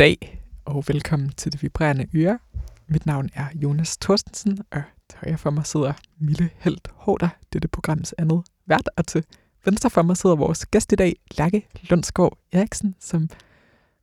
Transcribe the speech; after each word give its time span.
Goddag 0.00 0.42
og 0.64 0.84
velkommen 0.88 1.32
til 1.32 1.52
Det 1.52 1.62
Vibrerende 1.62 2.06
Øre. 2.14 2.38
Mit 2.86 3.06
navn 3.06 3.30
er 3.34 3.46
Jonas 3.54 3.96
Thorstensen, 3.96 4.58
og 4.70 4.82
til 5.08 5.18
højre 5.18 5.38
for 5.38 5.50
mig 5.50 5.66
sidder 5.66 5.92
Mille 6.18 6.50
Helt 6.58 6.88
Hårder, 6.94 7.28
dette 7.52 7.68
programs 7.68 8.14
andet 8.18 8.42
vært, 8.66 8.88
og 8.96 9.06
til 9.06 9.24
venstre 9.64 9.90
for 9.90 10.02
mig 10.02 10.16
sidder 10.16 10.36
vores 10.36 10.66
gæst 10.66 10.92
i 10.92 10.96
dag, 10.96 11.16
Lærke 11.38 11.66
Lundsgaard 11.82 12.38
Eriksen, 12.52 12.94
som 13.00 13.30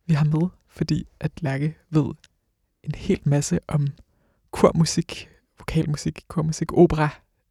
vi 0.06 0.14
har 0.14 0.26
med, 0.26 0.50
fordi 0.68 1.08
at 1.20 1.32
Lærke 1.42 1.78
ved 1.90 2.14
en 2.84 2.96
hel 2.96 3.20
masse 3.24 3.60
om 3.68 3.88
kormusik, 4.52 5.30
vokalmusik, 5.60 6.22
kormusik, 6.28 6.74
opera, 6.74 7.10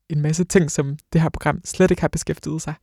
en 0.08 0.20
masse 0.20 0.44
ting, 0.44 0.70
som 0.70 0.98
det 1.12 1.20
her 1.20 1.28
program 1.28 1.60
slet 1.64 1.90
ikke 1.90 2.00
har 2.00 2.08
beskæftiget 2.08 2.62
sig 2.62 2.74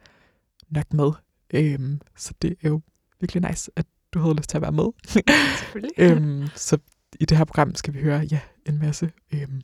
nok 0.70 0.94
med. 0.94 1.12
Øhm, 1.54 2.02
så 2.16 2.34
det 2.42 2.56
er 2.62 2.70
jo 2.70 2.82
virkelig 3.20 3.50
nice, 3.50 3.72
at 3.76 3.86
du 4.14 4.20
havde 4.20 4.36
lyst 4.36 4.50
til 4.50 4.58
at 4.58 4.62
være 4.62 4.72
med. 4.72 4.90
Selvfølgelig. 5.60 5.92
øhm, 5.98 6.48
så 6.56 6.78
i 7.20 7.26
det 7.26 7.38
her 7.38 7.46
program 7.46 7.76
skal 7.76 7.94
vi 7.94 8.00
høre 8.02 8.20
ja, 8.20 8.40
en 8.66 8.80
masse 8.80 9.12
øhm, 9.34 9.62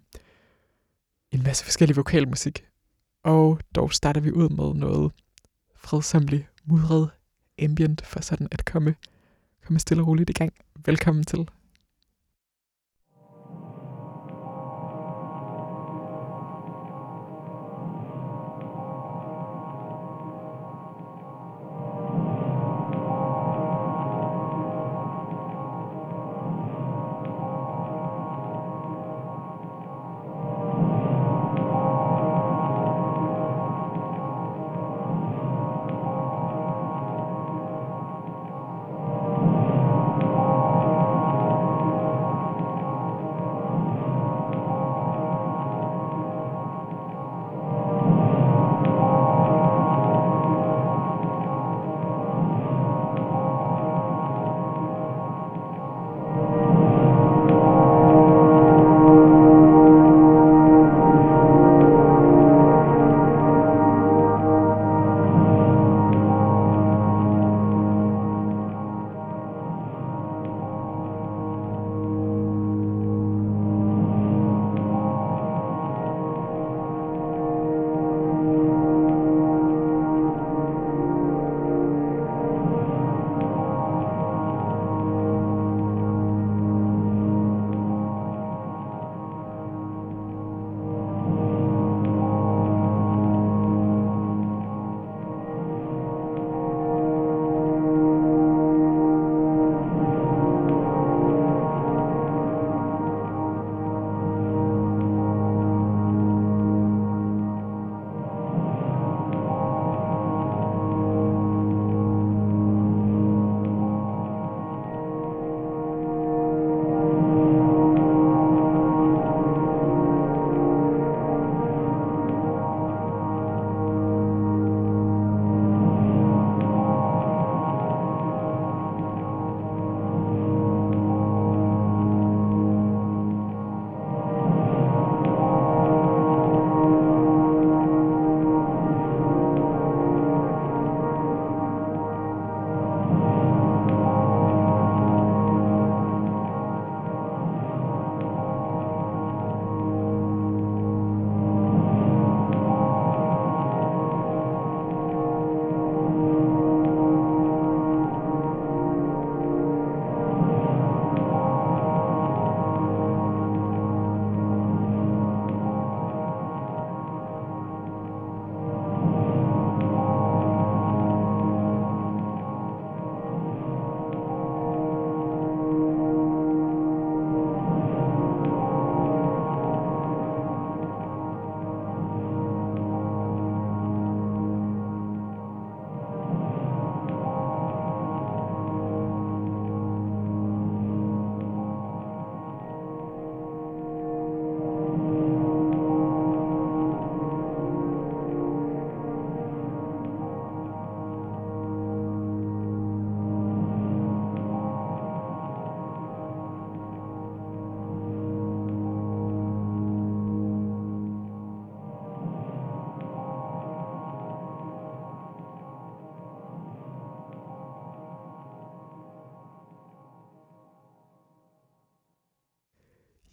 en 1.32 1.44
masse 1.44 1.64
forskellig 1.64 1.96
vokalmusik. 1.96 2.66
Og 3.24 3.60
dog 3.76 3.94
starter 3.94 4.22
vi 4.22 4.32
ud 4.32 4.50
med 4.50 4.74
noget 4.74 5.12
fredsomlig, 5.76 6.48
mudret 6.66 7.10
ambient 7.62 8.06
for 8.06 8.22
sådan 8.22 8.48
at 8.52 8.66
komme, 8.66 8.96
komme 9.66 9.80
stille 9.80 10.04
og 10.04 10.08
roligt 10.08 10.30
i 10.30 10.34
gang. 10.34 10.54
Velkommen 10.86 11.24
til. 11.24 11.50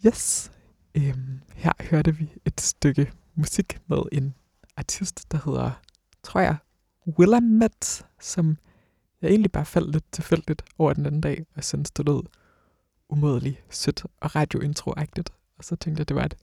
Yes. 0.07 0.51
Øhm, 0.95 1.41
her 1.55 1.73
hørte 1.91 2.17
vi 2.17 2.33
et 2.45 2.61
stykke 2.61 3.13
musik 3.35 3.79
med 3.87 3.99
en 4.13 4.35
artist, 4.77 5.33
der 5.33 5.39
hedder, 5.45 5.71
tror 6.23 6.41
jeg, 6.41 6.57
Willamette, 7.19 8.05
som 8.21 8.57
jeg 9.23 9.31
egentlig 9.31 9.53
bare 9.53 9.65
faldt 9.65 9.93
lidt 9.93 10.05
tilfældigt 10.13 10.63
over 10.79 10.93
den 10.93 11.07
anden 11.07 11.21
dag, 11.21 11.45
og 11.57 11.65
synes 11.65 11.91
det 11.91 12.07
lød 12.07 12.23
umådeligt 13.09 13.65
sødt 13.71 14.05
og 14.21 14.37
radiointro-agtigt. 14.37 15.29
Og 15.59 15.65
så 15.65 15.77
tænkte 15.77 16.01
jeg, 16.01 16.09
det 16.09 16.17
var 16.17 16.25
et, 16.25 16.35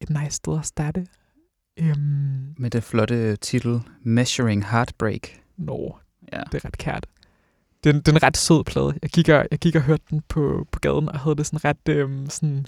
et 0.00 0.10
nice 0.10 0.30
sted 0.30 0.58
at 0.58 0.66
starte. 0.66 1.06
Øhm, 1.76 2.54
Med 2.58 2.70
det 2.70 2.82
flotte 2.84 3.36
titel 3.36 3.80
Measuring 4.02 4.66
Heartbreak. 4.66 5.28
nå, 5.56 5.98
Ja. 6.32 6.42
det 6.52 6.54
er 6.54 6.64
ret 6.64 6.78
kært. 6.78 7.06
Det 7.84 7.90
er, 7.90 8.00
det 8.00 8.08
er 8.08 8.12
en 8.12 8.22
ret 8.22 8.36
sød 8.36 8.64
plade. 8.64 8.98
Jeg 9.02 9.10
gik 9.10 9.28
og, 9.28 9.46
jeg 9.50 9.58
gik 9.58 9.74
og 9.76 9.82
hørte 9.82 10.02
den 10.10 10.22
på, 10.28 10.66
på 10.72 10.78
gaden, 10.80 11.08
og 11.08 11.18
havde 11.20 11.36
det 11.36 11.46
sådan 11.46 11.64
ret 11.64 11.88
øhm, 11.88 12.30
sådan 12.30 12.66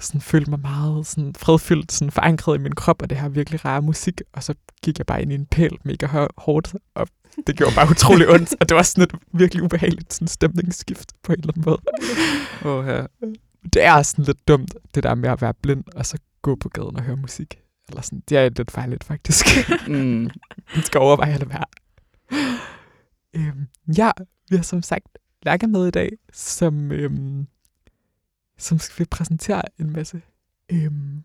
sådan 0.00 0.20
følte 0.20 0.50
mig 0.50 0.60
meget 0.60 1.06
sådan 1.06 1.34
fredfyldt, 1.34 1.92
sådan 1.92 2.12
forankret 2.12 2.58
i 2.58 2.62
min 2.62 2.74
krop, 2.74 3.02
og 3.02 3.10
det 3.10 3.18
her 3.18 3.28
virkelig 3.28 3.64
rare 3.64 3.82
musik, 3.82 4.20
og 4.32 4.42
så 4.42 4.54
gik 4.82 4.98
jeg 4.98 5.06
bare 5.06 5.22
ind 5.22 5.32
i 5.32 5.34
en 5.34 5.46
pæl 5.46 5.76
mega 5.84 6.26
hårdt, 6.36 6.74
og 6.94 7.08
det 7.46 7.56
gjorde 7.56 7.74
bare 7.74 7.90
utrolig 7.90 8.28
ondt, 8.34 8.54
og 8.60 8.68
det 8.68 8.74
var 8.74 8.82
sådan 8.82 9.04
et 9.04 9.14
virkelig 9.32 9.62
ubehageligt 9.62 10.12
sådan 10.12 10.28
stemningsskift 10.28 11.12
på 11.22 11.32
en 11.32 11.38
eller 11.38 11.52
anden 11.52 11.64
måde. 11.66 11.80
Åh, 12.64 12.86
ja. 12.86 13.06
Det 13.72 13.82
er 13.84 14.02
sådan 14.02 14.24
lidt 14.24 14.48
dumt, 14.48 14.74
det 14.94 15.02
der 15.02 15.14
med 15.14 15.28
at 15.28 15.42
være 15.42 15.54
blind, 15.54 15.84
og 15.94 16.06
så 16.06 16.18
gå 16.42 16.56
på 16.56 16.68
gaden 16.68 16.96
og 16.96 17.02
høre 17.02 17.16
musik. 17.16 17.58
Eller 17.88 18.02
sådan, 18.02 18.22
det 18.28 18.38
er 18.38 18.48
lidt 18.56 18.70
fejligt 18.70 19.04
faktisk. 19.04 19.46
Mm. 19.88 20.30
Man 20.74 20.84
skal 20.84 21.00
overveje 21.00 21.34
at 21.34 21.48
være. 21.48 21.64
Øhm, 23.36 23.66
ja, 23.98 24.10
vi 24.50 24.56
har 24.56 24.62
som 24.62 24.82
sagt 24.82 25.06
Lærke 25.42 25.66
med 25.66 25.86
i 25.86 25.90
dag, 25.90 26.10
som, 26.32 26.92
øhm, 26.92 27.46
som 28.58 28.78
vil 28.98 29.06
præsentere 29.06 29.62
en 29.78 29.90
masse, 29.90 30.22
øhm, 30.72 31.22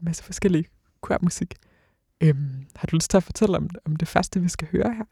masse 0.00 0.24
forskellig 0.24 0.66
queer-musik. 1.06 1.54
Øhm, 2.20 2.66
har 2.76 2.86
du 2.86 2.96
lyst 2.96 3.10
til 3.10 3.16
at 3.16 3.22
fortælle 3.22 3.56
om, 3.56 3.70
om 3.84 3.96
det 3.96 4.08
første, 4.08 4.40
vi 4.40 4.48
skal 4.48 4.68
høre 4.72 4.94
her? 4.94 5.04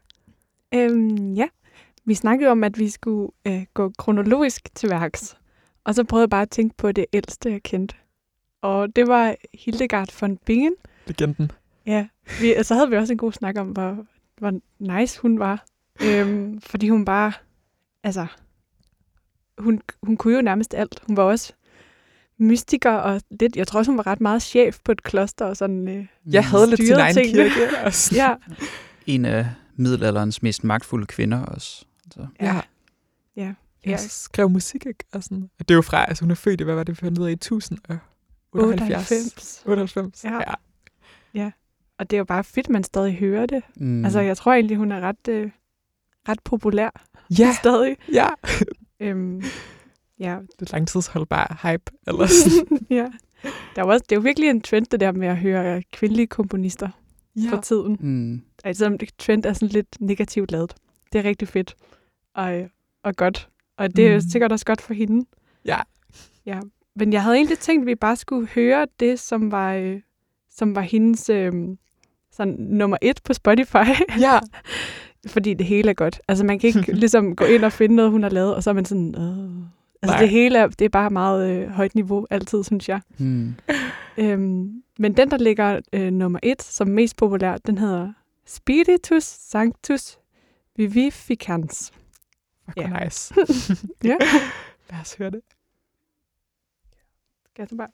Øhm, 0.73 1.33
ja, 1.33 1.47
vi 2.05 2.13
snakkede 2.13 2.51
om, 2.51 2.63
at 2.63 2.79
vi 2.79 2.89
skulle 2.89 3.31
øh, 3.47 3.65
gå 3.73 3.91
kronologisk 3.97 4.75
til 4.75 4.89
værks. 4.89 5.37
Og 5.83 5.95
så 5.95 6.03
prøvede 6.03 6.23
jeg 6.23 6.29
bare 6.29 6.41
at 6.41 6.49
tænke 6.49 6.77
på 6.77 6.91
det 6.91 7.05
ældste, 7.13 7.51
jeg 7.51 7.63
kendte. 7.63 7.95
Og 8.61 8.95
det 8.95 9.07
var 9.07 9.35
Hildegard 9.53 10.19
von 10.19 10.37
Bingen. 10.37 10.73
Legenden. 11.07 11.51
Ja, 11.85 12.07
vi, 12.41 12.63
så 12.63 12.75
havde 12.75 12.89
vi 12.89 12.95
også 12.95 13.13
en 13.13 13.17
god 13.17 13.31
snak 13.31 13.57
om, 13.57 13.67
hvor, 13.67 14.05
hvor 14.37 14.59
nice 14.79 15.19
hun 15.19 15.39
var. 15.39 15.65
Øhm, 16.03 16.61
fordi 16.61 16.89
hun 16.89 17.05
bare, 17.05 17.31
altså, 18.03 18.27
hun, 19.57 19.81
hun 20.03 20.17
kunne 20.17 20.35
jo 20.35 20.41
nærmest 20.41 20.73
alt. 20.73 21.01
Hun 21.07 21.17
var 21.17 21.23
også 21.23 21.53
mystiker 22.37 22.91
og 22.91 23.21
lidt, 23.39 23.55
jeg 23.55 23.67
tror 23.67 23.79
også, 23.79 23.91
hun 23.91 23.97
var 23.97 24.07
ret 24.07 24.21
meget 24.21 24.41
chef 24.41 24.79
på 24.85 24.91
et 24.91 25.03
kloster 25.03 25.45
og 25.45 25.57
sådan. 25.57 25.87
Øh, 25.87 26.05
Jeg 26.31 26.45
havde 26.45 26.67
lidt 26.69 26.81
sin 26.85 26.93
egen 26.95 27.15
tingene. 27.15 27.49
kirke. 27.49 27.77
Og 27.85 27.93
sådan. 27.93 28.17
ja, 28.17 28.35
En 29.05 29.25
af 29.25 29.47
middelalderens 29.75 30.41
mest 30.43 30.63
magtfulde 30.63 31.05
kvinder 31.05 31.45
også. 31.45 31.85
Så. 32.11 32.27
ja. 32.41 32.55
ja, 33.35 33.41
Jeg 33.45 33.53
ja. 33.85 33.97
skrev 33.97 34.49
musik, 34.49 34.85
ikke? 34.85 35.03
Og 35.13 35.23
sådan. 35.23 35.49
Og 35.59 35.67
det 35.67 35.73
er 35.73 35.75
jo 35.75 35.81
fra, 35.81 36.05
altså 36.05 36.23
hun 36.23 36.31
er 36.31 36.35
født 36.35 36.61
i, 36.61 36.63
hvad 36.63 36.75
var 36.75 36.83
det, 36.83 36.91
vi 36.91 36.95
fandt 37.05 37.19
ud 37.19 37.25
af, 37.25 37.29
i 37.29 37.33
1078? 37.33 38.01
98. 38.53 39.63
98. 39.65 40.23
Ja. 40.23 40.39
ja. 41.33 41.51
Og 41.97 42.09
det 42.09 42.15
er 42.15 42.19
jo 42.19 42.25
bare 42.25 42.43
fedt, 42.43 42.69
man 42.69 42.83
stadig 42.83 43.15
hører 43.15 43.45
det. 43.45 43.63
Mm. 43.75 44.05
Altså, 44.05 44.19
jeg 44.19 44.37
tror 44.37 44.53
egentlig, 44.53 44.77
hun 44.77 44.91
er 44.91 44.99
ret, 44.99 45.27
øh, 45.29 45.51
ret 46.29 46.39
populær 46.43 46.89
Ja, 47.39 47.55
stadig. 47.59 47.97
ja. 48.13 48.27
Øhm, 49.03 49.43
ja, 50.19 50.37
Det 50.59 50.69
er 50.69 50.73
langtidsholdbar 50.75 51.59
hype. 51.63 51.91
Eller 52.07 52.25
sådan. 52.27 52.79
ja. 52.99 53.07
Der 53.75 53.81
er, 53.81 53.85
også, 53.85 54.05
det 54.09 54.11
er 54.11 54.19
jo 54.19 54.21
virkelig 54.21 54.49
en 54.49 54.61
trend, 54.61 54.85
det 54.85 54.99
der 54.99 55.11
med 55.11 55.27
at 55.27 55.37
høre 55.37 55.83
kvindelige 55.93 56.27
komponister 56.27 56.89
ja. 57.35 57.49
for 57.51 57.61
tiden. 57.61 57.97
Mm. 57.99 58.41
Altså, 58.63 58.97
trend 59.19 59.45
er 59.45 59.53
sådan 59.53 59.67
lidt 59.67 59.87
negativt 59.99 60.51
lavet. 60.51 60.73
Det 61.13 61.19
er 61.19 61.23
rigtig 61.23 61.47
fedt 61.47 61.75
og, 62.35 62.69
og 63.03 63.15
godt. 63.15 63.49
Og 63.77 63.95
det 63.95 64.05
er 64.07 64.09
Mm. 64.09 64.15
mm. 64.15 64.21
sikkert 64.31 64.51
også 64.51 64.65
godt 64.65 64.81
for 64.81 64.93
hende. 64.93 65.25
Ja. 65.65 65.79
Ja, 66.45 66.59
men 66.95 67.13
jeg 67.13 67.23
havde 67.23 67.35
egentlig 67.35 67.59
tænkt, 67.59 67.81
at 67.83 67.87
vi 67.87 67.95
bare 67.95 68.15
skulle 68.15 68.47
høre 68.47 68.87
det, 68.99 69.19
som 69.19 69.51
var, 69.51 69.73
øh, 69.73 70.01
som 70.49 70.75
var 70.75 70.81
hendes 70.81 71.29
øh, 71.29 71.53
sådan, 72.31 72.53
nummer 72.59 72.97
et 73.01 73.19
på 73.23 73.33
Spotify. 73.33 73.87
Ja. 74.19 74.39
Fordi 75.27 75.53
det 75.53 75.65
hele 75.65 75.89
er 75.89 75.93
godt. 75.93 76.21
Altså, 76.27 76.43
man 76.45 76.59
kan 76.59 76.67
ikke 76.67 76.91
ligesom 77.03 77.35
gå 77.35 77.45
ind 77.45 77.65
og 77.65 77.71
finde 77.71 77.95
noget, 77.95 78.11
hun 78.11 78.23
har 78.23 78.29
lavet, 78.29 78.55
og 78.55 78.63
så 78.63 78.69
er 78.69 78.73
man 78.73 78.85
sådan... 78.85 79.15
Øh. 79.15 79.63
Altså, 80.01 80.13
Nej. 80.15 80.19
det 80.19 80.29
hele 80.29 80.57
er, 80.59 80.67
det 80.67 80.85
er 80.85 80.89
bare 80.89 81.09
meget 81.09 81.49
øh, 81.49 81.69
højt 81.69 81.95
niveau, 81.95 82.27
altid, 82.29 82.63
synes 82.63 82.89
jeg. 82.89 83.01
Mm. 83.17 83.53
Øhm, 84.17 84.83
men 84.99 85.17
den, 85.17 85.31
der 85.31 85.37
ligger 85.37 85.79
øh, 85.93 86.11
nummer 86.11 86.39
et, 86.43 86.61
som 86.61 86.87
mest 86.87 87.17
populær, 87.17 87.57
den 87.57 87.77
hedder 87.77 88.13
Spiritus 88.45 89.23
Sanctus 89.23 90.17
Vivificans. 90.75 91.91
Fuck, 92.65 92.77
Ja. 92.77 92.89
ja. 92.97 93.03
nice. 93.03 93.33
Ja. 94.03 94.17
Lad 94.91 94.99
os 95.01 95.13
høre 95.15 95.29
det. 95.29 95.41
Skal 97.49 97.67
jeg 97.71 97.77
bare... 97.77 97.87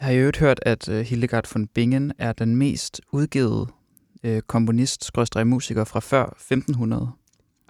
Jeg 0.00 0.06
har 0.06 0.12
jo 0.12 0.18
øvrigt 0.20 0.38
hørt, 0.38 0.60
at 0.62 0.88
uh, 0.88 0.94
Hildegard 0.96 1.48
von 1.54 1.66
Bingen 1.66 2.12
er 2.18 2.32
den 2.32 2.56
mest 2.56 3.00
udgivet 3.12 3.68
uh, 4.24 4.38
komponist 4.46 5.10
musiker 5.44 5.84
fra 5.84 6.00
før 6.00 6.24
1500. 6.24 7.10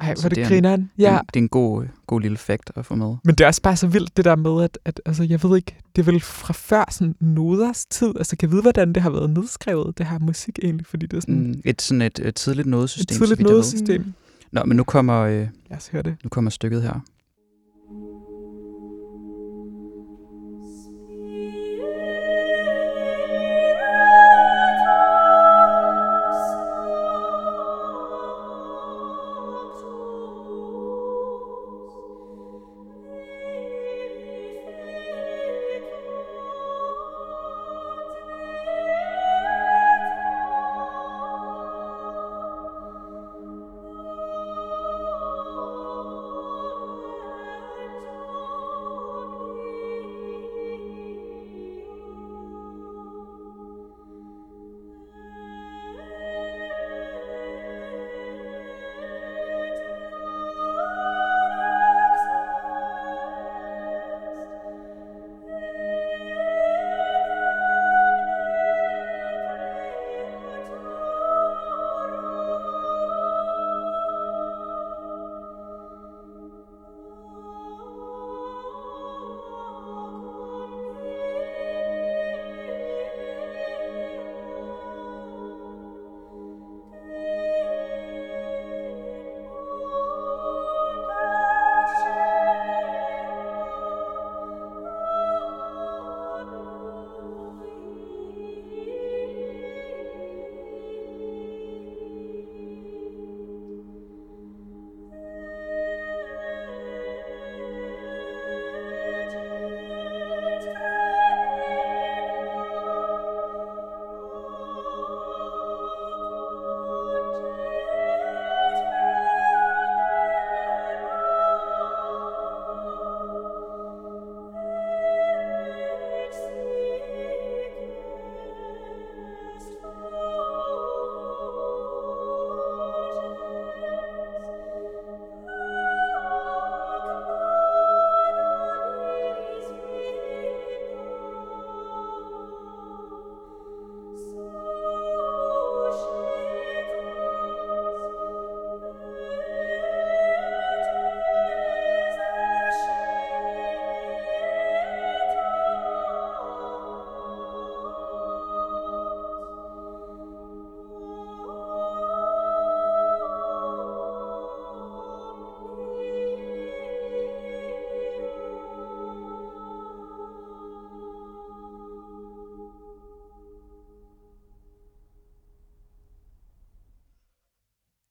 Ej, 0.00 0.14
hvor 0.20 0.28
det, 0.28 0.36
det 0.36 0.44
er 0.44 0.48
grineren. 0.48 0.90
Ja. 0.98 1.18
Det, 1.20 1.34
det 1.34 1.40
er 1.40 1.42
en 1.42 1.48
god, 1.48 1.82
øh, 1.82 1.88
god 2.06 2.20
lille 2.20 2.36
fact 2.36 2.70
at 2.76 2.86
få 2.86 2.94
med. 2.94 3.14
Men 3.24 3.34
det 3.34 3.40
er 3.40 3.46
også 3.48 3.62
bare 3.62 3.76
så 3.76 3.86
vildt, 3.86 4.16
det 4.16 4.24
der 4.24 4.36
med, 4.36 4.64
at, 4.64 4.78
at 4.84 5.00
altså, 5.06 5.22
jeg 5.24 5.42
ved 5.42 5.56
ikke, 5.56 5.76
det 5.96 6.02
er 6.02 6.06
vel 6.06 6.20
fra 6.20 6.52
før 6.52 6.84
sådan 6.90 7.14
noders 7.20 7.86
tid. 7.86 8.12
Altså, 8.16 8.36
kan 8.36 8.46
jeg 8.46 8.52
vide, 8.52 8.62
hvordan 8.62 8.92
det 8.92 9.02
har 9.02 9.10
været 9.10 9.30
nedskrevet, 9.30 9.98
det 9.98 10.06
her 10.06 10.18
musik 10.18 10.58
egentlig? 10.62 10.86
Fordi 10.86 11.06
det 11.06 11.16
er 11.16 11.20
sådan 11.20 11.36
Mm. 11.46 11.60
Et 11.64 11.82
sådan 11.82 12.02
et, 12.02 12.18
et 12.18 12.34
tidligt 12.34 12.66
et 12.66 12.70
nodesystem. 12.70 13.14
så 13.14 13.18
tidligt 13.26 13.40
nodesystem. 13.40 14.12
Nå, 14.52 14.64
men 14.64 14.76
nu 14.76 14.84
kommer, 14.84 15.20
øh, 15.20 15.32
Lad 15.70 15.76
os 15.76 15.88
høre 15.88 16.02
det. 16.02 16.16
nu 16.24 16.28
kommer 16.28 16.50
stykket 16.50 16.82
her. 16.82 17.00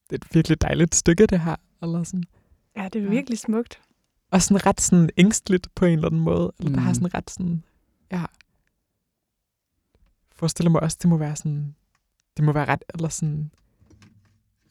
Det 0.10 0.22
er 0.22 0.26
et 0.26 0.36
virkelig 0.36 0.62
dejligt 0.62 0.96
stykke, 0.96 1.26
det 1.26 1.40
her. 1.40 1.56
Eller 1.82 2.04
sådan. 2.04 2.24
Ja, 2.78 2.90
det 2.94 3.00
er 3.00 3.04
Ja. 3.04 3.10
virkelig 3.10 3.40
smukt. 3.40 3.82
Og 4.32 4.42
sådan 4.42 4.66
ret 4.66 4.82
sådan 4.82 5.10
ængstligt 5.18 5.68
på 5.76 5.86
en 5.86 5.94
eller 5.94 6.08
anden 6.08 6.22
måde. 6.22 6.52
Eller 6.60 6.70
mm. 6.70 6.76
der 6.76 6.82
har 6.82 6.94
sådan 6.94 7.14
ret 7.14 7.30
sådan, 7.30 7.64
ja. 8.12 8.26
Forestiller 10.36 10.70
mig 10.70 10.82
også, 10.82 10.98
det 11.02 11.10
må 11.10 11.18
være 11.18 11.36
sådan, 11.36 11.76
det 12.38 12.46
må 12.46 12.52
være 12.52 12.66
ret, 12.66 12.84
eller 12.94 13.10
sådan, 13.10 13.52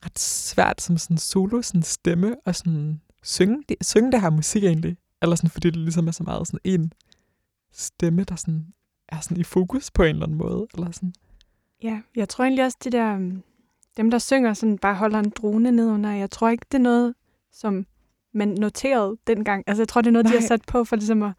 ret 0.05 0.19
svært 0.19 0.81
som 0.81 0.99
sådan 0.99 1.19
solo, 1.19 1.63
sådan 1.63 1.83
stemme, 1.83 2.37
og 2.45 2.57
sådan 2.57 3.01
synge, 3.23 3.65
det, 3.69 3.77
synge 3.81 4.13
det 4.13 4.21
her 4.21 4.31
musik 4.31 4.65
egentlig. 4.65 4.97
Eller 5.23 5.37
sådan, 5.37 5.51
fordi 5.51 5.71
det 5.71 5.77
ligesom 5.77 6.07
er 6.09 6.13
så 6.13 6.23
meget 6.23 6.47
sådan 6.47 6.61
en 6.65 6.93
stemme, 7.73 8.25
der 8.25 8.37
sådan 8.37 8.67
er 9.09 9.21
sådan 9.21 9.37
i 9.37 9.43
fokus 9.45 9.91
på 9.91 10.03
en 10.03 10.09
eller 10.09 10.27
anden 10.27 10.39
måde. 10.39 10.67
Eller 10.75 10.91
sådan. 10.91 11.15
Ja, 11.83 12.03
jeg 12.17 12.29
tror 12.29 12.45
egentlig 12.45 12.65
også, 12.65 12.79
det 12.85 12.93
der, 12.93 13.41
dem 13.97 14.11
der 14.11 14.19
synger, 14.19 14.55
sådan 14.55 14.79
bare 14.79 14.95
holder 14.95 15.19
en 15.19 15.31
drone 15.37 15.71
ned 15.71 15.91
under, 15.91 16.11
jeg 16.11 16.31
tror 16.31 16.49
ikke, 16.49 16.67
det 16.73 16.79
er 16.79 16.83
noget, 16.83 17.15
som 17.53 17.87
man 18.35 18.49
noterede 18.49 19.17
dengang. 19.27 19.65
Altså, 19.67 19.83
jeg 19.83 19.89
tror, 19.89 20.01
det 20.01 20.09
er 20.09 20.13
noget, 20.13 20.25
Nej. 20.25 20.33
de 20.35 20.41
har 20.41 20.47
sat 20.47 20.61
på 20.67 20.85
for 20.85 20.97
ligesom 20.97 21.23
at, 21.23 21.33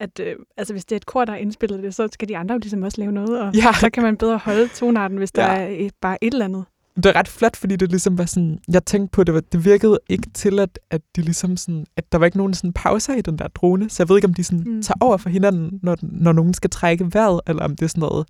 at 0.00 0.20
øh, 0.20 0.36
altså, 0.56 0.74
hvis 0.74 0.84
det 0.84 0.92
er 0.92 0.96
et 0.96 1.06
kor, 1.06 1.24
der 1.24 1.32
har 1.32 1.38
indspillet 1.38 1.82
det, 1.82 1.94
så 1.94 2.08
skal 2.12 2.28
de 2.28 2.36
andre 2.36 2.52
jo 2.52 2.58
ligesom 2.58 2.82
også 2.82 3.00
lave 3.00 3.12
noget, 3.12 3.40
og 3.40 3.54
Ja. 3.54 3.72
så 3.80 3.90
kan 3.90 4.02
man 4.02 4.16
bedre 4.16 4.38
holde 4.38 4.68
tonarten, 4.68 5.18
hvis 5.18 5.32
der 5.32 5.44
Ja. 5.52 5.62
er 5.62 5.66
et, 5.68 5.92
bare 6.00 6.24
et 6.24 6.32
eller 6.32 6.44
andet. 6.44 6.64
Det 6.96 7.06
er 7.06 7.16
ret 7.16 7.28
flot, 7.28 7.56
fordi 7.56 7.76
det 7.76 7.88
ligesom 7.90 8.18
var 8.18 8.24
sådan, 8.24 8.58
jeg 8.68 8.84
tænkte 8.84 9.12
på, 9.12 9.24
det, 9.24 9.34
var, 9.34 9.40
det 9.40 9.64
virkede 9.64 9.98
ikke 10.08 10.30
til, 10.34 10.58
at, 10.58 10.78
at 10.90 11.00
de 11.16 11.22
ligesom 11.22 11.56
sådan, 11.56 11.86
at 11.96 12.12
der 12.12 12.18
var 12.18 12.26
ikke 12.26 12.38
nogen 12.38 12.54
sådan 12.54 12.72
pauser 12.72 13.14
i 13.14 13.20
den 13.20 13.38
der 13.38 13.48
drone, 13.48 13.90
så 13.90 14.02
jeg 14.02 14.08
ved 14.08 14.16
ikke, 14.16 14.28
om 14.28 14.34
de 14.34 14.44
sådan 14.44 14.64
mm. 14.66 14.82
tager 14.82 14.96
over 15.00 15.16
for 15.16 15.28
hinanden, 15.28 15.80
når, 15.82 15.96
når 16.02 16.32
nogen 16.32 16.54
skal 16.54 16.70
trække 16.70 17.14
vejret, 17.14 17.40
eller 17.46 17.64
om 17.64 17.76
det 17.76 17.82
er 17.84 17.88
sådan 17.88 18.00
noget, 18.00 18.26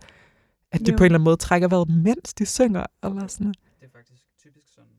at 0.75 0.87
de 0.87 0.91
Jo. 0.91 0.97
på 0.97 1.05
en 1.05 1.07
eller 1.07 1.19
anden 1.19 1.25
måde 1.25 1.37
trækker 1.37 1.69
vejret, 1.69 1.89
mens 1.89 2.35
de 2.35 2.47
synger, 2.47 2.87
eller 3.05 3.27
sådan. 3.27 3.47
Det 3.47 3.57
er 3.81 3.87
faktisk 3.93 4.23
typisk 4.43 4.67
sådan. 4.75 4.91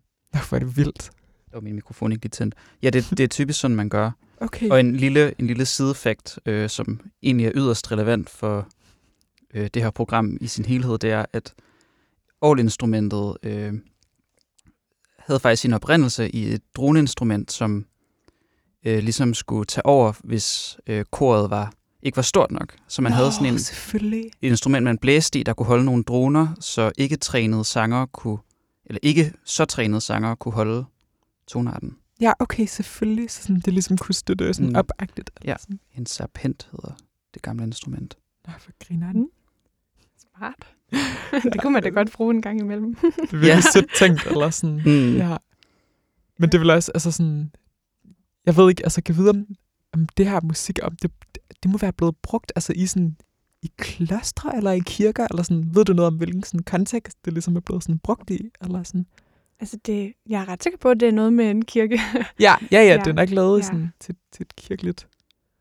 Hvor 0.49 0.55
er 0.55 0.59
det 0.59 0.77
vildt. 0.77 1.11
Der 1.51 1.57
var 1.57 1.61
min 1.61 1.75
mikrofon 1.75 2.11
ikke 2.11 2.23
lige 2.23 2.29
tændt. 2.29 2.55
Ja, 2.83 2.89
det, 2.89 3.09
det 3.09 3.19
er 3.19 3.27
typisk 3.27 3.59
sådan, 3.59 3.75
man 3.75 3.89
gør. 3.89 4.11
Okay. 4.41 4.69
Og 4.69 4.79
en 4.79 4.95
lille, 4.95 5.33
en 5.39 5.47
lille 5.47 5.65
sidefakt, 5.65 6.39
øh, 6.45 6.69
som 6.69 6.99
egentlig 7.23 7.47
er 7.47 7.51
yderst 7.55 7.91
relevant 7.91 8.29
for 8.29 8.67
øh, 9.53 9.69
det 9.73 9.81
her 9.83 9.89
program 9.89 10.37
i 10.41 10.47
sin 10.47 10.65
helhed, 10.65 10.97
det 10.97 11.11
er, 11.11 11.25
at 11.33 11.53
All-instrumentet 12.41 13.37
øh, 13.43 13.73
havde 15.19 15.39
faktisk 15.39 15.61
sin 15.61 15.73
oprindelse 15.73 16.29
i 16.29 16.53
et 16.53 16.61
droneinstrument, 16.75 17.51
som 17.51 17.85
øh, 18.85 18.99
ligesom 18.99 19.33
skulle 19.33 19.65
tage 19.65 19.85
over, 19.85 20.13
hvis 20.23 20.77
øh, 20.87 21.05
koret 21.11 21.49
var, 21.49 21.73
ikke 22.05 22.15
var 22.15 22.21
stort 22.23 22.51
nok. 22.51 22.75
Så 22.87 23.01
man 23.01 23.11
Nå, 23.11 23.15
havde 23.15 23.31
sådan 23.31 23.47
en, 23.47 23.55
et 23.55 24.31
instrument, 24.41 24.83
man 24.83 24.97
blæste 24.97 25.39
i, 25.39 25.43
der 25.43 25.53
kunne 25.53 25.65
holde 25.65 25.85
nogle 25.85 26.03
droner, 26.03 26.47
så 26.59 26.91
ikke 26.97 27.15
trænede 27.17 27.65
sanger 27.65 28.05
kunne, 28.05 28.37
eller 28.85 28.99
ikke 29.03 29.33
så 29.45 29.65
trænede 29.65 30.01
sanger 30.01 30.35
kunne 30.35 30.53
holde 30.53 30.85
tonarten. 31.47 31.97
Ja, 32.21 32.33
okay, 32.39 32.65
selvfølgelig. 32.65 33.31
Så 33.31 33.41
sådan, 33.41 33.55
det 33.65 33.73
ligesom 33.73 33.97
kunne 33.97 34.15
støtte 34.15 34.53
sådan 34.53 34.69
Mm. 34.69 34.75
opagtigt. 34.75 35.31
Ja. 35.45 35.55
Sådan. 35.59 35.79
En 35.97 36.05
serpent 36.05 36.69
hedder 36.71 36.95
det 37.33 37.41
gamle 37.41 37.63
instrument. 37.63 38.17
Nå, 38.47 38.53
for 38.59 38.71
griner 38.87 39.13
Mm. 39.13 39.25
Smart. 40.37 40.67
det 41.53 41.61
kunne 41.61 41.73
man 41.73 41.83
da 41.83 41.89
godt 41.89 42.11
bruge 42.11 42.35
en 42.35 42.41
gang 42.41 42.59
imellem. 42.59 42.95
Det 42.95 43.03
er 43.05 43.21
virkelig 43.31 43.47
Ja. 43.47 43.61
sødt 43.73 43.89
tænkt, 43.99 44.25
eller 44.27 44.49
sådan. 44.49 44.81
Mm. 44.85 45.15
Ja. 45.17 45.37
Men 46.39 46.51
det 46.51 46.59
vil 46.59 46.69
også, 46.69 46.91
altså 46.93 47.11
sådan, 47.11 47.51
jeg 48.45 48.57
ved 48.57 48.69
ikke, 48.69 48.83
altså 48.83 49.01
kan 49.01 49.17
vide, 49.17 49.29
om, 49.29 49.45
om 49.95 50.07
det 50.17 50.29
her 50.29 50.39
musik, 50.43 50.79
om 50.83 50.95
det, 50.95 51.11
det 51.63 51.71
må 51.71 51.77
være 51.77 51.93
blevet 51.93 52.15
brugt, 52.17 52.51
altså 52.55 52.73
i 52.75 52.85
sådan, 52.85 53.15
i 53.61 53.71
klostre 53.77 54.57
eller 54.57 54.71
i 54.71 54.79
kirker, 54.79 55.27
eller 55.31 55.43
sådan, 55.43 55.75
ved 55.75 55.85
du 55.85 55.93
noget 55.93 56.07
om, 56.07 56.17
hvilken 56.17 56.43
sådan 56.43 56.63
kontekst 56.63 57.17
det 57.25 57.33
ligesom 57.33 57.55
er 57.55 57.59
blevet 57.59 57.83
sådan 57.83 57.99
brugt 57.99 58.29
i, 58.29 58.49
eller 58.61 58.83
sådan? 58.83 59.05
altså, 59.59 59.77
det, 59.85 60.13
jeg 60.29 60.41
er 60.41 60.49
ret 60.49 60.63
sikker 60.63 60.77
på, 60.79 60.89
at 60.89 60.99
det 60.99 61.07
er 61.07 61.11
noget 61.11 61.33
med 61.33 61.51
en 61.51 61.65
kirke. 61.65 61.99
Ja, 62.39 62.55
ja, 62.71 62.81
ja, 62.81 62.83
Ja. 62.83 62.97
det 62.97 63.07
er 63.07 63.13
nok 63.13 63.29
lavet 63.29 63.59
Ja. 63.59 63.65
sådan, 63.65 63.93
til, 63.99 64.15
til 64.31 64.43
et 64.43 64.55
kirkeligt 64.55 65.07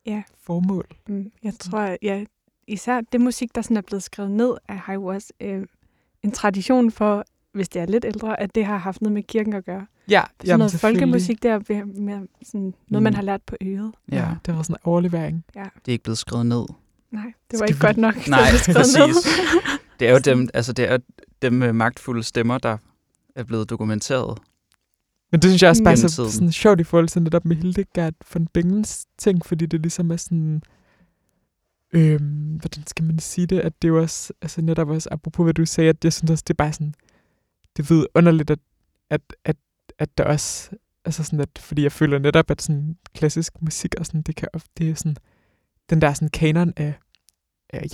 Ja. 0.06 0.22
formål. 0.42 0.86
Mm, 1.08 1.32
Jeg 1.42 1.54
tror, 1.58 1.78
at 1.78 1.98
ja, 2.02 2.24
især 2.68 3.00
det 3.00 3.20
musik, 3.20 3.54
der 3.54 3.62
sådan 3.62 3.76
er 3.76 3.80
blevet 3.80 4.02
skrevet 4.02 4.30
ned, 4.30 4.54
jo 4.92 5.04
også 5.06 5.32
øh, 5.40 5.66
en 6.22 6.32
tradition 6.32 6.90
for, 6.90 7.24
hvis 7.54 7.68
det 7.68 7.82
er 7.82 7.86
lidt 7.86 8.04
ældre, 8.04 8.40
at 8.40 8.54
det 8.54 8.64
har 8.66 8.76
haft 8.76 9.02
noget 9.02 9.12
med 9.12 9.22
kirken 9.22 9.52
at 9.52 9.64
gøre. 9.64 9.86
Ja, 10.08 10.22
Sådan 10.44 10.58
noget 10.58 10.72
folkemusik 10.72 11.42
der, 11.42 11.58
med, 11.68 11.84
med 12.02 12.28
sådan 12.46 12.74
noget, 12.88 13.02
man 13.02 13.12
Mm. 13.12 13.14
har 13.14 13.22
lært 13.22 13.40
på 13.46 13.56
øret. 13.62 13.92
Ja. 14.12 14.16
ja, 14.16 14.28
det 14.46 14.56
var 14.56 14.62
sådan 14.62 14.74
en 14.74 14.78
overlevering. 14.84 15.44
Ja. 15.56 15.60
Det 15.62 15.88
er 15.88 15.92
ikke 15.92 16.04
blevet 16.04 16.18
skrevet 16.18 16.46
ned. 16.46 16.64
Nej, 17.10 17.22
det 17.50 17.60
var 17.60 17.66
Skal 17.66 17.68
ikke 17.70 17.80
vi- 17.80 17.86
godt 17.86 17.96
nok. 17.96 18.14
Nej, 18.28 18.50
skrevet 18.56 18.86
ned. 18.98 19.14
præcis. 19.14 19.28
Det 20.00 20.08
er 20.08 20.12
jo 20.12 20.18
dem, 20.18 20.48
altså 20.54 20.72
det 20.72 20.90
er 20.90 20.98
dem 21.42 21.52
med 21.52 21.72
magtfulde 21.72 22.22
stemmer, 22.22 22.58
der 22.58 22.76
er 23.36 23.44
blevet 23.44 23.70
dokumenteret. 23.70 24.38
Men 25.32 25.40
det 25.42 25.50
synes 25.50 25.62
jeg 25.62 25.70
også 25.70 25.84
bare 25.84 25.92
er 25.92 25.96
så, 26.08 26.30
sådan 26.30 26.52
sjovt 26.52 26.80
i 26.80 26.84
forhold 26.84 27.08
til 27.08 27.22
netop 27.22 27.44
med 27.44 27.56
Hildegard 27.56 28.14
von 28.34 28.46
Bingens 28.46 29.06
ting, 29.18 29.46
fordi 29.46 29.66
det 29.66 29.80
ligesom 29.80 30.10
er 30.10 30.16
sådan, 30.16 30.62
øhm, 31.92 32.56
hvordan 32.60 32.86
skal 32.86 33.04
man 33.04 33.18
sige 33.18 33.46
det, 33.46 33.60
at 33.60 33.82
det 33.82 33.88
er 33.88 33.92
jo 33.92 34.00
også, 34.02 34.32
altså 34.42 34.62
netop 34.62 34.88
også, 34.88 35.08
apropos 35.12 35.44
hvad 35.44 35.54
du 35.54 35.64
sagde, 35.66 35.90
at 35.90 36.04
jeg 36.04 36.12
synes 36.12 36.30
også, 36.30 36.44
det 36.46 36.54
er 36.54 36.64
bare 36.64 36.72
sådan, 36.72 36.94
det 37.76 37.90
ved 37.90 38.06
underligt, 38.14 38.50
at, 38.50 38.58
at, 39.10 39.20
at, 39.44 39.56
at 39.98 40.18
der 40.18 40.24
også, 40.24 40.70
altså 41.04 41.24
sådan, 41.24 41.40
at, 41.40 41.48
fordi 41.58 41.82
jeg 41.82 41.92
føler 41.92 42.18
netop, 42.18 42.50
at 42.50 42.62
sådan 42.62 42.96
klassisk 43.14 43.62
musik 43.62 43.94
og 43.98 44.06
sådan, 44.06 44.22
det 44.22 44.36
kan 44.36 44.48
ofte, 44.52 44.70
det 44.78 44.90
er 44.90 44.94
sådan, 44.94 45.16
den 45.90 46.00
der 46.00 46.12
sådan 46.12 46.28
kanon 46.28 46.72
af, 46.76 46.94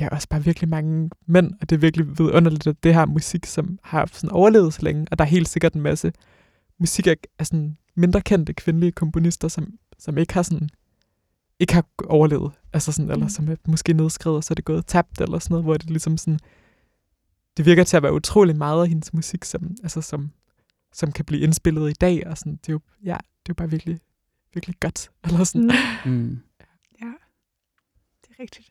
ja, 0.01 0.09
også 0.09 0.29
bare 0.29 0.45
virkelig 0.45 0.69
mange 0.69 1.11
mænd, 1.27 1.53
og 1.61 1.71
det 1.71 1.77
er 1.77 1.81
virkelig 1.81 2.19
vidunderligt, 2.19 2.67
at 2.67 2.83
det 2.83 2.95
her 2.95 3.07
musik, 3.07 3.47
som 3.47 3.79
har 3.83 4.09
sådan 4.13 4.31
overlevet 4.31 4.75
så 4.75 4.83
længe, 4.83 5.07
og 5.11 5.19
der 5.19 5.25
er 5.25 5.29
helt 5.29 5.49
sikkert 5.49 5.75
en 5.75 5.81
masse 5.81 6.13
musik 6.79 7.07
af, 7.07 7.17
af 7.39 7.47
sådan 7.47 7.77
mindre 7.95 8.21
kendte 8.21 8.53
kvindelige 8.55 8.93
komponister, 8.93 9.49
som, 9.49 9.75
som 9.99 10.19
ikke 10.19 10.35
har 10.35 10.43
sådan 10.43 10.69
ikke 11.59 11.75
har 11.75 11.85
overlevet, 12.05 12.53
altså 12.73 12.93
sådan, 12.93 13.11
eller 13.11 13.25
Mm. 13.25 13.31
som 13.31 13.49
er 13.49 13.57
måske 13.69 13.93
nedskrevet, 13.93 14.37
og 14.37 14.45
så 14.45 14.53
er 14.53 14.55
det 14.55 14.65
gået 14.65 14.87
tabt, 14.87 15.21
eller 15.21 15.39
sådan 15.39 15.53
noget, 15.53 15.65
hvor 15.65 15.77
det 15.77 15.91
ligesom 15.91 16.17
sådan, 16.17 16.39
det 17.61 17.67
virker 17.67 17.85
til 17.85 17.97
at 17.97 18.03
være 18.03 18.13
utrolig 18.13 18.57
meget 18.57 18.83
af 18.83 18.89
hendes 18.89 19.13
musik, 19.15 19.45
som, 19.45 19.77
altså 19.83 20.01
som, 20.01 20.31
som 20.93 21.13
kan 21.13 21.25
blive 21.25 21.41
indspillet 21.43 21.91
i 21.91 21.93
dag, 21.93 22.27
og 22.27 22.39
sådan, 22.39 22.53
det 22.53 22.69
er 22.69 22.73
jo, 22.73 22.81
ja, 23.05 23.13
det 23.13 23.19
er 23.19 23.49
jo 23.49 23.55
bare 23.55 23.71
virkelig, 23.71 24.01
virkelig 24.55 24.77
godt, 24.81 25.11
eller 25.25 25.45
sådan. 25.45 25.71
Mm, 26.05 26.11
Mm. 26.13 26.41
ja, 27.03 27.07
det 28.23 28.31
er 28.39 28.43
rigtigt. 28.43 28.71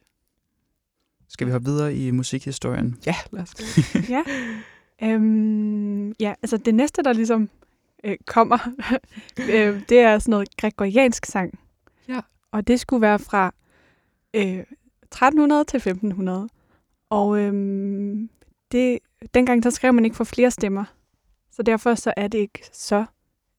Skal 1.28 1.48
vi 1.48 1.52
hoppe 1.52 1.70
videre 1.70 1.96
i 1.96 2.12
musikhistorien? 2.12 2.98
Ja, 3.06 3.16
lad 3.32 3.42
os 3.42 3.54
gå. 3.54 3.64
Ja. 4.16 4.24
Øhm, 5.04 6.12
ja, 6.12 6.34
altså 6.44 6.58
det 6.58 6.76
næste, 6.76 7.04
der 7.04 7.14
ligesom 7.14 7.50
øh, 8.04 8.18
kommer, 8.28 8.58
øh, 9.54 9.82
det 9.90 10.00
er 10.00 10.20
sådan 10.20 10.32
noget 10.32 10.58
gregoriansk 10.58 11.26
sang. 11.26 11.60
Ja. 12.08 12.22
Og 12.52 12.68
det 12.68 12.80
skulle 12.80 13.02
være 13.02 13.20
fra 13.20 13.54
øh, 14.34 14.44
1300 15.04 15.64
til 15.64 15.78
1500. 15.78 16.50
Og 17.10 17.40
øhm, 17.40 18.30
det, 18.72 19.00
dengang 19.34 19.64
så 19.64 19.72
skrev 19.72 19.94
man 19.94 20.06
ikke 20.06 20.18
for 20.18 20.24
flere 20.24 20.52
stemmer. 20.52 20.86
Så 21.52 21.64
derfor 21.64 21.96
så 21.96 22.14
er 22.18 22.28
det 22.28 22.38
ikke 22.38 22.70
så 22.74 23.06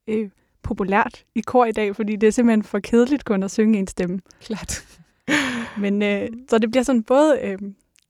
øh, 0.07 0.31
populært 0.63 1.25
i 1.35 1.41
kor 1.41 1.65
i 1.65 1.73
dag, 1.73 1.97
fordi 1.97 2.17
det 2.17 2.27
er 2.27 2.31
simpelthen 2.31 2.63
for 2.63 2.79
kedeligt 2.79 3.25
kun 3.25 3.43
at 3.43 3.51
synge 3.51 3.79
en 3.79 3.87
stemme. 3.87 4.21
Klart. 4.41 4.99
Men 5.83 6.03
øh, 6.03 6.29
så 6.49 6.59
det 6.59 6.71
bliver 6.71 6.85
sådan 6.85 7.03
både, 7.03 7.39
øh, 7.43 7.59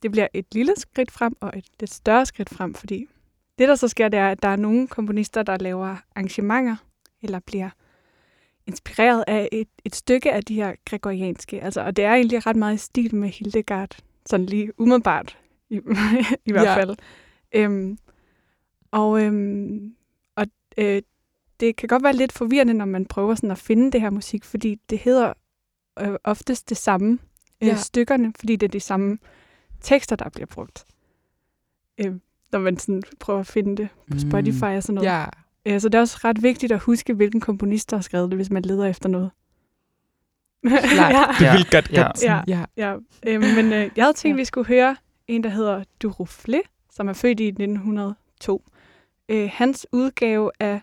det 0.02 0.10
bliver 0.10 0.28
et 0.34 0.46
lille 0.52 0.74
skridt 0.76 1.10
frem 1.10 1.36
og 1.40 1.52
et 1.56 1.64
lidt 1.80 1.94
større 1.94 2.26
skridt 2.26 2.50
frem, 2.50 2.74
fordi 2.74 3.06
det, 3.58 3.68
der 3.68 3.74
så 3.74 3.88
sker, 3.88 4.08
det 4.08 4.18
er, 4.18 4.28
at 4.28 4.42
der 4.42 4.48
er 4.48 4.56
nogle 4.56 4.88
komponister, 4.88 5.42
der 5.42 5.56
laver 5.56 5.96
arrangementer, 6.14 6.76
eller 7.22 7.40
bliver 7.46 7.70
inspireret 8.66 9.24
af 9.26 9.48
et, 9.52 9.68
et 9.84 9.94
stykke 9.94 10.32
af 10.32 10.42
de 10.42 10.54
her 10.54 10.74
gregorianske. 10.84 11.62
Altså, 11.62 11.80
og 11.80 11.96
det 11.96 12.04
er 12.04 12.14
egentlig 12.14 12.46
ret 12.46 12.56
meget 12.56 12.74
i 12.74 12.78
stil 12.78 13.14
med 13.14 13.28
Hildegard, 13.28 13.96
sådan 14.26 14.46
lige 14.46 14.80
umiddelbart, 14.80 15.38
i, 15.70 15.74
i 16.48 16.52
hvert 16.52 16.64
Ja. 16.64 16.76
fald. 16.76 16.96
Øhm, 17.54 17.98
og 18.90 19.22
øhm, 19.22 19.94
og 20.36 20.46
øh, 20.78 21.02
det 21.60 21.76
kan 21.76 21.88
godt 21.88 22.02
være 22.02 22.12
lidt 22.16 22.32
forvirrende, 22.32 22.74
når 22.74 22.84
man 22.84 23.06
prøver 23.06 23.34
sådan 23.34 23.50
at 23.50 23.58
finde 23.58 23.92
det 23.92 24.00
her 24.00 24.10
musik, 24.10 24.44
fordi 24.44 24.74
det 24.90 24.98
hedder 24.98 25.32
øh, 26.00 26.14
oftest 26.24 26.68
det 26.68 26.76
samme 26.76 27.18
øh, 27.62 27.68
Ja. 27.68 27.74
stykkerne, 27.76 28.32
fordi 28.38 28.56
det 28.56 28.66
er 28.66 28.70
de 28.70 28.80
samme 28.80 29.18
tekster, 29.80 30.16
der 30.16 30.28
bliver 30.28 30.46
brugt. 30.46 30.84
Øh, 31.98 32.14
når 32.52 32.58
man 32.58 32.76
sådan 32.78 33.02
prøver 33.20 33.40
at 33.40 33.46
finde 33.46 33.76
det 33.76 33.88
på 34.12 34.18
Spotify 34.18 34.62
og 34.64 34.82
sådan 34.82 34.94
noget. 34.94 35.08
Ja, 35.08 35.24
Øh, 35.66 35.80
så 35.80 35.88
det 35.88 35.94
er 35.94 36.00
også 36.00 36.18
ret 36.24 36.42
vigtigt 36.42 36.72
at 36.72 36.78
huske, 36.80 37.14
hvilken 37.14 37.40
komponist 37.40 37.90
der 37.90 37.96
har 37.96 38.02
skrevet 38.02 38.30
det, 38.30 38.38
hvis 38.38 38.50
man 38.50 38.62
leder 38.62 38.86
efter 38.86 39.08
noget. 39.08 39.30
klart. 40.62 41.12
ja, 41.14 41.24
Det 41.38 41.44
Ja. 41.44 41.52
vil 41.56 41.66
godt, 41.70 41.92
Ja. 41.92 42.02
godt. 42.02 42.18
sådan, 42.18 42.44
ja. 42.48 42.64
ja. 42.76 42.96
Øh, 43.26 43.40
men 43.40 43.64
øh, 43.72 43.90
jeg 43.96 44.04
havde 44.04 44.12
tænkt, 44.12 44.24
Ja. 44.24 44.30
at 44.30 44.36
vi 44.38 44.44
skulle 44.44 44.66
høre 44.66 44.96
en, 45.30 45.44
der 45.44 45.50
hedder 45.50 45.84
Durufle, 46.02 46.62
som 46.90 47.08
er 47.08 47.12
født 47.12 47.40
i 47.40 47.46
1902. 47.48 48.62
Øh, 49.28 49.50
hans 49.52 49.86
udgave 49.92 50.50
af 50.60 50.80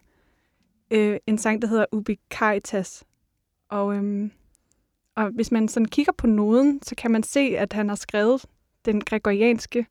øh, 0.92 1.18
en 1.28 1.38
sang, 1.38 1.62
der 1.62 1.68
hedder 1.68 1.86
Ubicaritas. 1.92 3.04
Og, 3.70 3.96
øhm, 3.96 4.32
og 5.16 5.30
hvis 5.30 5.52
man 5.52 5.68
sådan 5.68 5.86
kigger 5.88 6.12
på 6.12 6.28
noden, 6.28 6.82
så 6.84 6.96
kan 6.96 7.12
man 7.12 7.24
se, 7.24 7.40
at 7.40 7.74
han 7.74 7.90
har 7.90 7.96
skrevet 7.96 8.46
den 8.86 9.02
gregorianske 9.02 9.86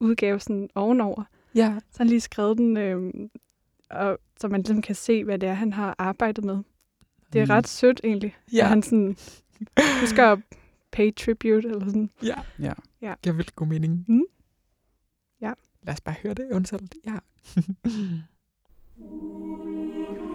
udgave 0.00 0.40
sådan 0.40 0.68
ovenover. 0.74 1.22
ja. 1.54 1.74
Så 1.90 1.98
han 1.98 2.06
lige 2.06 2.20
skrevet 2.20 2.58
den 2.58 2.76
øh, 2.76 3.12
og, 3.90 4.18
så 4.40 4.48
man 4.48 4.60
ligesom 4.60 4.82
kan 4.82 4.94
se, 4.94 5.24
hvad 5.24 5.38
det 5.38 5.48
er, 5.48 5.54
han 5.54 5.72
har 5.72 5.94
arbejdet 5.98 6.44
med. 6.44 6.58
Det 7.32 7.40
er 7.40 7.44
Mm. 7.44 7.50
ret 7.50 7.68
sødt 7.68 8.00
egentlig, 8.04 8.36
Ja. 8.52 8.58
at 8.62 8.68
han 8.68 8.82
sådan 8.82 9.16
husker 10.00 10.26
at 10.32 10.38
pay 10.90 11.14
tribute, 11.14 11.68
eller 11.68 11.84
sådan. 11.86 12.10
Ja. 12.22 12.42
Ja. 12.58 12.72
Ja. 13.00 13.14
Giver 13.22 13.36
virkelig 13.36 13.54
god 13.54 13.66
mening. 13.66 14.04
Mm. 14.08 14.22
Ja. 15.40 15.52
Lad 15.82 15.94
os 15.94 16.00
bare 16.00 16.14
høre 16.22 16.34
det 16.34 16.50
eventuelt. 16.50 16.94
Ja. 17.06 17.18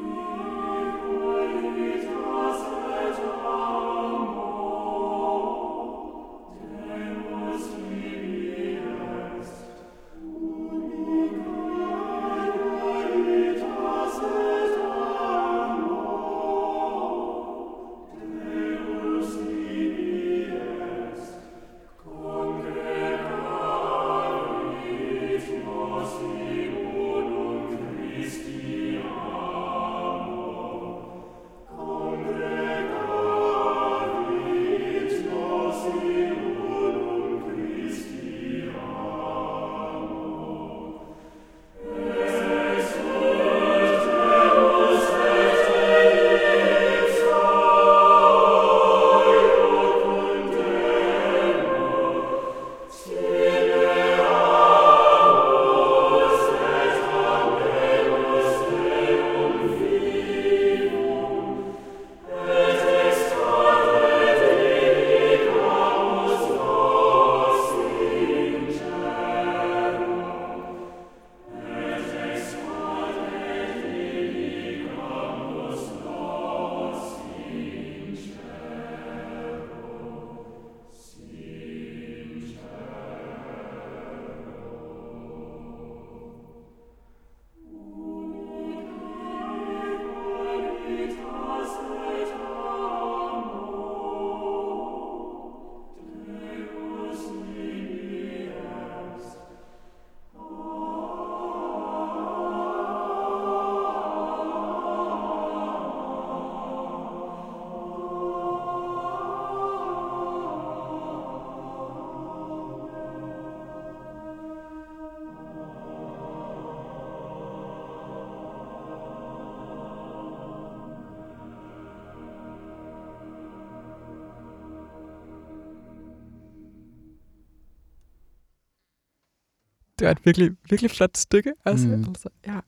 Det 130.04 130.08
var 130.08 130.12
et 130.12 130.26
virkelig, 130.26 130.52
virkelig 130.70 130.92
flot 130.92 131.18
stykke 131.18 131.54
også. 131.66 131.88
Mm. 131.88 132.04
Altså, 132.08 132.30
ja. 132.48 132.60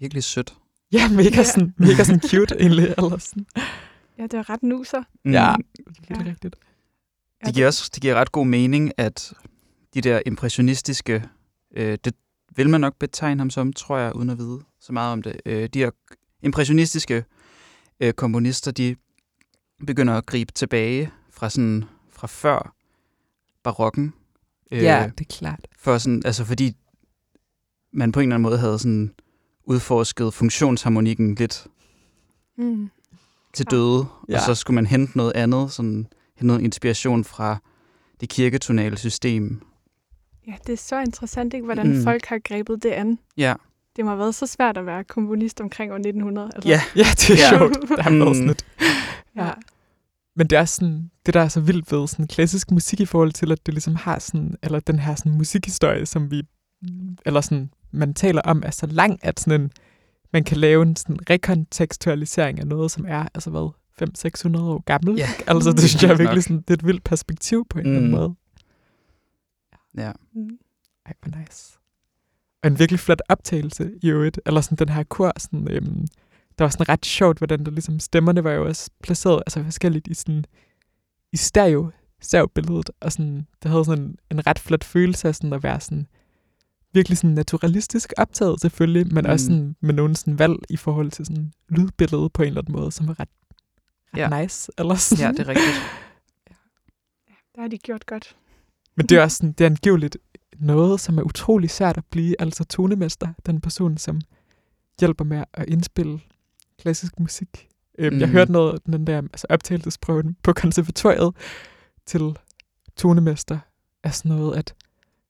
Virkelig 0.00 0.24
sødt. 0.24 0.54
ja, 0.92 1.08
mega, 1.08 1.28
Ja. 1.36 1.42
sådan, 1.44 1.74
mega 1.78 2.04
sådan 2.04 2.20
cute 2.20 2.56
egentlig. 2.62 2.84
Eller 2.98 3.18
sådan. 3.18 3.46
Ja, 4.18 4.22
det 4.22 4.34
er 4.34 4.50
ret 4.50 4.62
nuser. 4.62 5.02
Mm. 5.24 5.32
Ja, 5.32 5.54
virkelig 5.86 6.26
Ja. 6.26 6.30
rigtigt. 6.30 6.56
Ja, 7.42 7.46
Det 7.46 7.54
giver 7.54 7.66
også 7.66 7.90
det 7.94 8.02
giver 8.02 8.14
ret 8.14 8.32
god 8.32 8.46
mening, 8.46 8.92
at 8.96 9.32
de 9.94 10.00
der 10.00 10.20
impressionistiske, 10.26 11.24
øh, 11.76 11.98
det 12.04 12.14
vil 12.56 12.70
man 12.70 12.80
nok 12.80 12.96
betegne 12.98 13.40
ham 13.40 13.50
som, 13.50 13.72
tror 13.72 13.98
jeg, 13.98 14.16
uden 14.16 14.30
at 14.30 14.38
vide 14.38 14.60
så 14.80 14.92
meget 14.92 15.12
om 15.12 15.22
det. 15.22 15.40
Øh, 15.46 15.68
de 15.74 15.78
her 15.78 15.90
impressionistiske 16.42 17.24
øh, 18.00 18.12
komponister, 18.12 18.70
de 18.70 18.96
begynder 19.86 20.14
at 20.14 20.26
gribe 20.26 20.52
tilbage 20.52 21.10
fra 21.30 21.50
sådan 21.50 21.84
fra 22.12 22.26
før 22.26 22.74
barokken. 23.62 24.14
Øh, 24.70 24.82
Ja, 24.82 25.10
det 25.18 25.24
er 25.30 25.34
klart. 25.38 25.68
For 25.78 25.98
sådan, 25.98 26.22
altså 26.24 26.44
fordi 26.44 26.76
man 27.92 28.12
på 28.12 28.20
en 28.20 28.24
eller 28.24 28.34
anden 28.34 28.42
måde 28.42 28.58
havde 28.58 28.78
sådan 28.78 29.14
udforsket 29.64 30.34
funktionsharmonikken 30.34 31.34
lidt 31.34 31.66
Mm. 32.58 32.90
til 33.54 33.66
døde, 33.70 34.06
Ja. 34.28 34.34
og 34.36 34.40
så 34.42 34.54
skulle 34.54 34.74
man 34.74 34.86
hente 34.86 35.16
noget 35.16 35.32
andet, 35.34 35.72
sådan 35.72 36.06
hente 36.36 36.46
noget 36.46 36.60
inspiration 36.62 37.24
fra 37.24 37.58
det 38.20 38.28
kirketonale 38.28 38.96
system. 38.98 39.62
Ja, 40.46 40.52
det 40.66 40.72
er 40.72 40.76
så 40.76 41.00
interessant, 41.00 41.54
ikke, 41.54 41.64
hvordan 41.64 41.96
Mm. 41.96 42.02
folk 42.02 42.26
har 42.26 42.38
grebet 42.38 42.82
det 42.82 42.90
an. 42.90 43.18
Ja, 43.36 43.54
Det 43.96 44.04
må 44.04 44.10
have 44.10 44.18
været 44.18 44.34
så 44.34 44.46
svært 44.46 44.76
at 44.76 44.86
være 44.86 45.04
komponist 45.04 45.60
omkring 45.60 45.92
år 45.92 45.96
1900. 45.98 46.50
Altså. 46.54 46.68
ja, 46.68 46.80
Ja, 46.96 47.04
det 47.16 47.30
er 47.30 47.34
Ja. 47.34 47.58
sjovt. 47.58 47.74
Der 47.96 48.02
har 48.02 48.10
været 48.10 48.28
Mm. 48.28 48.34
sådan 48.34 48.50
et 48.50 48.64
ja. 49.36 49.50
Men 50.36 50.46
det 50.46 50.58
er 50.58 50.64
sådan, 50.64 51.10
det 51.26 51.34
der 51.34 51.40
er 51.40 51.48
så 51.48 51.60
vildt 51.60 51.92
ved 51.92 52.08
sådan 52.08 52.26
klassisk 52.26 52.70
musik 52.70 53.00
i 53.00 53.04
forhold 53.04 53.32
til, 53.32 53.52
at 53.52 53.66
det 53.66 53.74
ligesom 53.74 53.96
har 53.96 54.18
sådan, 54.18 54.54
eller 54.62 54.80
den 54.80 54.98
her 54.98 55.14
sådan 55.14 55.32
musikhistorie, 55.32 56.06
som 56.06 56.30
vi, 56.30 56.42
eller 57.26 57.40
sådan, 57.40 57.70
man 57.90 58.14
taler 58.14 58.42
om, 58.42 58.62
er 58.66 58.70
så 58.70 58.86
lang, 58.86 59.18
at 59.22 59.40
sådan 59.40 59.60
en, 59.60 59.70
man 60.32 60.44
kan 60.44 60.56
lave 60.56 60.82
en 60.82 60.96
sådan 60.96 61.30
rekontekstualisering 61.30 62.58
af 62.60 62.66
noget, 62.66 62.90
som 62.90 63.04
er, 63.08 63.26
altså 63.34 63.50
hvad, 63.50 63.70
500-600 64.02 64.58
år 64.60 64.82
gammel. 64.84 65.16
Ja. 65.16 65.28
Altså 65.46 65.72
det 65.72 65.80
synes 65.88 66.02
jeg 66.02 66.10
er 66.10 66.16
virkelig 66.16 66.42
sådan, 66.42 66.56
det 66.56 66.70
er 66.70 66.74
et 66.74 66.86
vildt 66.86 67.04
perspektiv 67.04 67.66
på 67.70 67.78
en 67.78 67.86
eller 67.86 67.96
anden 67.98 68.10
Mm. 68.10 68.16
måde. 68.16 68.34
ja. 69.98 70.12
Mm. 70.34 70.58
Ej, 71.06 71.12
hvor 71.22 71.38
nice. 71.40 71.78
Og 72.62 72.66
en 72.70 72.78
virkelig 72.78 73.00
flot 73.00 73.20
optagelse 73.28 73.90
i 74.02 74.08
øvrigt, 74.10 74.40
eller 74.46 74.60
sådan 74.60 74.76
den 74.78 74.88
her 74.88 75.02
kor, 75.02 75.32
sådan, 75.38 75.68
øhm, 75.70 76.06
der 76.60 76.64
var 76.64 76.70
sådan 76.70 76.88
ret 76.88 77.06
sjovt, 77.06 77.38
hvordan 77.38 77.64
der 77.64 77.70
ligesom, 77.70 78.00
stemmerne 78.00 78.44
var 78.44 78.52
jo 78.52 78.66
også 78.66 78.90
placeret, 79.02 79.42
altså 79.46 79.64
forskelligt 79.64 80.08
i 80.08 80.14
sådan, 80.14 80.44
i 81.32 81.36
stereo, 81.36 81.90
stereo-billedet, 82.20 82.90
og 83.00 83.12
sådan, 83.12 83.46
det 83.62 83.70
havde 83.70 83.84
sådan 83.84 84.04
en, 84.04 84.16
en 84.30 84.46
ret 84.46 84.58
flot 84.58 84.84
følelse 84.84 85.28
af 85.28 85.34
sådan 85.34 85.52
at 85.52 85.62
være 85.62 85.80
sådan, 85.80 86.06
virkelig 86.92 87.18
sådan 87.18 87.34
naturalistisk 87.34 88.12
optaget 88.16 88.60
selvfølgelig, 88.60 89.14
men 89.14 89.24
mm. 89.24 89.30
også 89.30 89.46
sådan 89.46 89.76
med 89.80 89.94
nogle 89.94 90.16
sådan 90.16 90.38
valg 90.38 90.56
i 90.70 90.76
forhold 90.76 91.10
til 91.10 91.26
sådan 91.26 91.52
lydbilledet 91.68 92.32
på 92.32 92.42
en 92.42 92.48
eller 92.48 92.60
anden 92.60 92.72
måde, 92.72 92.92
som 92.92 93.08
var 93.08 93.20
ret, 93.20 93.28
ret 94.14 94.18
Ja. 94.18 94.36
ja. 94.36 94.42
nice. 94.42 94.72
Eller 94.78 94.94
sådan. 94.94 95.24
ja, 95.24 95.32
det 95.32 95.40
er 95.40 95.48
rigtigt. 95.48 95.76
Det 97.54 97.62
har 97.62 97.68
de 97.68 97.78
gjort 97.78 98.06
godt. 98.06 98.36
Men 98.96 99.06
det 99.06 99.18
er 99.18 99.22
også 99.22 99.36
sådan, 99.36 99.52
det 99.52 99.64
er 99.64 99.70
angiveligt 99.70 100.18
noget, 100.58 101.00
som 101.00 101.18
er 101.18 101.22
utrolig 101.22 101.70
svært 101.70 101.96
at 101.96 102.04
blive, 102.10 102.34
altså 102.38 102.64
tonemester, 102.64 103.28
den 103.46 103.60
person, 103.60 103.98
som 103.98 104.20
hjælper 105.00 105.24
med 105.24 105.44
at 105.54 105.68
indspille 105.68 106.20
klassisk 106.80 107.20
musik. 107.20 107.68
Øhm, 107.98 108.18
Jeg 108.20 108.26
Mhm. 108.28 108.32
hørte 108.32 108.52
noget, 108.52 108.86
den 108.86 109.06
der 109.06 109.16
altså 109.18 109.46
optagelsesprøven 109.50 110.36
på 110.42 110.52
konservatoriet 110.52 111.34
til 112.06 112.36
tonemester, 112.96 113.58
er 114.02 114.10
sådan 114.10 114.36
noget, 114.36 114.56
at 114.58 114.74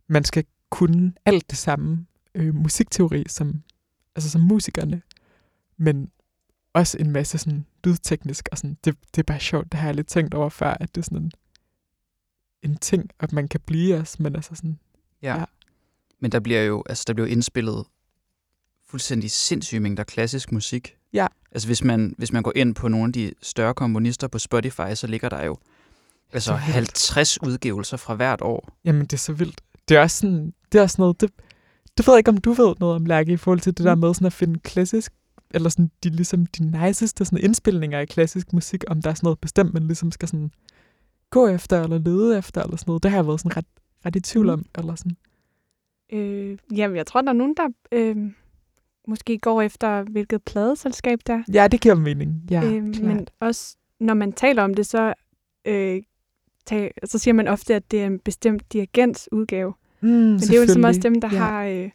man 0.08 0.24
skal 0.24 0.44
kunne 0.70 1.12
alt 1.24 1.50
det 1.50 1.58
samme 1.58 2.06
øh, 2.34 2.54
musikteori, 2.54 3.24
som, 3.28 3.62
altså 4.16 4.30
som 4.30 4.40
musikerne, 4.40 5.02
men 5.76 6.10
også 6.72 6.98
en 7.00 7.10
masse 7.10 7.38
sådan 7.38 7.66
lydteknisk, 7.84 8.48
og 8.52 8.58
sådan, 8.58 8.78
det, 8.84 8.96
det 9.14 9.18
er 9.18 9.22
bare 9.26 9.40
sjovt, 9.40 9.72
det 9.72 9.80
har 9.80 9.88
jeg 9.88 9.94
lidt 9.94 10.06
tænkt 10.06 10.34
over 10.34 10.48
før, 10.48 10.76
at 10.80 10.94
det 10.94 11.00
er 11.00 11.04
sådan 11.04 11.18
en, 11.18 11.32
en 12.62 12.76
ting, 12.76 13.10
at 13.20 13.32
man 13.32 13.48
kan 13.48 13.60
blive 13.66 13.96
os, 13.96 14.20
men 14.20 14.34
altså 14.36 14.54
sådan, 14.54 14.78
Ja. 15.22 15.38
Ja. 15.38 15.44
Men 16.20 16.32
der 16.32 16.40
bliver 16.40 16.62
jo 16.62 16.82
altså, 16.88 17.04
der 17.06 17.14
bliver 17.14 17.26
jo 17.28 17.32
indspillet 17.32 17.84
fuldstændig 18.90 19.31
sindssyge 19.31 19.81
mængder 19.81 20.05
klassisk 20.05 20.53
musik. 20.53 20.96
Ja. 21.12 21.26
Altså 21.53 21.68
hvis 21.68 21.85
man, 21.85 22.14
hvis 22.18 22.33
man 22.33 22.42
går 22.42 22.53
ind 22.57 22.74
på 22.74 22.88
nogle 22.88 23.07
af 23.07 23.12
de 23.12 23.33
større 23.42 23.74
komponister 23.74 24.29
på 24.29 24.38
Spotify, 24.38 24.94
så 24.94 25.07
ligger 25.07 25.29
der 25.29 25.44
jo 25.44 25.57
altså 26.33 26.46
Så 26.46 26.53
vildt. 26.53 26.74
50 26.74 27.42
udgivelser 27.42 27.96
fra 27.96 28.14
hvert 28.14 28.40
år. 28.42 28.68
jamen 28.85 29.03
det 29.03 29.12
er 29.12 29.16
så 29.16 29.33
vildt. 29.33 29.61
Det 29.88 29.96
er 29.96 30.00
også 30.00 30.16
sådan, 30.16 30.53
det 30.72 30.79
er 30.79 30.83
også 30.83 30.96
noget, 30.98 31.20
det, 31.20 31.31
Det 31.98 32.07
ved 32.07 32.14
jeg 32.14 32.18
ikke, 32.18 32.29
om 32.29 32.37
du 32.38 32.53
ved 32.53 32.74
noget 32.81 32.94
om, 32.96 33.07
Lærke, 33.07 33.33
i 33.33 33.37
forhold 33.37 33.61
til 33.61 33.79
det 33.79 33.85
der 33.87 33.94
Mm. 33.94 34.00
med 34.00 34.14
sådan 34.14 34.26
at 34.26 34.33
finde 34.33 34.59
klassisk, 34.61 35.12
eller 35.50 35.68
sådan 35.68 35.90
de, 36.05 36.09
ligesom 36.11 36.46
de 36.46 36.87
niceste 36.87 37.24
sådan 37.24 37.44
indspilninger 37.44 37.98
af 37.98 38.09
klassisk 38.09 38.53
musik, 38.53 38.85
om 38.88 39.03
der 39.03 39.11
er 39.11 39.14
sådan 39.14 39.26
noget 39.26 39.38
bestemt, 39.38 39.74
man 39.74 39.87
ligesom 39.87 40.12
skal 40.12 40.29
sådan 40.29 40.50
gå 41.31 41.48
efter, 41.48 41.83
eller 41.83 41.98
lede 41.98 42.38
efter, 42.38 42.62
eller 42.62 42.76
sådan 42.76 42.90
noget. 42.90 43.03
Det 43.03 43.11
har 43.11 43.18
jeg 43.18 43.26
været 43.26 43.40
sådan 43.40 43.57
ret, 43.57 43.64
ret 44.07 44.16
i 44.16 44.20
tvivl 44.20 44.46
Mm. 44.46 44.53
om, 44.53 44.64
eller 44.79 44.94
sådan. 44.94 45.16
Øh, 46.12 46.59
jamen, 46.76 46.96
jeg 46.96 47.07
tror, 47.07 47.20
der 47.20 47.29
er 47.29 47.33
nogen, 47.33 47.55
der 47.57 47.68
øh, 47.92 48.16
måske 49.08 49.38
går 49.38 49.62
efter, 49.62 50.02
hvilket 50.02 50.42
pladeselskab 50.42 51.18
der 51.26 51.34
er. 51.34 51.42
Ja, 51.52 51.68
det 51.68 51.80
giver 51.80 51.94
mening. 51.94 52.42
Ja, 52.50 52.64
øhm, 52.64 52.92
klart. 52.94 53.06
men 53.16 53.26
også, 53.40 53.76
når 54.00 54.14
man 54.14 54.32
taler 54.32 54.62
om 54.62 54.74
det, 54.74 54.86
så, 54.86 55.14
øh, 55.64 56.02
tag, 56.66 56.94
så 57.04 57.18
siger 57.18 57.34
man 57.34 57.48
ofte, 57.48 57.74
at 57.74 57.90
det 57.90 58.02
er 58.02 58.06
en 58.06 58.18
bestemt 58.18 58.72
dirigents 58.72 59.28
udgave. 59.32 59.74
mm, 60.00 60.08
Men 60.08 60.38
det 60.38 60.50
er 60.50 60.56
jo 60.56 60.62
ligesom 60.62 60.84
også 60.84 61.00
dem, 61.00 61.20
der 61.20 61.28
ja. 61.32 61.38
har, 61.38 61.64
øh, 61.64 61.90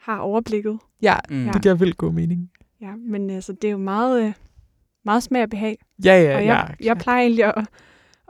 har 0.00 0.18
overblikket. 0.18 0.78
Ja, 1.02 1.16
Mm. 1.30 1.48
det 1.52 1.62
giver 1.62 1.74
vildt 1.74 1.96
god 1.96 2.12
mening. 2.12 2.50
Ja, 2.80 2.96
men 2.96 3.30
altså, 3.30 3.52
det 3.52 3.64
er 3.64 3.72
jo 3.72 3.78
meget, 3.78 4.24
øh, 4.26 4.32
meget 5.04 5.22
smag 5.22 5.42
og 5.42 5.50
behag. 5.50 5.78
Ja, 6.04 6.22
ja, 6.22 6.36
og 6.36 6.44
ja. 6.44 6.54
jeg, 6.54 6.74
jeg 6.80 6.98
plejer 6.98 7.20
egentlig 7.20 7.44
at, 7.44 7.66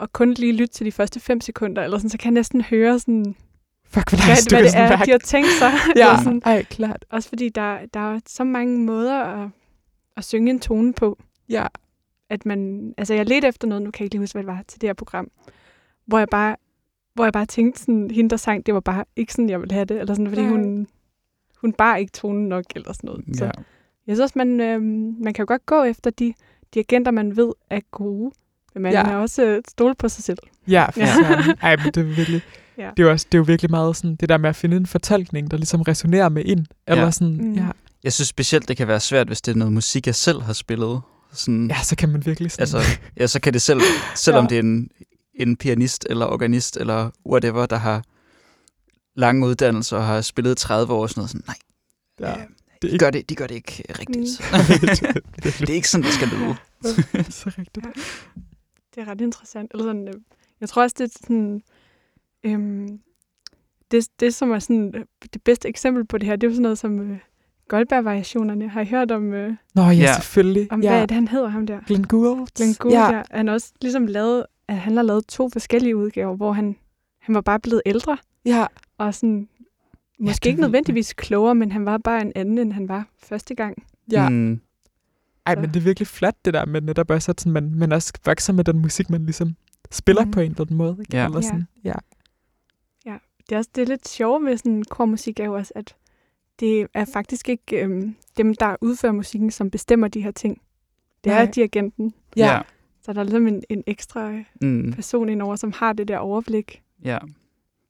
at 0.03 0.13
kun 0.13 0.33
lige 0.33 0.53
lytte 0.53 0.75
til 0.75 0.87
de 0.87 0.93
første 0.93 1.21
fem 1.21 1.41
sekunder, 1.41 1.83
eller 1.83 1.99
sådan, 1.99 2.11
så 2.11 2.19
kan 2.19 2.25
jeg 2.27 2.35
næsten 2.35 2.61
høre, 2.63 2.99
sådan, 2.99 3.35
Fuck, 3.97 4.11
hvor 4.11 4.27
hvad, 4.27 4.37
du 4.51 4.57
hvad 4.57 4.65
kan 4.65 4.73
det 4.73 4.79
er, 4.81 4.89
mærke. 4.89 5.07
de 5.07 5.11
har 5.11 5.19
tænkt 5.19 5.49
sig. 5.59 5.73
Ja, 6.03 6.17
sådan, 6.25 6.43
ej, 6.45 6.63
klart. 6.65 7.05
også 7.11 7.29
fordi 7.29 7.49
der, 7.49 7.79
der 7.95 8.15
er 8.15 8.21
så 8.27 8.45
mange 8.45 8.79
måder 8.79 9.21
at, 9.25 9.49
at 10.17 10.25
synge 10.25 10.51
en 10.51 10.61
tone 10.61 10.93
på, 10.93 11.19
Ja, 11.49 11.67
at 12.31 12.47
man, 12.47 12.93
altså 12.99 13.15
jeg 13.15 13.27
ledte 13.27 13.49
efter 13.49 13.69
noget, 13.69 13.83
nu 13.83 13.91
kan 13.91 14.01
jeg 14.01 14.07
ikke 14.07 14.15
lige 14.15 14.23
huske, 14.23 14.35
hvad 14.35 14.43
det 14.43 14.47
var 14.49 14.63
til 14.69 14.81
det 14.81 14.89
her 14.89 14.95
program, 14.95 15.29
hvor 16.07 16.19
jeg 16.19 16.29
bare, 16.31 16.57
hvor 17.15 17.25
jeg 17.25 17.33
bare 17.33 17.47
tænkte 17.47 17.81
sådan, 17.81 18.11
hende 18.11 18.31
der 18.31 18.37
sang, 18.37 18.67
det 18.67 18.75
var 18.75 18.81
bare 18.81 19.05
ikke 19.17 19.33
sådan, 19.33 19.51
jeg 19.51 19.61
ville 19.61 19.75
have 19.75 19.85
det, 19.85 20.01
eller 20.01 20.15
sådan, 20.15 20.29
fordi 20.29 20.43
Nej. 20.43 20.51
hun, 20.51 20.87
hun 21.61 21.73
bare 21.73 22.01
ikke 22.01 22.13
tonen 22.13 22.49
nok, 22.49 22.65
eller 22.77 22.93
sådan 22.93 23.09
noget. 23.09 23.25
Så 23.37 23.45
Ja. 23.45 23.51
jeg 24.07 24.17
synes 24.17 24.21
også, 24.21 24.33
man, 24.37 24.61
øh, 24.61 24.83
man 25.25 25.35
kan 25.35 25.43
jo 25.43 25.47
godt 25.49 25.67
gå 25.67 25.83
efter 25.83 26.11
de 26.11 26.35
dirigenter, 26.75 27.11
man 27.11 27.37
ved 27.37 27.53
er 27.71 27.81
gode, 27.91 28.31
men 28.75 28.83
man 28.83 28.93
Ja. 28.93 29.03
er 29.03 29.17
også 29.17 29.45
øh, 29.45 29.63
stole 29.69 29.95
på 29.95 30.09
sig 30.09 30.25
selv. 30.25 30.39
ja, 30.69 30.87
for 30.91 31.01
Ja. 31.01 31.07
Ej, 31.63 31.77
men 31.77 31.87
det 31.87 31.97
er 31.97 32.03
virkelig... 32.17 32.43
Ja. 32.79 32.91
Det 32.97 33.03
er, 33.03 33.07
jo 33.07 33.11
også, 33.11 33.27
det 33.33 33.35
er 33.35 33.39
jo 33.39 33.45
virkelig 33.45 33.71
meget 33.71 33.97
sådan, 33.97 34.17
det 34.17 34.29
der 34.29 34.37
med 34.39 34.49
at 34.49 34.57
finde 34.57 34.77
en 34.77 34.87
fortolkning, 34.87 35.51
der 35.51 35.57
ligesom 35.57 35.81
resonerer 35.83 36.29
med 36.29 36.43
en. 36.47 36.67
Eller 36.87 37.05
Ja. 37.05 37.11
sådan, 37.11 37.37
Mm. 37.37 37.53
ja. 37.55 37.67
Jeg 38.05 38.13
synes 38.13 38.29
specielt, 38.29 38.69
det 38.69 38.77
kan 38.77 38.89
være 38.89 39.01
svært, 39.01 39.27
hvis 39.27 39.41
det 39.41 39.53
er 39.53 39.57
noget 39.57 39.73
musik, 39.73 40.07
jeg 40.07 40.15
selv 40.15 40.43
har 40.43 40.53
spillet. 40.53 41.01
Sådan, 41.33 41.69
ja, 41.71 41.83
så 41.83 41.97
kan 41.97 42.09
man 42.09 42.27
virkelig 42.27 42.51
sådan... 42.51 42.63
altså, 42.63 42.99
ja, 43.21 43.27
så 43.27 43.41
kan 43.41 43.53
det 43.53 43.63
selv, 43.63 43.81
selvom 44.25 44.45
Ja. 44.45 44.49
det 44.49 44.57
er 44.57 44.63
en, 44.63 44.89
en 45.35 45.57
pianist 45.57 46.07
eller 46.11 46.27
organist 46.27 46.77
eller 46.77 47.11
whatever, 47.31 47.67
der 47.67 47.77
har 47.77 48.03
lange 49.17 49.47
uddannelser 49.47 49.97
og 49.97 50.07
har 50.07 50.21
spillet 50.21 50.53
i 50.53 50.55
30 50.55 50.93
år 50.93 51.03
og 51.03 51.11
sådan 51.11 51.21
noget, 51.21 51.31
sådan, 51.31 51.45
nej, 51.47 51.57
ja, 52.21 52.41
øh, 52.41 52.47
det 52.83 52.93
de, 52.93 52.99
gør 52.99 53.11
det, 53.11 53.31
de 53.31 53.35
gør 53.35 53.47
det 53.47 53.55
ikke 53.55 53.83
rigtigt. 53.99 54.43
det 55.61 55.71
er 55.71 55.75
ikke 55.75 55.89
sådan, 55.89 56.05
det 56.05 56.13
skal 56.13 56.29
lyde. 56.29 56.57
ikke 57.19 57.33
så 57.33 57.51
rigtigt. 57.59 57.87
Det 58.95 59.03
er 59.03 59.09
ret 59.09 59.21
interessant. 59.21 59.71
Eller 59.75 59.85
sådan, 59.85 60.09
øh, 60.09 60.15
jeg 60.61 60.69
tror 60.69 60.83
også, 60.83 60.95
det 60.99 61.05
er 61.05 61.19
sådan... 61.23 61.63
Øhm, 62.47 63.01
det, 63.91 64.09
det, 64.21 64.35
som 64.35 64.51
er 64.51 64.59
sådan, 64.59 64.93
øh, 64.95 65.05
det 65.33 65.43
bedste 65.43 65.69
eksempel 65.69 66.05
på 66.07 66.19
det 66.19 66.27
her, 66.29 66.37
det 66.37 66.47
er 66.47 66.51
jo 66.51 66.55
sådan 66.55 66.63
noget 66.63 66.79
som 66.79 67.01
øh, 67.01 67.19
Goldberg-variationerne. 67.69 68.69
Har 68.69 68.81
I 68.81 68.87
hørt 68.87 69.11
om, 69.11 69.33
øh, 69.35 69.57
Nå 69.75 69.83
ja, 69.83 69.91
Ja. 69.93 70.15
selvfølgelig. 70.15 70.73
om 70.73 70.83
ja. 70.83 70.91
hvad 70.91 71.03
er 71.03 71.07
det, 71.07 71.15
han 71.15 71.29
hedder, 71.29 71.49
ham 71.49 71.67
der? 71.67 71.81
Glenn 71.87 72.05
Gould. 72.05 72.49
Glenn 72.57 72.75
Gould, 72.79 72.95
ja. 72.95 73.17
ja. 73.17 73.23
Han 73.31 73.47
har 73.47 73.55
også 73.55 73.73
ligesom 73.81 74.07
lavet, 74.07 74.47
at 74.69 74.77
han 74.77 74.97
har 74.97 75.03
lavet 75.03 75.27
to 75.27 75.49
forskellige 75.53 75.97
udgaver, 75.97 76.37
hvor 76.37 76.53
han, 76.53 76.77
han 77.21 77.35
var 77.35 77.41
bare 77.41 77.61
blevet 77.61 77.83
ældre, 77.87 78.19
ja. 78.45 78.67
og 78.99 79.15
sådan, 79.15 79.49
måske 80.21 80.47
er 80.49 80.51
ikke 80.51 80.61
nødvendigvis 80.63 81.13
klogere, 81.13 81.55
men 81.55 81.73
han 81.73 81.85
var 81.87 81.99
bare 81.99 82.21
en 82.23 82.33
anden, 82.35 82.59
end 82.59 82.73
han 82.73 82.89
var 82.89 83.09
første 83.19 83.55
gang. 83.55 83.83
ja. 84.13 84.29
Mm, 84.29 84.61
Ej, 85.47 85.55
Så. 85.55 85.61
men 85.61 85.71
det 85.71 85.77
er 85.77 85.81
virkelig 85.85 86.07
flot, 86.07 86.35
det 86.45 86.55
der 86.55 86.65
med 86.67 86.81
netop 86.81 87.11
også, 87.11 87.31
at 87.33 87.41
sådan, 87.41 87.53
man, 87.53 87.75
man 87.75 87.93
også 87.93 88.13
vokser 88.25 88.53
med 88.53 88.65
den 88.65 88.79
musik, 88.79 89.11
man 89.11 89.25
ligesom 89.25 89.57
spiller 89.91 90.23
Mhm. 90.23 90.31
på 90.31 90.41
en 90.41 90.51
eller 90.51 90.61
anden 90.61 90.77
måde. 90.77 90.97
Ikke? 91.01 91.17
Ja. 91.17 91.25
Eller 91.25 91.39
Ja. 91.39 91.43
sådan, 91.43 91.67
ja. 91.85 91.93
Det 93.49 93.55
er 93.55 93.59
også 93.59 93.71
det 93.75 93.83
er 93.83 93.87
lidt 93.87 94.09
sjovt 94.09 94.45
med 94.45 94.57
sådan 94.57 94.83
kormusik, 94.91 95.41
er 95.41 95.45
jo 95.45 95.55
også, 95.55 95.73
at 95.77 95.97
det 96.61 96.87
er 96.95 97.05
faktisk 97.05 97.49
ikke 97.49 97.83
øhm, 97.85 98.15
dem, 98.37 98.55
der 98.55 98.77
udfører 98.81 99.13
musikken, 99.13 99.51
som 99.51 99.71
bestemmer 99.71 100.09
de 100.09 100.21
her 100.21 100.31
ting. 100.31 100.61
Det 101.25 101.33
Nej. 101.33 101.43
er 101.43 101.47
dirigenten. 101.47 102.15
Ja. 102.37 102.47
ja. 102.55 102.61
Så 103.03 103.13
der 103.13 103.21
er 103.21 103.25
ligesom 103.25 103.47
en, 103.47 103.63
en 103.69 103.83
ekstra 103.87 104.31
øh, 104.31 104.45
Mm, 104.61 104.93
person 104.93 105.29
indover, 105.29 105.57
som 105.57 105.73
har 105.73 105.93
det 105.93 106.09
der 106.09 106.19
overblik. 106.19 106.83
ja. 107.05 107.19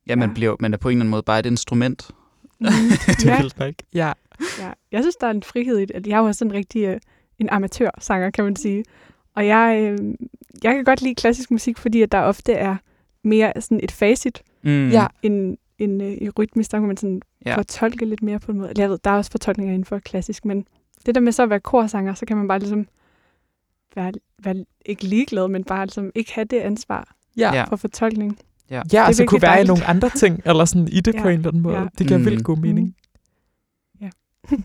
Ja, 0.07 0.15
man, 0.15 0.29
Ja. 0.29 0.33
bliver, 0.33 0.55
man 0.59 0.73
er 0.73 0.77
på 0.77 0.89
en 0.89 0.91
eller 0.91 1.01
anden 1.01 1.11
måde 1.11 1.23
bare 1.23 1.39
et 1.39 1.45
instrument. 1.45 2.11
Mm. 2.59 2.67
det 3.19 3.25
er 3.25 3.71
ja. 3.93 4.07
Ja. 4.07 4.13
ja. 4.59 4.71
Jeg 4.91 5.03
synes, 5.03 5.15
der 5.15 5.27
er 5.27 5.31
en 5.31 5.43
frihed 5.43 5.77
i 5.77 5.85
det. 5.85 5.91
at 5.95 6.07
Jeg 6.07 6.15
er 6.15 6.19
jo 6.19 6.25
også 6.25 6.45
en 6.45 6.53
rigtig 6.53 6.83
øh, 6.85 6.99
en 7.39 7.49
amatørsanger, 7.49 8.29
kan 8.29 8.43
man 8.43 8.55
sige. 8.55 8.85
Og 9.35 9.47
jeg, 9.47 9.79
øh, 9.81 10.15
jeg 10.63 10.75
kan 10.75 10.83
godt 10.83 11.01
lide 11.01 11.15
klassisk 11.15 11.51
musik, 11.51 11.77
fordi 11.77 12.01
at 12.01 12.11
der 12.11 12.19
ofte 12.21 12.53
er 12.53 12.75
mere 13.27 13.53
sådan 13.59 13.79
et 13.83 13.91
facit 13.91 14.41
Mm, 14.63 14.89
Ja. 14.89 15.07
end, 15.23 15.57
end 15.77 16.03
øh, 16.03 16.11
i 16.11 16.29
rytmisk. 16.29 16.71
Der 16.71 16.77
kan 16.79 16.87
man 16.87 16.97
sådan 16.97 17.21
Ja. 17.45 17.49
ja. 17.51 17.57
fortolke 17.57 18.05
lidt 18.05 18.23
mere 18.23 18.39
på 18.39 18.51
en 18.51 18.57
måde. 18.57 18.73
Jeg 18.77 18.89
ved, 18.89 18.97
der 19.03 19.11
er 19.11 19.15
også 19.15 19.31
fortolkninger 19.31 19.73
inden 19.73 19.85
for 19.85 19.99
klassisk, 19.99 20.45
men 20.45 20.65
det 21.05 21.15
der 21.15 21.21
med 21.21 21.31
så 21.31 21.43
at 21.43 21.49
være 21.49 21.59
korsanger, 21.59 22.13
så 22.13 22.25
kan 22.25 22.37
man 22.37 22.47
bare 22.47 22.59
ligesom 22.59 22.87
være, 23.95 24.11
være 24.43 24.65
ikke 24.85 25.03
ligeglad, 25.03 25.47
men 25.47 25.63
bare 25.63 25.85
ligesom 25.85 26.11
ikke 26.15 26.33
have 26.33 26.45
det 26.45 26.57
ansvar 26.59 27.15
Ja. 27.37 27.41
Ja. 27.53 27.55
ja. 27.55 27.63
for 27.63 27.75
fortolkning. 27.75 28.39
Ja. 28.69 28.81
Ja, 28.93 29.01
og 29.03 29.07
er 29.09 29.11
så 29.11 29.25
kunne 29.25 29.35
virkelig 29.35 29.41
være 29.41 29.51
i 29.51 29.55
dejligt. 29.55 29.67
nogle 29.67 29.85
andre 29.85 30.09
ting, 30.09 30.41
eller 30.45 30.65
sådan 30.65 30.87
i 30.87 30.99
det 30.99 31.15
Ja. 31.15 31.21
på 31.21 31.27
en 31.27 31.33
eller 31.33 31.47
anden 31.47 31.61
måde. 31.63 31.77
Ja. 31.77 31.85
Det 31.97 32.07
giver 32.07 32.17
Mm. 32.19 32.25
vildt 32.25 32.43
god 32.43 32.57
mening. 32.57 32.87
Mm. 32.87 32.93
Ja. 34.01 34.09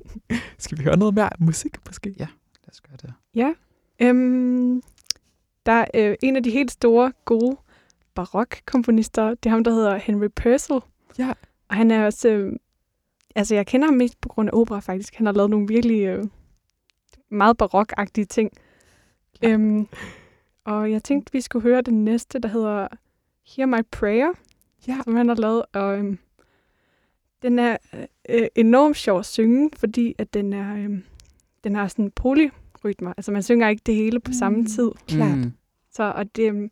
Skal 0.59 0.79
vi 0.79 0.83
høre 0.85 0.97
noget 0.97 1.15
mere 1.15 1.31
musik, 1.39 1.77
måske? 1.87 2.15
Lad 2.19 2.27
os 2.69 2.81
gøre 2.81 2.97
det. 3.03 3.55
Øhm, 4.01 4.83
der 5.67 5.73
er 5.73 5.85
øh, 5.95 6.17
en 6.23 6.37
af 6.37 6.43
de 6.43 6.51
helt 6.51 6.71
store, 6.71 7.13
gode 7.25 7.57
barokkomponister. 8.15 9.29
Det 9.29 9.47
er 9.47 9.51
ham, 9.51 9.65
der 9.65 9.71
hedder 9.73 9.97
Henry 9.97 10.29
Purcell. 10.37 10.81
Ja. 11.19 11.33
Og 11.69 11.77
han 11.77 11.91
er 11.91 12.05
også... 12.07 12.29
Øh, 12.29 12.53
altså, 13.35 13.55
jeg 13.55 13.67
kender 13.67 13.87
ham 13.87 13.95
mest 13.95 14.21
på 14.21 14.29
grund 14.29 14.49
af 14.49 14.53
opera, 14.57 14.79
faktisk. 14.81 15.15
Han 15.15 15.27
har 15.27 15.33
lavet 15.33 15.51
nogle 15.51 15.69
virkelig 15.69 16.01
øh, 16.07 16.25
meget 17.31 17.57
barokagtige 17.57 18.25
ting. 18.25 18.51
Øhm, 19.45 19.87
og 20.65 20.91
jeg 20.91 21.03
tænkte, 21.05 21.33
vi 21.33 21.41
skulle 21.41 21.63
høre 21.63 21.83
den 21.83 22.05
næste, 22.05 22.39
der 22.39 22.49
hedder 22.49 22.89
Hear 23.57 23.67
My 23.67 23.83
Prayer, 23.91 24.33
Ja. 24.89 24.99
som 25.05 25.17
han 25.17 25.29
har 25.29 25.35
lavet. 25.35 25.63
Og 25.73 25.99
øhm, 25.99 26.19
den 27.43 27.59
er 27.59 27.77
øh, 28.29 28.47
enormt 28.55 28.97
sjov 28.97 29.19
at 29.19 29.27
synge, 29.27 29.71
fordi 29.77 30.15
at 30.19 30.35
den 30.35 30.53
er 30.53 30.77
øh, 30.77 30.99
den 31.65 31.75
har 31.75 31.89
sådan 31.89 32.11
polyrytmer. 32.11 33.13
Altså 33.17 33.33
man 33.33 33.43
synger 33.43 33.69
ikke 33.69 33.83
det 33.87 33.95
hele 33.95 34.21
på 34.21 34.33
samme 34.39 34.59
Mm. 34.59 34.67
tid. 34.67 34.91
Klart. 35.09 35.39
Mm, 35.39 35.53
Så 35.91 36.03
og 36.17 36.37
det, 36.37 36.71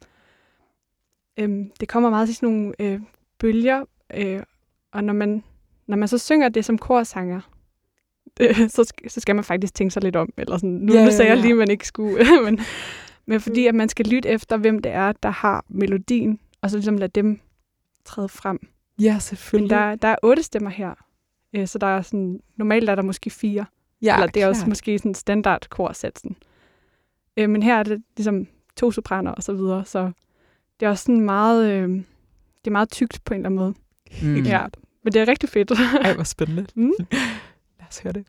øhm, 1.40 1.70
det 1.80 1.88
kommer 1.88 2.10
meget 2.10 2.28
til 2.28 2.36
sådan 2.36 2.48
nogle 2.48 2.72
øh, 2.78 3.00
bølger, 3.38 3.84
øh, 4.14 4.42
og 4.92 5.04
når 5.04 5.12
man, 5.12 5.42
når 5.86 5.96
man 5.96 6.08
så 6.08 6.18
synger 6.18 6.48
det 6.48 6.64
som 6.64 6.78
korsanger, 6.78 7.40
øh, 8.40 8.68
så, 8.68 8.92
så 9.08 9.20
skal 9.20 9.34
man 9.34 9.44
faktisk 9.44 9.74
tænke 9.74 9.90
sig 9.92 10.02
lidt 10.02 10.16
om. 10.16 10.32
Eller 10.36 10.56
sådan. 10.56 10.70
Nu, 10.70 10.92
Ja, 10.92 10.98
nu 10.98 11.04
ja, 11.04 11.10
sagde 11.10 11.30
jeg 11.30 11.38
lige, 11.40 11.50
at 11.52 11.58
man 11.58 11.70
ikke 11.70 11.86
skulle, 11.86 12.24
men, 12.44 12.60
men 13.26 13.40
fordi 13.40 13.66
at 13.66 13.74
man 13.74 13.88
skal 13.88 14.06
lytte 14.06 14.28
efter, 14.28 14.56
hvem 14.56 14.78
det 14.78 14.92
er, 14.92 15.12
der 15.12 15.30
har 15.30 15.64
melodien, 15.68 16.38
og 16.60 16.70
så 16.70 16.76
ligesom 16.76 16.96
lade 16.98 17.10
dem 17.20 17.40
træde 18.04 18.28
frem. 18.28 18.58
Ja, 19.00 19.12
Men 19.12 19.20
selvfølgelig. 19.20 19.70
der, 19.70 19.94
der 19.94 20.08
er 20.08 20.16
otte 20.22 20.42
stemmer 20.42 20.70
her, 20.70 20.94
øh, 21.52 21.66
så 21.66 21.78
der 21.78 21.86
er 21.86 22.02
sådan, 22.02 22.40
normalt 22.56 22.90
er 22.90 22.94
der 22.94 23.02
måske 23.02 23.30
fire. 23.30 23.64
ja, 24.02 24.14
Eller 24.14 24.26
det 24.26 24.42
er 24.42 24.46
også 24.48 24.60
klart. 24.60 24.68
måske 24.68 24.98
sådan 24.98 25.14
standard 25.14 25.66
korsatsen. 25.70 26.36
Øh, 27.36 27.50
men 27.50 27.62
her 27.62 27.76
er 27.78 27.82
det 27.82 28.02
ligesom 28.16 28.46
to 28.76 28.90
sopraner 28.90 29.30
og 29.30 29.42
så 29.42 29.52
videre, 29.52 29.84
så 29.84 30.12
det 30.80 30.86
er 30.86 30.90
også 30.90 31.02
sådan 31.04 31.20
meget, 31.20 31.70
øh, 31.70 31.88
det 31.88 32.66
er 32.66 32.70
meget 32.70 32.90
tykt 32.90 33.24
på 33.24 33.34
en 33.34 33.40
eller 33.40 33.48
anden 33.48 33.58
måde. 33.60 33.74
mm. 34.38 34.44
Ja, 34.46 34.66
men 35.04 35.12
det 35.12 35.22
er 35.22 35.28
rigtig 35.28 35.48
fedt. 35.48 35.70
Ej, 36.04 36.14
hvor 36.14 36.24
spændende. 36.24 36.66
Mm. 36.74 36.92
Lad 37.78 37.86
os 37.90 37.98
høre 37.98 38.12
det. 38.12 38.26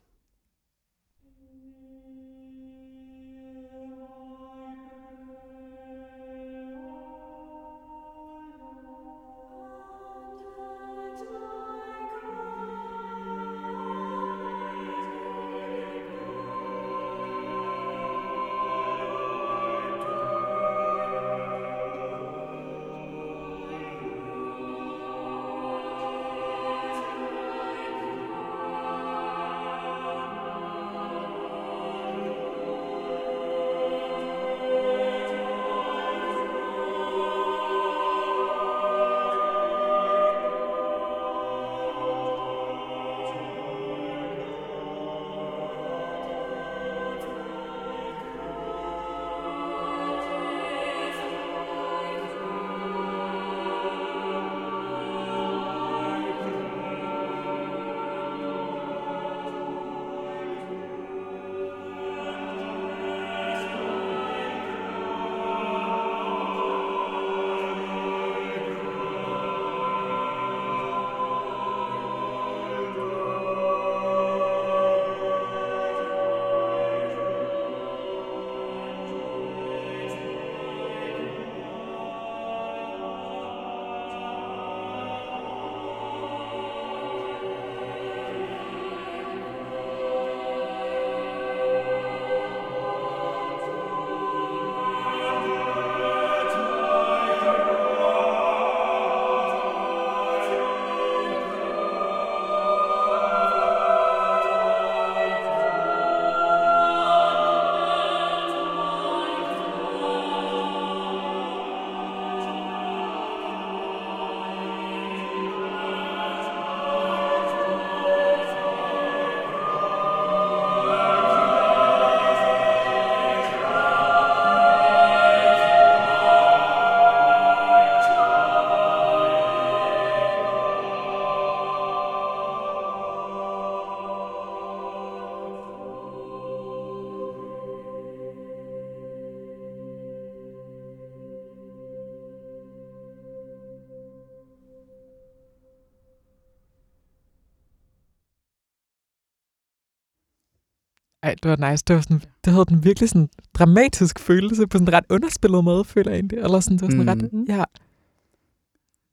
Det 151.44 151.50
var 151.52 151.72
nice. 151.72 151.84
Det, 151.88 151.96
var 151.96 152.02
sådan, 152.02 152.22
det 152.46 152.54
havde 152.54 152.66
den 152.66 152.84
virkelig 152.84 153.10
sådan 153.10 153.30
dramatisk 153.54 154.20
følelse 154.20 154.68
på 154.68 154.78
sådan 154.78 154.88
en 154.88 154.94
ret 154.94 155.04
underspillet 155.10 155.64
måde, 155.64 155.86
føler 155.86 156.12
jeg 156.12 156.18
egentlig. 156.20 156.40
Eller 156.40 156.60
sådan, 156.60 156.78
det 156.78 156.82
var 156.82 156.90
sådan 157.04 157.30
Mm. 157.32 157.44
ret, 157.46 157.58
ja. 157.58 157.64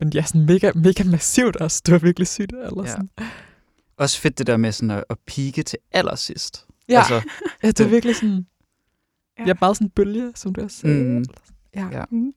Men 0.01 0.13
ja, 0.13 0.23
sådan 0.23 0.47
mega, 0.47 0.73
mega 0.75 1.05
massivt 1.05 1.57
også. 1.57 1.83
Det 1.87 1.93
var 1.93 1.99
virkelig 1.99 2.27
sygt. 2.29 2.53
Eller 2.53 2.83
Ja. 2.85 2.91
sådan. 2.91 3.11
Også 3.97 4.21
fedt 4.21 4.39
det 4.39 4.47
der 4.47 4.57
med 4.57 4.73
sådan 4.73 4.91
at, 4.91 5.05
at 5.11 5.17
pike 5.27 5.63
til 5.63 5.79
allersidst. 5.93 6.67
Ja, 6.89 6.99
Altså, 6.99 7.15
ja, 7.63 7.69
det 7.69 7.81
er 7.81 7.89
virkelig 7.89 8.17
sådan, 8.17 8.47
Ja. 9.39 9.45
ja, 9.47 9.55
meget 9.61 9.77
sådan 9.77 9.91
bølge, 9.91 10.33
som 10.35 10.55
du 10.55 10.61
også 10.63 10.77
sagde. 10.77 11.05
Mm. 11.05 11.25
Ja. 11.77 11.89
Ja. 11.93 12.05
Mm. 12.11 12.33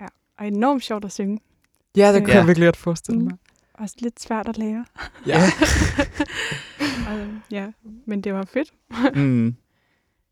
Ja. 0.00 0.06
Og 0.38 0.46
enormt 0.46 0.82
sjovt 0.84 1.04
at 1.04 1.12
synge. 1.12 1.38
ja, 1.96 2.12
det 2.12 2.22
kunne 2.22 2.32
Ja. 2.32 2.38
jeg 2.38 2.46
virkelig 2.46 2.66
godt 2.66 2.76
forestille 2.76 3.20
Mm. 3.20 3.30
Også 3.74 3.94
lidt 3.98 4.20
svært 4.20 4.48
at 4.48 4.58
lære. 4.58 4.84
Ja. 5.26 5.40
Og, 7.08 7.28
ja, 7.50 7.70
men 8.06 8.20
det 8.20 8.34
var 8.34 8.44
fedt. 8.44 8.72
mm. 9.16 9.54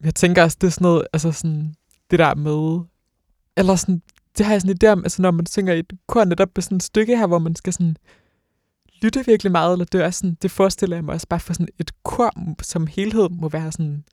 Jeg 0.05 0.15
tænker 0.15 0.43
også, 0.43 0.57
det 0.61 0.67
er 0.67 0.71
sådan 0.71 0.85
noget, 0.85 1.07
altså 1.13 1.33
sådan, 1.33 1.75
det 2.11 2.19
der 2.19 2.35
med, 2.35 2.85
eller 3.57 3.77
sådan, 3.77 4.03
det 4.39 4.47
har 4.47 4.53
jeg 4.53 4.61
sådan 4.61 4.77
en 4.83 4.89
idé 4.89 4.93
om, 4.93 5.05
altså 5.05 5.23
når 5.23 5.31
man 5.31 5.47
synger 5.47 5.75
i 5.75 5.79
et 5.79 5.93
kor 6.07 6.25
netop 6.25 6.49
på 6.55 6.61
sådan 6.61 6.77
et 6.77 6.83
stykke 6.83 7.17
her, 7.17 7.27
hvor 7.27 7.39
man 7.39 7.57
skal 7.57 7.73
sådan 7.73 7.97
lytte 9.03 9.27
virkelig 9.27 9.53
meget, 9.53 9.73
eller 9.73 9.85
det 9.85 10.05
er 10.05 10.11
sådan, 10.11 10.37
det 10.43 10.51
forestiller 10.51 10.97
jeg 10.97 11.05
mig 11.05 11.15
også 11.15 11.29
bare 11.29 11.41
for 11.41 11.53
sådan 11.53 11.69
et 11.79 12.03
kor 12.03 12.33
som 12.63 12.87
helhed 12.87 13.29
må 13.29 13.49
være 13.49 13.73
sådan 13.73 14.05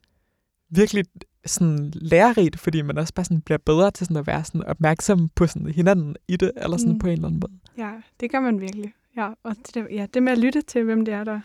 virkelig 0.70 1.04
sådan 1.46 1.92
lærerigt, 1.94 2.60
fordi 2.60 2.82
man 2.82 2.98
også 2.98 3.14
bare 3.14 3.24
sådan 3.24 3.40
bliver 3.40 3.58
bedre 3.58 3.90
til 3.90 4.06
sådan 4.06 4.16
at 4.16 4.26
være 4.26 4.44
sådan 4.44 4.64
opmærksom 4.64 5.28
på 5.34 5.46
sådan 5.46 5.66
hinanden 5.66 6.16
i 6.28 6.36
det, 6.36 6.52
eller 6.56 6.76
sådan 6.76 6.92
mm. 6.92 6.98
på 6.98 7.06
en 7.06 7.12
eller 7.12 7.28
anden 7.28 7.40
måde. 7.40 7.52
Ja, 7.78 7.92
det 8.20 8.30
gør 8.30 8.40
man 8.40 8.60
virkelig. 8.60 8.92
Ja, 9.22 9.30
og 9.42 9.56
det, 9.74 9.86
ja, 9.90 10.06
det 10.14 10.22
med 10.22 10.32
at 10.32 10.38
lytte 10.38 10.62
til, 10.62 10.84
hvem 10.84 11.04
det 11.04 11.14
er, 11.14 11.24
der 11.24 11.40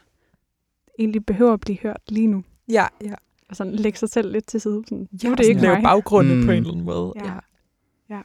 egentlig 1.00 1.26
behøver 1.26 1.54
at 1.54 1.60
blive 1.60 1.78
hørt 1.84 2.02
lige 2.08 2.28
nu. 2.28 2.44
Ja, 2.72 2.86
ja. 3.04 3.14
Og 3.50 3.56
sådan 3.56 3.74
lægge 3.76 4.00
sig 4.00 4.10
selv 4.10 4.32
lidt 4.32 4.48
til 4.48 4.62
side. 4.62 4.84
Sådan, 4.88 5.08
Ja, 5.24 5.28
nu 5.28 5.32
er 5.32 5.36
det 5.36 5.46
ikke 5.46 5.62
lave 5.62 5.74
mig. 5.76 5.84
baggrunde 5.84 6.36
Mm. 6.36 6.46
på 6.46 6.52
en 6.52 6.58
eller 6.58 6.72
anden 6.72 6.86
måde. 6.86 7.14
Ja. 7.16 7.34
Ja. 8.10 8.22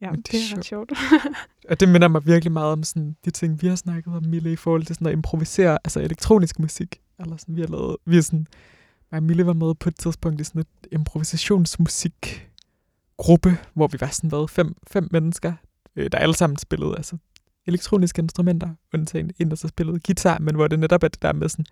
Ja, 0.00 0.10
Men 0.10 0.20
det, 0.20 0.32
det 0.32 0.40
er 0.40 0.52
er 0.54 0.56
ret 0.56 0.64
sjovt. 0.64 0.92
Og 1.70 1.80
det 1.80 1.88
minder 1.88 2.08
mig 2.08 2.26
virkelig 2.26 2.52
meget 2.52 2.72
om 2.72 2.82
sådan, 2.82 3.16
de 3.24 3.30
ting, 3.30 3.62
vi 3.62 3.66
har 3.66 3.76
snakket 3.76 4.14
om, 4.14 4.22
Mille, 4.26 4.52
i 4.52 4.56
forhold 4.56 4.82
til 4.84 4.94
sådan 4.94 5.06
at 5.06 5.12
improvisere, 5.12 5.78
altså 5.84 6.00
elektronisk 6.00 6.58
musik. 6.58 7.00
Eller 7.20 7.36
sådan, 7.36 7.56
vi 7.56 7.60
har 7.60 7.68
lavet, 7.68 7.96
vi 8.04 8.16
er 8.16 8.20
sådan, 8.20 8.46
mig 9.10 9.16
og 9.18 9.22
Mille 9.22 9.46
var 9.46 9.52
med 9.52 9.74
på 9.74 9.88
et 9.88 9.96
tidspunkt 9.98 10.40
i 10.40 10.44
sådan 10.44 10.60
et 10.60 10.66
improvisationsmusikgruppe, 10.92 13.56
hvor 13.74 13.86
vi 13.86 13.98
var 14.00 14.06
sådan 14.08 14.32
været 14.32 14.50
fem, 14.50 14.74
fem 14.86 15.08
mennesker, 15.10 15.52
øh, 15.96 16.12
der 16.12 16.18
alle 16.18 16.34
sammen 16.34 16.56
spillede 16.56 16.94
altså, 16.96 17.16
elektroniske 17.66 18.22
instrumenter, 18.22 18.68
undtagen 18.94 19.30
en, 19.38 19.50
der 19.50 19.56
så 19.56 19.68
spillede 19.68 20.00
guitar, 20.06 20.38
men 20.38 20.54
hvor 20.54 20.68
det 20.68 20.78
netop 20.78 21.02
er 21.02 21.08
det 21.08 21.22
der 21.22 21.32
med 21.32 21.48
sådan, 21.48 21.66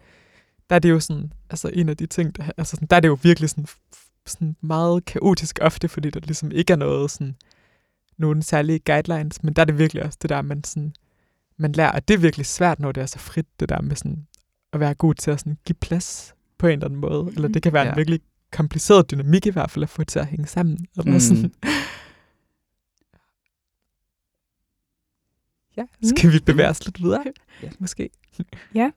der 0.71 0.77
er 0.77 0.81
det 0.81 0.91
jo 0.91 1.01
sådan, 1.01 1.33
altså 1.51 1.71
en 1.75 1.89
af 1.89 1.97
de 1.97 2.07
ting, 2.07 2.37
der, 2.37 2.45
altså 2.57 2.77
sådan, 2.77 2.89
der 2.91 2.97
er 2.97 3.01
det 3.01 3.09
jo 3.09 3.19
virkelig 3.23 3.51
sådan, 3.51 3.67
sådan 4.27 4.57
meget 4.61 5.05
kaotisk 5.05 5.59
ofte, 5.63 5.89
fordi 5.89 6.11
der 6.11 6.21
ligesom 6.21 6.51
ikke 6.53 6.73
er 6.73 6.77
noget 6.77 7.11
sådan, 7.11 7.37
nogle 8.19 8.43
særlige 8.43 8.79
guidelines, 8.79 9.43
men 9.43 9.55
der 9.55 9.63
er 9.63 9.67
det 9.67 9.79
virkelig 9.79 10.03
også 10.05 10.19
det 10.23 10.31
der, 10.31 10.43
man, 10.43 10.65
sådan, 10.65 10.95
man 11.57 11.73
lærer, 11.73 11.93
og 11.93 12.09
det 12.09 12.15
er 12.15 12.19
virkelig 12.19 12.47
svært, 12.47 12.81
når 12.81 12.93
det 12.93 13.01
er 13.03 13.07
så 13.07 13.19
frit, 13.19 13.47
det 13.61 13.69
der 13.69 13.81
med 13.81 13.97
sådan, 13.97 14.27
at 14.73 14.81
være 14.81 14.95
god 14.95 15.15
til 15.15 15.31
at 15.31 15.41
sådan, 15.41 15.59
give 15.65 15.77
plads 15.81 16.35
på 16.59 16.67
en 16.67 16.73
eller 16.73 16.85
anden 16.85 17.01
måde, 17.01 17.33
eller 17.35 17.49
det 17.49 17.63
kan 17.63 17.73
være. 17.73 17.83
Ja. 17.85 17.91
en 17.91 17.97
virkelig 17.97 18.21
kompliceret 18.53 19.11
dynamik 19.11 19.47
i 19.47 19.51
hvert 19.51 19.71
fald, 19.71 19.83
at 19.83 19.89
få 19.89 20.03
det 20.03 20.09
til 20.09 20.19
at 20.19 20.27
hænge 20.27 20.47
sammen. 20.47 20.79
Eller 20.97 21.13
Mm. 21.13 21.21
sådan. 21.21 21.53
Ja, 25.77 25.83
skal 26.03 26.33
vi 26.33 26.39
bevæge 26.47 26.69
os 26.69 26.85
lidt 26.85 27.03
videre? 27.03 27.25
Ja, 27.63 27.69
måske. 27.79 28.11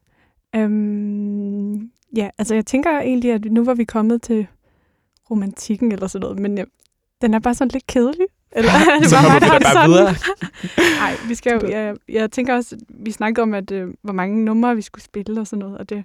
Øhm, 0.56 1.76
ja, 2.16 2.30
altså 2.38 2.56
jeg 2.56 2.66
tænker 2.66 3.00
egentlig, 3.00 3.32
at 3.32 3.46
nu 3.46 3.64
var 3.64 3.74
vi 3.74 3.84
kommet 3.84 4.22
til 4.22 4.48
romantikken 5.32 5.92
eller 5.92 6.08
sådan 6.08 6.22
noget, 6.24 6.40
men 6.40 6.58
ja, 6.58 6.64
den 7.22 7.34
er 7.34 7.40
bare 7.40 7.54
sådan 7.54 7.70
lidt 7.74 7.88
kedelig. 7.88 8.26
Eller 8.58 8.72
er 8.72 9.00
det 9.00 9.10
Så 9.10 9.16
bare 9.16 9.32
hopper 9.32 9.48
mig, 9.48 9.60
vi 9.60 9.64
der 9.64 9.70
da 9.72 9.78
har 9.78 9.88
det 9.88 9.96
bare 9.98 10.16
sådan? 10.16 10.16
videre. 10.78 11.00
Nej, 11.00 11.14
vi 11.28 11.36
skal 11.36 11.60
jo, 11.62 11.70
jeg, 11.70 11.96
jeg 12.10 12.32
tænker 12.32 12.56
også, 12.56 12.78
vi 12.90 13.12
snakkede 13.12 13.42
om, 13.42 13.54
at 13.54 13.72
øh, 13.72 13.88
hvor 14.02 14.14
mange 14.14 14.46
numre 14.46 14.76
vi 14.76 14.82
skulle 14.82 15.04
spille 15.04 15.42
og 15.42 15.48
sådan 15.48 15.60
noget, 15.60 15.78
og 15.78 15.90
det, 15.90 16.04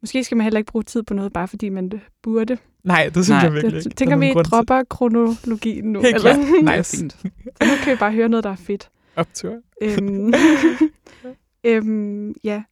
måske 0.00 0.24
skal 0.24 0.36
man 0.36 0.44
heller 0.44 0.58
ikke 0.58 0.72
bruge 0.72 0.82
tid 0.82 1.02
på 1.02 1.14
noget, 1.14 1.32
bare 1.32 1.48
fordi 1.48 1.68
man 1.68 1.88
det 1.88 2.00
burde. 2.22 2.58
Nej, 2.84 3.04
det 3.04 3.12
synes 3.14 3.28
Nej, 3.28 3.38
jeg 3.38 3.52
virkelig 3.52 3.72
Jeg 3.74 3.86
ikke. 3.86 3.96
tænker, 3.96 4.14
er 4.16 4.20
vi 4.20 4.26
til. 4.26 4.44
dropper 4.52 4.82
kronologien 4.90 5.84
nu. 5.92 6.00
Helt 6.00 6.14
eller 6.14 6.34
klart. 6.34 6.64
Nej. 6.64 6.76
Nice. 6.76 6.96
Fint. 6.96 7.12
Så 7.12 7.28
nu 7.62 7.70
kan 7.84 7.92
vi 7.92 7.96
bare 7.98 8.12
høre 8.12 8.28
noget, 8.28 8.44
der 8.44 8.50
er 8.50 8.56
fedt. 8.56 8.90
Optur. 9.16 9.60
øhm, 9.82 10.32
øhm, 11.64 12.34
ja. 12.44 12.62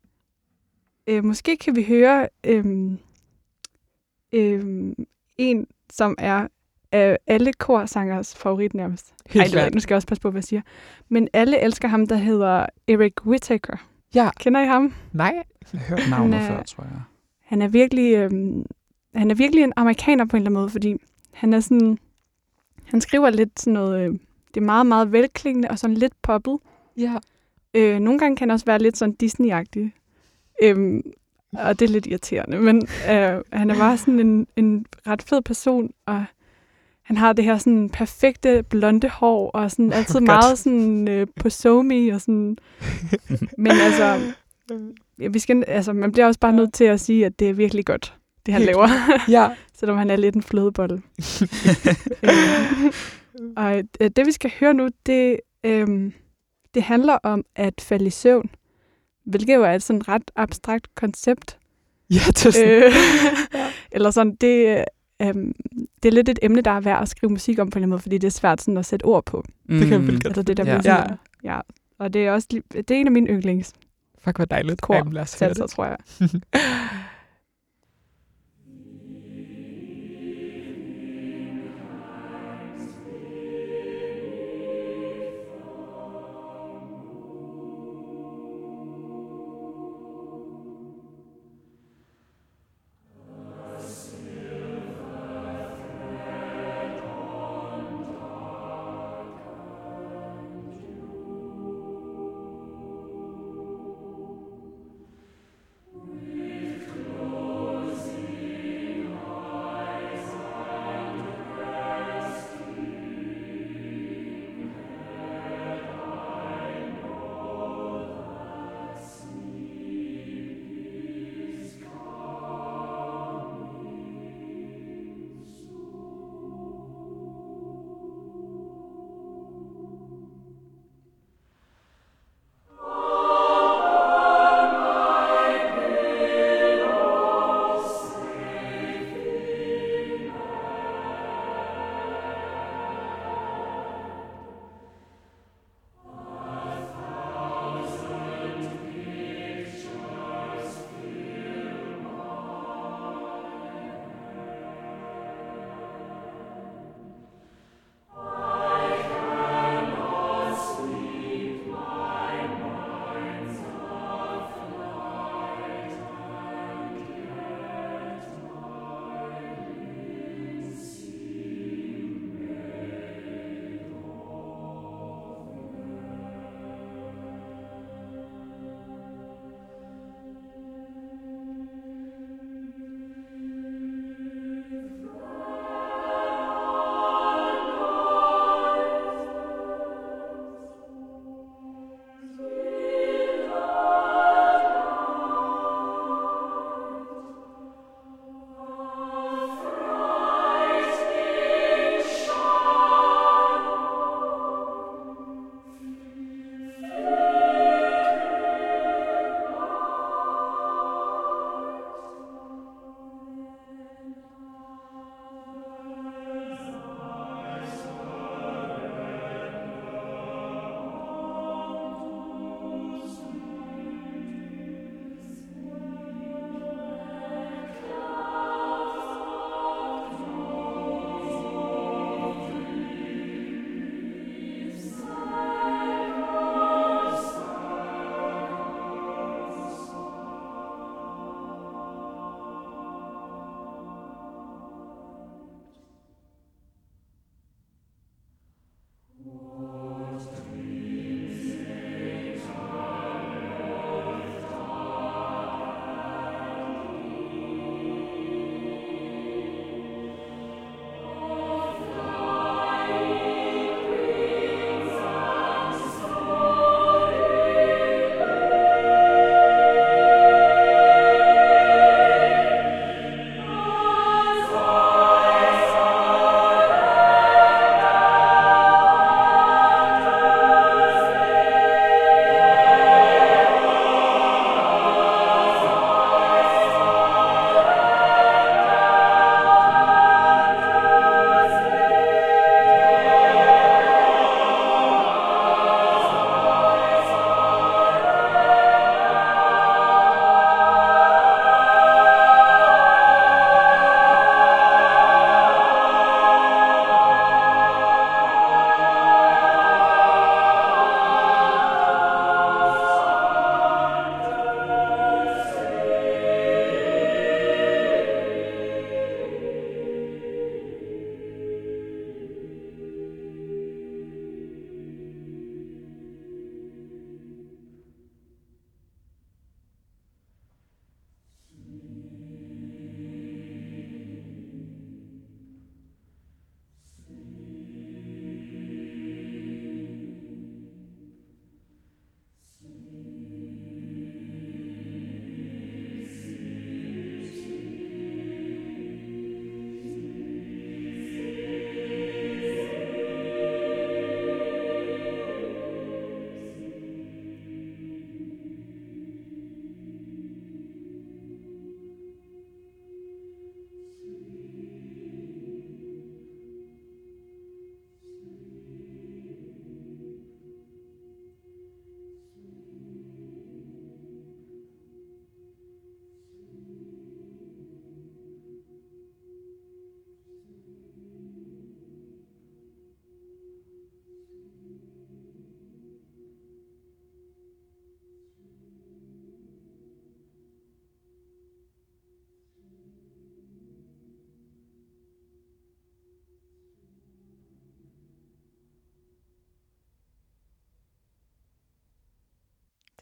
Øh, 1.06 1.24
måske 1.24 1.56
kan 1.56 1.76
vi 1.76 1.82
høre 1.84 2.28
øhm, 2.44 2.98
øhm, 4.32 4.94
en, 5.38 5.66
som 5.90 6.14
er 6.18 6.42
øh, 6.94 7.16
alle 7.26 7.52
korsangers 7.52 8.34
favorit 8.36 8.74
nærmest. 8.74 9.14
Helt 9.26 9.42
Ej, 9.42 9.44
det 9.60 9.64
ved 9.64 9.70
nu 9.74 9.80
skal 9.80 9.94
jeg 9.94 9.96
også 9.96 10.08
passe 10.08 10.22
på, 10.22 10.30
hvad 10.30 10.38
jeg 10.38 10.44
siger. 10.44 10.60
Men 11.08 11.28
alle 11.32 11.60
elsker 11.60 11.88
ham, 11.88 12.06
der 12.06 12.16
hedder 12.16 12.66
Eric 12.88 13.26
Whittaker. 13.26 13.76
Ja. 14.14 14.30
Kender 14.40 14.60
I 14.60 14.66
ham? 14.66 14.94
Nej. 15.12 15.42
Jeg 15.72 15.80
har 15.80 15.86
hørt 15.96 16.10
navnet 16.10 16.34
er- 16.40 16.46
før, 16.46 16.62
tror 16.62 16.84
jeg. 16.84 17.00
Han 17.44 17.62
er 17.62 17.68
virkelig, 17.68 18.14
øhm, 18.14 18.64
han 19.14 19.30
er 19.30 19.34
virkelig 19.34 19.64
en 19.64 19.72
amerikaner 19.76 20.24
på 20.24 20.36
en 20.36 20.40
eller 20.40 20.50
anden 20.50 20.60
måde, 20.60 20.70
fordi 20.70 20.96
han 21.32 21.52
er 21.52 21.60
sådan, 21.60 21.98
han 22.84 23.00
skriver 23.00 23.30
lidt 23.30 23.60
sådan 23.60 23.72
noget, 23.72 24.00
øh, 24.10 24.18
det 24.54 24.60
er 24.60 24.64
meget, 24.64 24.86
meget 24.86 25.12
velklingende 25.12 25.68
og 25.70 25.78
sådan 25.78 25.96
lidt 25.96 26.12
poppet. 26.22 26.58
Ja. 26.96 27.14
Øh, 27.74 27.98
nogle 27.98 28.18
gange 28.18 28.36
kan 28.36 28.48
han 28.48 28.54
også 28.54 28.66
være 28.66 28.78
lidt 28.78 28.96
sådan 28.96 29.16
Disney-agtig. 29.22 29.90
Øhm, 30.62 31.02
og 31.52 31.78
det 31.78 31.88
er 31.88 31.92
lidt 31.92 32.06
irriterende, 32.06 32.58
men 32.58 32.76
øh, 33.10 33.42
han 33.52 33.70
er 33.70 33.78
bare 33.78 33.98
sådan 33.98 34.20
en, 34.20 34.46
en 34.56 34.86
ret 35.06 35.22
fed 35.22 35.42
person, 35.42 35.90
og 36.06 36.24
han 37.02 37.16
har 37.16 37.32
det 37.32 37.44
her 37.44 37.58
sådan 37.58 37.90
perfekte 37.90 38.62
blonde 38.62 39.08
hår, 39.08 39.50
og 39.50 39.70
sådan 39.70 39.92
altid 39.98 40.20
meget 40.20 40.58
sådan 40.58 41.08
øh, 41.08 41.26
på 41.36 41.50
somi 41.50 42.08
og 42.08 42.20
sådan. 42.20 42.58
Men 43.58 43.72
altså, 43.72 44.20
ja, 45.18 45.28
vi 45.28 45.38
skal, 45.38 45.64
altså, 45.66 45.92
man 45.92 46.12
bliver 46.12 46.26
også 46.26 46.40
bare 46.40 46.52
nødt 46.52 46.74
til 46.74 46.84
at 46.84 47.00
sige, 47.00 47.26
at 47.26 47.38
det 47.38 47.48
er 47.48 47.52
virkelig 47.52 47.86
godt, 47.86 48.14
det 48.46 48.54
han 48.54 48.62
Helt 48.62 48.76
laver, 48.76 48.88
Ja. 49.28 49.48
selvom 49.78 49.98
han 49.98 50.10
er 50.10 50.16
lidt 50.16 50.34
en 50.34 50.42
flødebolle. 50.42 51.02
Øh, 53.42 53.50
og 53.56 53.82
øh, 54.00 54.10
det, 54.16 54.26
vi 54.26 54.32
skal 54.32 54.52
høre 54.60 54.74
nu, 54.74 54.88
det, 55.06 55.40
øhm, 55.64 56.12
det 56.74 56.82
handler 56.82 57.18
om 57.22 57.44
at 57.56 57.74
falde 57.80 58.06
i 58.06 58.10
søvn, 58.10 58.50
hvilket 59.24 59.54
jo 59.54 59.62
er 59.62 59.72
et 59.72 59.82
sådan 59.82 60.08
ret 60.08 60.30
abstrakt 60.36 60.94
koncept. 60.94 61.58
Ja, 62.10 62.20
det 62.28 62.46
er 62.46 62.50
sådan. 62.50 62.82
Øh, 62.82 62.92
eller 63.92 64.10
sådan, 64.10 64.34
det, 64.34 64.84
øhm, 65.22 65.52
det 66.02 66.08
er 66.08 66.12
lidt 66.12 66.28
et 66.28 66.38
emne, 66.42 66.60
der 66.60 66.70
er 66.70 66.80
værd 66.80 67.02
at 67.02 67.08
skrive 67.08 67.30
musik 67.30 67.58
om 67.58 67.70
på 67.70 67.78
en 67.78 67.88
måde, 67.88 68.00
fordi 68.00 68.18
det 68.18 68.26
er 68.26 68.30
svært 68.30 68.60
sådan 68.62 68.76
at 68.76 68.86
sætte 68.86 69.04
ord 69.04 69.24
på. 69.26 69.44
Det 69.68 69.80
kan 69.88 69.92
jeg 69.92 70.00
Mm. 70.00 70.20
Altså 70.24 70.42
det 70.42 70.56
der 70.56 70.64
Ja. 70.64 70.82
sådan, 70.82 71.16
ja. 71.44 71.54
ja. 71.54 71.60
Og 71.98 72.12
det 72.12 72.26
er 72.26 72.32
også 72.32 72.48
det 72.72 72.90
er 72.90 72.94
en 72.94 73.06
af 73.06 73.12
mine 73.12 73.30
yndlings 73.30 73.72
Fuck, 74.18 74.36
hvor 74.36 74.44
dejligt. 74.44 74.80
Kor. 74.80 74.94
Ej, 74.94 75.02
men 75.02 75.12
lad 75.12 75.22
os 75.22 75.38
høre 75.40 75.54
det. 75.54 75.70
tror 75.70 75.84
jeg. 75.84 75.96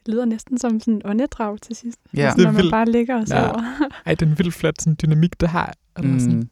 lyder 0.09 0.24
næsten 0.24 0.59
som 0.59 0.80
sådan 0.80 0.94
en 0.94 1.02
åndedrag 1.04 1.61
til 1.61 1.76
sidst. 1.76 1.98
Ja. 2.16 2.32
Det 2.36 2.42
er 2.46 2.52
når 2.52 2.52
man 2.62 2.70
bare 2.70 2.86
ligger 2.90 3.14
og 3.14 3.20
Ja. 3.20 3.26
sover. 3.26 3.90
Ej, 4.07 4.14
den 4.14 4.38
vildt 4.38 4.54
flot 4.54 4.80
sådan, 4.82 4.96
dynamik, 5.02 5.40
det 5.40 5.48
har. 5.48 5.74
Eller 5.98 6.18
sådan, 6.18 6.48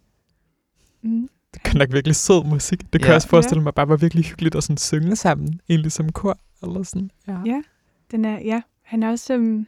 Mm. 1.02 1.10
Mm. 1.10 1.28
det 1.54 1.62
kan 1.62 1.78
nok 1.78 1.92
virkelig 1.92 2.16
sød 2.16 2.44
musik. 2.44 2.80
Det 2.80 2.90
kan 2.90 3.00
Ja. 3.00 3.06
jeg 3.06 3.14
også 3.14 3.28
forestille 3.28 3.62
mig 3.62 3.74
bare 3.74 3.88
var 3.88 3.96
virkelig 3.96 4.24
hyggeligt 4.24 4.54
at 4.54 4.62
sådan 4.64 4.76
synge 4.76 5.16
sammen, 5.16 5.60
egentlig 5.68 5.92
som 5.92 6.12
kor. 6.12 6.38
Eller 6.62 6.82
sådan. 6.82 7.10
Ja. 7.28 7.38
Ja. 7.46 7.62
Den 8.10 8.24
er, 8.24 8.38
ja, 8.44 8.62
han 8.82 9.02
er 9.02 9.10
også, 9.10 9.34
øhm, 9.34 9.66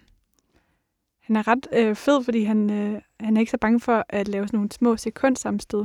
han 1.22 1.36
er 1.36 1.48
ret 1.48 1.66
øh, 1.76 1.96
fed, 1.96 2.24
fordi 2.24 2.44
han, 2.44 2.70
øh, 2.70 3.00
han 3.20 3.36
er 3.36 3.40
ikke 3.40 3.50
så 3.50 3.58
bange 3.60 3.80
for 3.80 4.04
at 4.08 4.28
lave 4.28 4.46
sådan 4.46 4.56
nogle 4.58 4.72
små 4.72 4.96
sekundsammenstød 4.96 5.84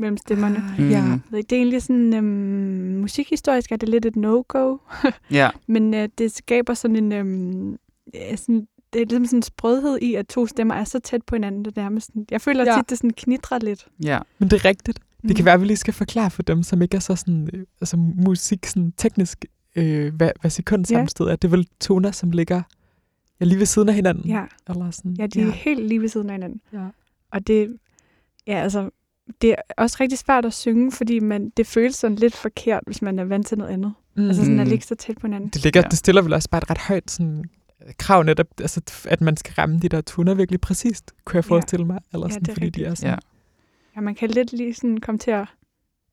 mellem 0.00 0.16
stemmerne. 0.16 0.56
Ah, 0.78 0.90
ja. 0.90 1.04
Mm. 1.04 1.36
Ikke, 1.36 1.46
Det 1.48 1.52
er 1.52 1.56
egentlig 1.56 1.82
sådan, 1.82 2.14
øhm, 2.14 3.00
musikhistorisk 3.00 3.72
er 3.72 3.76
det 3.76 3.88
lidt 3.88 4.06
et 4.06 4.16
no-go, 4.16 4.76
Ja, 5.30 5.50
men 5.68 5.94
øh, 5.94 6.08
det 6.18 6.32
skaber 6.32 6.74
sådan 6.74 6.96
en, 6.96 7.12
øhm, 7.12 7.76
ja, 8.14 8.36
sådan, 8.36 8.66
det 8.92 9.02
er 9.02 9.06
ligesom 9.06 9.24
sådan 9.26 9.38
en 9.38 9.42
sprødhed 9.42 9.98
i, 10.02 10.14
at 10.14 10.26
to 10.28 10.46
stemmer 10.46 10.74
er 10.74 10.84
så 10.84 10.98
tæt 11.00 11.22
på 11.26 11.34
hinanden, 11.34 11.64
det 11.64 11.78
er 11.78 11.82
nærmest 11.82 12.06
sådan, 12.06 12.26
jeg 12.30 12.40
føler 12.40 12.64
Ja. 12.64 12.70
ja. 12.72 12.78
tit, 12.78 12.90
det 12.90 12.98
sådan 12.98 13.10
knitrer 13.10 13.58
lidt. 13.58 13.86
ja. 14.04 14.18
Men 14.38 14.50
det 14.50 14.56
er 14.56 14.64
rigtigt. 14.64 15.00
Det 15.22 15.36
kan 15.36 15.42
Mm. 15.42 15.46
være, 15.46 15.54
at 15.54 15.60
vi 15.60 15.66
lige 15.66 15.76
skal 15.76 15.94
forklare 15.94 16.30
for 16.30 16.42
dem, 16.42 16.62
som 16.62 16.82
ikke 16.82 16.96
er 16.96 17.00
så 17.00 17.16
sådan, 17.16 17.48
øh, 17.52 17.64
altså 17.80 17.96
musik 17.96 18.66
sådan 18.66 18.92
teknisk, 18.96 19.44
øh, 19.76 20.14
hvad, 20.14 20.30
hvad 20.40 20.50
sekundsammenstød 20.50 21.26
er. 21.26 21.36
Det 21.36 21.48
er 21.48 21.56
vel 21.56 21.66
toner, 21.80 22.10
som 22.10 22.30
ligger 22.30 22.62
ja, 23.40 23.44
lige 23.44 23.58
ved 23.58 23.66
siden 23.66 23.88
af 23.88 23.94
hinanden. 23.94 24.24
Ja, 24.30 24.44
Eller 24.68 24.90
sådan. 24.90 25.16
ja, 25.18 25.26
de 25.26 25.40
er 25.42 25.50
helt 25.50 25.86
lige 25.88 26.00
ved 26.00 26.08
siden 26.08 26.30
af 26.30 26.34
hinanden. 26.34 26.60
ja. 26.72 26.86
Og 27.32 27.46
det, 27.46 27.76
ja, 28.46 28.52
altså, 28.62 28.90
det 29.42 29.50
er 29.50 29.56
også 29.76 29.96
rigtig 30.00 30.18
svært 30.18 30.44
at 30.44 30.52
synge, 30.54 30.92
fordi 30.92 31.18
man, 31.20 31.50
det 31.56 31.66
føles 31.66 31.96
sådan 31.96 32.16
lidt 32.16 32.34
forkert, 32.36 32.82
hvis 32.86 33.02
man 33.02 33.18
er 33.18 33.24
vant 33.24 33.46
til 33.46 33.58
noget 33.58 33.70
andet. 33.72 33.94
Mm. 34.16 34.26
Altså 34.28 34.42
sådan 34.42 34.60
at 34.60 34.66
Mm. 34.66 34.70
ligge 34.70 34.84
så 34.84 34.94
tæt 34.94 35.18
på 35.18 35.26
hinanden. 35.26 35.48
det, 35.48 35.62
ligger, 35.64 35.80
Ja. 35.80 35.88
det 35.88 35.98
stiller 35.98 36.22
vel 36.22 36.32
også 36.32 36.48
bare 36.50 36.58
et 36.62 36.70
ret 36.70 36.78
højt 36.78 37.10
sådan, 37.10 37.44
øh, 37.86 37.92
krav 37.98 38.22
netop, 38.22 38.46
altså, 38.60 38.80
at 39.04 39.20
man 39.20 39.36
skal 39.36 39.54
ramme 39.58 39.78
de 39.78 39.88
der 39.88 40.00
toner 40.00 40.34
virkelig 40.34 40.60
præcist, 40.60 41.12
kunne 41.24 41.36
jeg 41.36 41.44
Ja. 41.44 41.54
forestille 41.54 41.86
mig. 41.86 42.00
Eller 42.12 42.26
Ja, 42.26 42.30
sådan, 42.32 42.42
det 42.42 42.48
er 42.48 42.54
fordi 42.54 42.70
de 42.70 42.80
er 42.80 42.84
rigtigt. 42.84 42.98
sådan, 42.98 43.14
Ja. 43.14 43.18
Ja, 43.96 44.00
man 44.00 44.14
kan 44.14 44.30
lidt 44.30 44.52
lige 44.52 44.74
sådan 44.74 44.96
komme 45.00 45.18
til 45.18 45.30
at... 45.30 45.46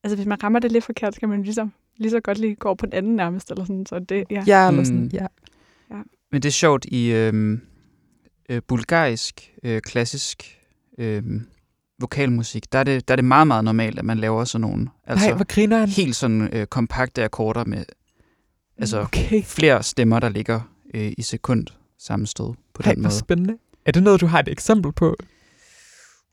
Altså 0.03 0.15
hvis 0.15 0.25
man 0.27 0.43
rammer 0.43 0.59
det 0.59 0.71
lidt 0.71 0.83
forkert, 0.83 1.13
så 1.13 1.19
kan 1.19 1.29
man 1.29 1.43
ligesom, 1.43 1.73
lige 1.97 2.11
så 2.11 2.19
godt 2.19 2.37
lige 2.37 2.55
gå 2.55 2.73
på 2.73 2.85
den 2.85 2.93
anden 2.93 3.15
nærmest, 3.15 3.51
eller 3.51 3.65
sådan. 3.65 3.85
Så 3.85 3.99
det, 3.99 4.23
ja. 4.31 4.43
ja, 4.47 4.67
eller 4.67 4.81
Mm. 4.81 4.85
sådan, 4.85 5.09
ja. 5.13 5.27
Men 6.31 6.41
det 6.41 6.45
er 6.45 6.51
sjovt 6.53 6.85
i 6.85 7.11
øhm, 7.11 7.61
øh, 8.49 8.61
bulgarisk, 8.67 9.53
øh, 9.63 9.81
klassisk 9.81 10.59
øhm, 10.97 11.47
vokalmusik, 11.99 12.71
der 12.71 12.79
er, 12.79 12.83
det, 12.83 13.07
der 13.07 13.13
er 13.13 13.15
det 13.15 13.25
meget, 13.25 13.47
meget 13.47 13.63
normalt, 13.63 13.99
at 13.99 14.05
man 14.05 14.17
laver 14.17 14.43
sådan 14.43 14.61
nogle 14.61 14.87
altså, 15.07 15.27
Nej, 15.27 15.35
hvor 15.35 15.45
griner 15.45 15.77
han? 15.77 15.89
helt 15.89 16.15
sådan 16.15 16.49
øh, 16.53 16.65
kompakte 16.67 17.23
akkorder 17.23 17.65
med 17.65 17.83
altså, 18.77 18.99
Okay. 19.01 19.43
flere 19.43 19.83
stemmer, 19.83 20.19
der 20.19 20.29
ligger 20.29 20.59
øh, 20.93 21.11
i 21.17 21.21
sekund 21.21 21.67
sammenstød 21.99 22.53
på 22.73 22.81
Ej, 22.85 22.93
den 22.93 23.03
måde. 23.03 23.13
spændende. 23.13 23.57
Er 23.85 23.91
det 23.91 24.03
noget, 24.03 24.21
du 24.21 24.25
har 24.27 24.39
et 24.39 24.47
eksempel 24.47 24.91
på? 24.91 25.15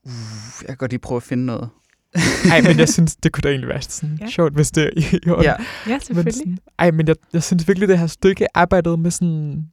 Uh, 0.05 0.13
jeg 0.61 0.69
kan 0.69 0.77
godt 0.77 0.93
lige 0.93 1.01
prøve 1.01 1.17
at 1.17 1.23
finde 1.23 1.47
noget. 1.47 1.69
Nej, 2.49 2.61
men 2.61 2.79
jeg 2.79 2.89
synes, 2.89 3.17
det 3.17 3.33
kunne 3.33 3.43
da 3.43 3.49
egentlig 3.49 3.69
være 3.69 3.83
sådan 3.83 4.19
ja. 4.21 4.29
Sjovt, 4.31 4.53
hvis 4.55 4.71
det 4.71 4.85
er 4.85 4.91
i, 4.97 5.31
orden. 5.31 5.45
Ja, 5.45 5.51
ja, 5.51 5.57
Men 5.87 6.01
selvfølgelig. 6.01 6.35
sådan, 6.35 6.59
ej, 6.79 6.91
men 6.91 7.09
jeg, 7.09 7.17
jeg 7.33 7.43
synes 7.43 7.69
virkelig, 7.69 7.89
det 7.89 7.99
her 7.99 8.07
stykke 8.07 8.57
arbejdede 8.57 8.97
med 8.97 9.11
sådan, 9.11 9.69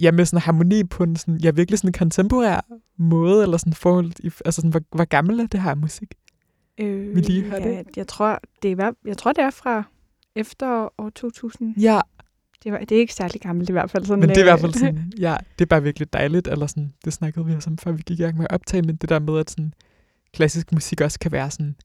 ja, 0.00 0.10
med 0.12 0.24
sådan 0.24 0.40
harmoni 0.42 0.84
på 0.84 1.02
en 1.02 1.16
sådan, 1.16 1.36
ja, 1.36 1.50
virkelig 1.50 1.78
sådan 1.78 1.92
kontemporær 1.92 2.60
måde, 2.96 3.42
eller 3.42 3.56
sådan 3.56 3.72
forhold, 3.72 4.12
i, 4.18 4.26
altså 4.44 4.50
sådan, 4.60 4.70
hvor, 4.70 4.80
hvor 4.90 5.04
gammel 5.04 5.40
er 5.40 5.46
det 5.46 5.62
her 5.62 5.74
musik? 5.74 6.14
Øh, 6.80 7.14
vi 7.16 7.20
lige 7.20 7.42
hørte 7.44 7.68
ja, 7.68 7.82
jeg, 7.96 8.06
tror, 8.06 8.40
det 8.62 8.72
er, 8.72 8.92
jeg 9.04 9.16
tror, 9.18 9.32
det 9.32 9.44
er 9.44 9.50
fra 9.50 9.82
efter 10.34 10.88
år 11.00 11.10
2000. 11.10 11.78
Ja, 11.78 12.00
Det, 12.64 12.72
var, 12.72 12.78
det 12.78 12.92
er 12.92 12.98
ikke 13.00 13.14
særlig 13.14 13.40
gammelt 13.40 13.68
i 13.68 13.72
hvert 13.72 13.90
fald. 13.90 14.04
Sådan, 14.04 14.20
men 14.20 14.28
det 14.28 14.36
er 14.36 14.40
i 14.40 14.42
øh, 14.42 14.46
hvert 14.46 14.60
fald 14.60 14.72
sådan, 14.72 15.12
ja, 15.18 15.36
det 15.58 15.64
er 15.64 15.66
bare 15.66 15.82
virkelig 15.82 16.12
dejligt, 16.12 16.48
eller 16.48 16.66
sådan, 16.66 16.92
det 17.04 17.12
snakkede 17.12 17.46
vi 17.46 17.54
også 17.54 17.70
om, 17.70 17.78
før 17.78 17.92
vi 17.92 18.02
gik 18.06 18.20
i 18.20 18.22
gang 18.22 18.36
med 18.36 18.46
at 18.50 18.54
optage, 18.54 18.82
men 18.82 18.96
det 18.96 19.08
der 19.08 19.18
med, 19.18 19.38
at 19.38 19.50
sådan, 19.50 19.72
klassisk 20.32 20.72
musik 20.72 21.00
også 21.00 21.18
kan 21.18 21.32
være 21.32 21.50
sådan 21.50 21.76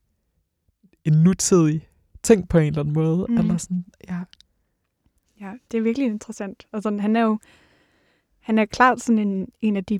en 1.06 1.14
nutidig 1.14 1.88
ting 2.24 2.49
på 2.49 2.58
en 2.58 2.68
eller 2.68 2.80
anden 2.80 2.93
måde, 2.93 3.26
Mhm. 3.30 3.38
eller 3.38 3.58
sådan, 3.58 3.86
ja. 4.10 4.20
Ja, 5.41 5.52
det 5.72 5.78
er 5.78 5.82
virkelig 5.82 6.08
interessant. 6.08 6.68
Og 6.72 6.82
sådan, 6.84 6.99
han 6.99 7.16
er 7.16 7.22
jo 7.22 7.39
han 8.41 8.59
er 8.59 8.65
klart 8.65 9.01
sådan 9.01 9.27
en, 9.27 9.47
en 9.61 9.77
af 9.77 9.85
de 9.85 9.99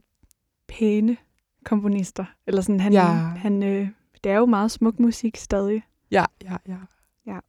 pæne 0.68 1.18
komponister. 1.66 2.26
Eller 2.48 2.62
sådan, 2.62 2.80
han, 2.80 2.94
Ja. 2.94 3.04
han, 3.16 3.64
øh, 3.64 3.88
det 4.24 4.32
er 4.32 4.38
jo 4.38 4.46
meget 4.46 4.72
smuk 4.72 5.00
musik 5.00 5.38
stadig. 5.38 5.84
Ja, 6.12 6.26
ja, 6.44 6.58
ja. 6.68 6.78
Ja. 7.26 7.40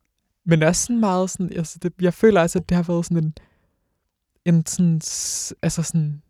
Men 0.44 0.62
også 0.62 0.82
sådan 0.82 1.00
meget 1.00 1.30
sådan, 1.30 1.52
altså 1.56 1.78
det, 1.82 1.92
jeg 2.00 2.14
føler 2.14 2.40
også, 2.40 2.58
at 2.58 2.68
det 2.68 2.76
har 2.76 2.82
været 2.82 3.04
sådan 3.06 3.24
en, 3.24 3.34
en 4.44 4.66
sådan, 4.66 5.00
altså 5.62 5.82
sådan, 5.82 6.22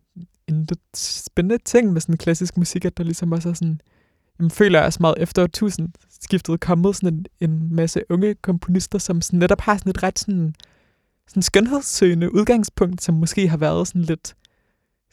en 0.47 0.59
lidt 0.59 0.97
spændende 0.97 1.63
ting 1.63 1.93
med 1.93 2.01
sådan 2.01 2.17
klassisk 2.17 2.57
musik, 2.57 2.85
at 2.85 2.97
der 2.97 3.03
ligesom 3.03 3.31
også 3.31 3.49
er 3.49 3.53
sådan, 3.53 3.81
jeg 4.39 4.51
føler 4.51 4.81
også 4.81 4.97
meget 5.01 5.15
efter 5.17 5.47
skiftet 6.21 6.59
kommet 6.59 6.95
sådan 6.95 7.25
en, 7.39 7.51
en 7.51 7.75
masse 7.75 8.01
unge 8.09 8.35
komponister, 8.35 8.99
som 8.99 9.21
sådan 9.21 9.39
netop 9.39 9.61
har 9.61 9.77
sådan 9.77 9.89
et 9.89 10.03
ret 10.03 10.19
sådan, 10.19 10.55
sådan 11.27 11.43
skønhedssøgende 11.43 12.33
udgangspunkt, 12.33 13.03
som 13.03 13.15
måske 13.15 13.47
har 13.47 13.57
været 13.57 13.87
sådan 13.87 14.01
lidt 14.01 14.35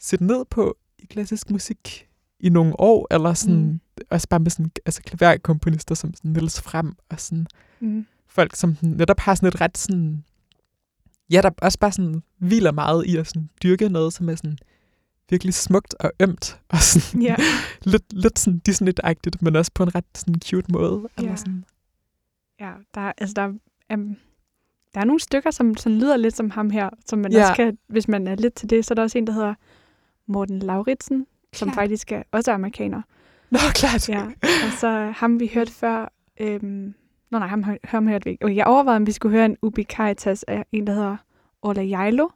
set 0.01 0.21
ned 0.21 0.45
på 0.45 0.77
i 0.99 1.05
klassisk 1.05 1.49
musik 1.49 2.07
i 2.39 2.49
nogle 2.49 2.79
år, 2.79 3.07
eller 3.11 3.33
sådan, 3.33 3.55
mm. 3.65 3.79
også 4.09 4.27
bare 4.29 4.39
med 4.39 4.51
sådan, 4.51 4.71
altså 4.85 5.01
klaverkomponister 5.01 5.95
som 5.95 6.13
sådan 6.13 6.31
Niels 6.31 6.61
Frem, 6.61 6.95
og 7.09 7.19
sådan 7.19 7.47
Mm. 7.79 8.05
folk, 8.27 8.55
som 8.55 8.75
sådan 8.75 8.89
netop 8.89 9.19
har 9.19 9.35
sådan 9.35 9.47
et 9.47 9.61
ret 9.61 9.77
sådan, 9.77 10.23
ja, 11.31 11.41
der 11.41 11.49
også 11.61 11.79
bare 11.79 11.91
sådan 11.91 12.23
hviler 12.37 12.71
meget 12.71 13.05
i 13.05 13.15
at 13.17 13.27
sådan 13.27 13.49
dyrke 13.63 13.89
noget, 13.89 14.13
som 14.13 14.29
er 14.29 14.35
sådan 14.35 14.57
virkelig 15.29 15.53
smukt 15.53 15.95
og 15.99 16.11
ømt, 16.19 16.59
og 16.69 16.77
sådan 16.79 17.21
Ja. 17.21 17.35
lidt, 17.91 18.13
lidt 18.13 18.39
sådan 18.39 18.61
Disney-agtigt, 18.69 19.35
men 19.41 19.55
også 19.55 19.71
på 19.75 19.83
en 19.83 19.95
ret 19.95 20.05
sådan 20.15 20.35
cute 20.45 20.71
måde. 20.71 21.09
Eller 21.17 21.29
Ja. 21.31 21.35
sådan. 21.35 21.65
Ja, 22.59 22.71
der, 22.95 23.01
er- 23.01 23.13
altså 23.17 23.33
der, 23.35 23.41
er, 23.41 23.95
um, 23.97 24.15
der 24.93 24.99
er 25.01 25.05
nogle 25.05 25.19
stykker, 25.19 25.51
som 25.51 25.77
sådan 25.77 25.97
lyder 25.97 26.17
lidt 26.17 26.35
som 26.37 26.49
ham 26.49 26.69
her, 26.69 26.89
som 27.05 27.19
man 27.19 27.31
ja. 27.31 27.41
også 27.41 27.53
kan, 27.55 27.77
hvis 27.87 28.07
man 28.07 28.27
er 28.27 28.35
lidt 28.35 28.53
til 28.53 28.69
det, 28.69 28.85
så 28.85 28.93
er 28.93 28.95
der 28.95 29.01
også 29.03 29.17
en, 29.17 29.27
der 29.27 29.33
hedder 29.33 29.53
Morten 30.27 30.59
Lauritsen, 30.59 31.27
som 31.53 31.67
Klart. 31.67 31.75
faktisk 31.75 32.11
er, 32.11 32.23
også 32.31 32.51
er 32.51 32.55
amerikaner. 32.55 33.01
Nå, 33.51 33.59
klart. 33.73 34.09
Ja, 34.09 34.25
og 34.43 34.71
så 34.79 35.13
ham, 35.15 35.39
vi 35.39 35.51
hørte 35.53 35.71
før, 35.71 36.13
øhm, 36.39 36.93
nå 37.31 37.39
nej, 37.39 37.47
ham, 37.47 37.63
ham 37.83 38.07
hørte 38.07 38.23
vi 38.25 38.29
ikke. 38.29 38.45
Okay, 38.45 38.55
jeg 38.55 38.65
overvejede, 38.65 38.97
om 38.97 39.07
vi 39.07 39.11
skulle 39.11 39.35
høre 39.37 39.45
en 39.45 39.57
Ubi 39.61 39.83
Caritas 39.83 40.43
af 40.43 40.65
en, 40.71 40.87
der 40.87 40.93
hedder 40.93 41.17
Ola 41.61 41.81
Jailo, 41.81 42.29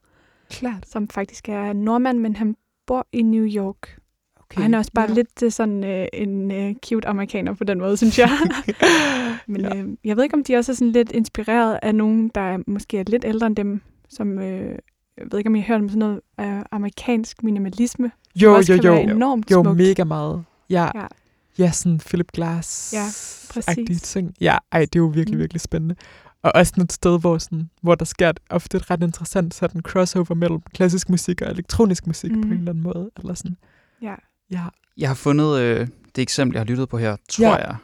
klart. 0.49 0.87
som 0.87 1.07
faktisk 1.07 1.49
er 1.49 1.73
nordmand, 1.73 2.19
men 2.19 2.35
han 2.35 2.55
bor 2.87 3.07
i 3.11 3.21
New 3.21 3.45
York. 3.45 3.97
Okay. 4.39 4.57
Og 4.57 4.63
han 4.63 4.73
er 4.73 4.77
også 4.77 4.91
bare 4.95 5.09
ja. 5.09 5.13
lidt 5.13 5.35
til 5.35 5.51
sådan 5.51 5.83
øh, 5.83 6.07
en 6.13 6.51
øh, 6.51 6.75
cute 6.85 7.07
amerikaner 7.07 7.53
på 7.53 7.63
den 7.63 7.79
måde, 7.79 7.97
synes 7.97 8.19
jeg. 8.19 8.29
Men 9.47 9.61
ja. 9.61 9.75
øh, 9.75 9.89
jeg 10.03 10.17
ved 10.17 10.23
ikke, 10.23 10.33
om 10.33 10.43
de 10.43 10.55
også 10.55 10.71
er 10.71 10.75
sådan 10.75 10.91
lidt 10.91 11.11
inspireret 11.11 11.79
af 11.81 11.95
nogen, 11.95 12.29
der 12.35 12.41
er, 12.41 12.57
måske 12.67 12.99
er 12.99 13.03
lidt 13.07 13.25
ældre 13.25 13.47
end 13.47 13.55
dem, 13.55 13.81
som, 14.09 14.39
øh, 14.39 14.79
jeg 15.17 15.25
ved 15.31 15.39
ikke, 15.39 15.47
om 15.47 15.55
I 15.55 15.59
har 15.59 15.67
hørt 15.67 15.81
om 15.81 15.89
sådan 15.89 15.99
noget 15.99 16.21
øh, 16.39 16.63
amerikansk 16.71 17.43
minimalisme, 17.43 18.11
jo, 18.35 18.55
jo, 18.57 18.63
kan 18.65 18.79
jo. 18.83 18.91
være 18.93 19.01
enormt 19.03 19.51
Jo, 19.51 19.63
smukt. 19.63 19.77
mega 19.77 20.03
meget. 20.03 20.43
Ja, 20.69 20.89
Ja. 20.95 21.07
ja 21.57 21.71
sådan 21.71 21.97
Philip 21.99 22.31
Glass 22.31 22.93
Ja, 22.93 23.05
præcis. 23.53 24.01
ting. 24.01 24.35
Ja, 24.41 24.57
ej, 24.71 24.79
det 24.79 24.95
er 24.95 24.99
jo 24.99 25.05
virkelig, 25.05 25.35
Mm. 25.37 25.39
virkelig 25.41 25.61
spændende. 25.61 25.95
Og 26.41 26.51
også 26.55 26.69
sådan 26.69 26.83
et 26.83 26.93
sted, 26.93 27.19
hvor, 27.19 27.37
sådan, 27.37 27.69
hvor 27.81 27.95
der 27.95 28.05
sker 28.05 28.29
et, 28.29 28.39
ofte 28.49 28.77
et 28.77 28.91
ret 28.91 29.03
interessant 29.03 29.53
sådan 29.53 29.81
crossover 29.81 30.33
mellem 30.35 30.61
klassisk 30.73 31.09
musik 31.09 31.41
og 31.41 31.51
elektronisk 31.51 32.07
musik 32.07 32.31
mm. 32.31 32.41
på 32.41 32.47
en 32.47 32.53
eller 32.53 32.69
anden 32.71 32.83
måde. 32.83 33.09
Eller 33.19 33.33
sådan. 33.33 33.57
Ja. 34.01 34.15
Ja, 34.51 34.63
Jeg 34.97 35.09
har 35.09 35.15
fundet 35.15 35.59
øh, 35.59 35.87
det 36.15 36.21
eksempel, 36.21 36.53
jeg 36.55 36.59
har 36.59 36.65
lyttet 36.65 36.89
på 36.89 36.97
her, 36.97 37.15
tror 37.29 37.45
Ja. 37.45 37.55
jeg. 37.55 37.75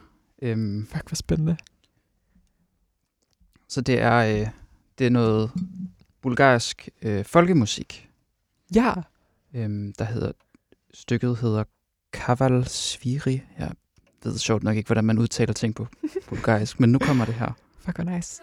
Øhm, 0.42 0.86
fuck, 0.92 1.08
hvor 1.08 1.14
spændende. 1.16 1.56
så 3.68 3.80
det 3.80 4.00
er, 4.00 4.16
øh, 4.40 4.46
det 4.98 5.06
er 5.06 5.10
noget 5.10 5.50
bulgarsk 6.22 6.88
øh, 7.02 7.24
folkemusik, 7.24 8.08
Ja, 8.74 8.92
øhm, 9.54 9.92
der 9.98 10.04
hedder, 10.04 10.32
stykket 10.94 11.36
hedder 11.38 11.64
Kaval 12.12 12.68
Sviri. 12.68 13.42
Jeg 13.58 13.70
ved 14.24 14.38
sjovt 14.38 14.62
nok 14.62 14.76
ikke, 14.76 14.86
hvordan 14.86 15.04
man 15.04 15.18
udtaler 15.18 15.52
ting 15.52 15.74
på 15.74 15.86
bulgarisk, 16.28 16.80
men 16.80 16.92
nu 16.92 16.98
kommer 16.98 17.24
det 17.24 17.34
her. 17.34 17.52
fuck, 17.84 17.96
hvor 17.96 18.04
nice. 18.04 18.42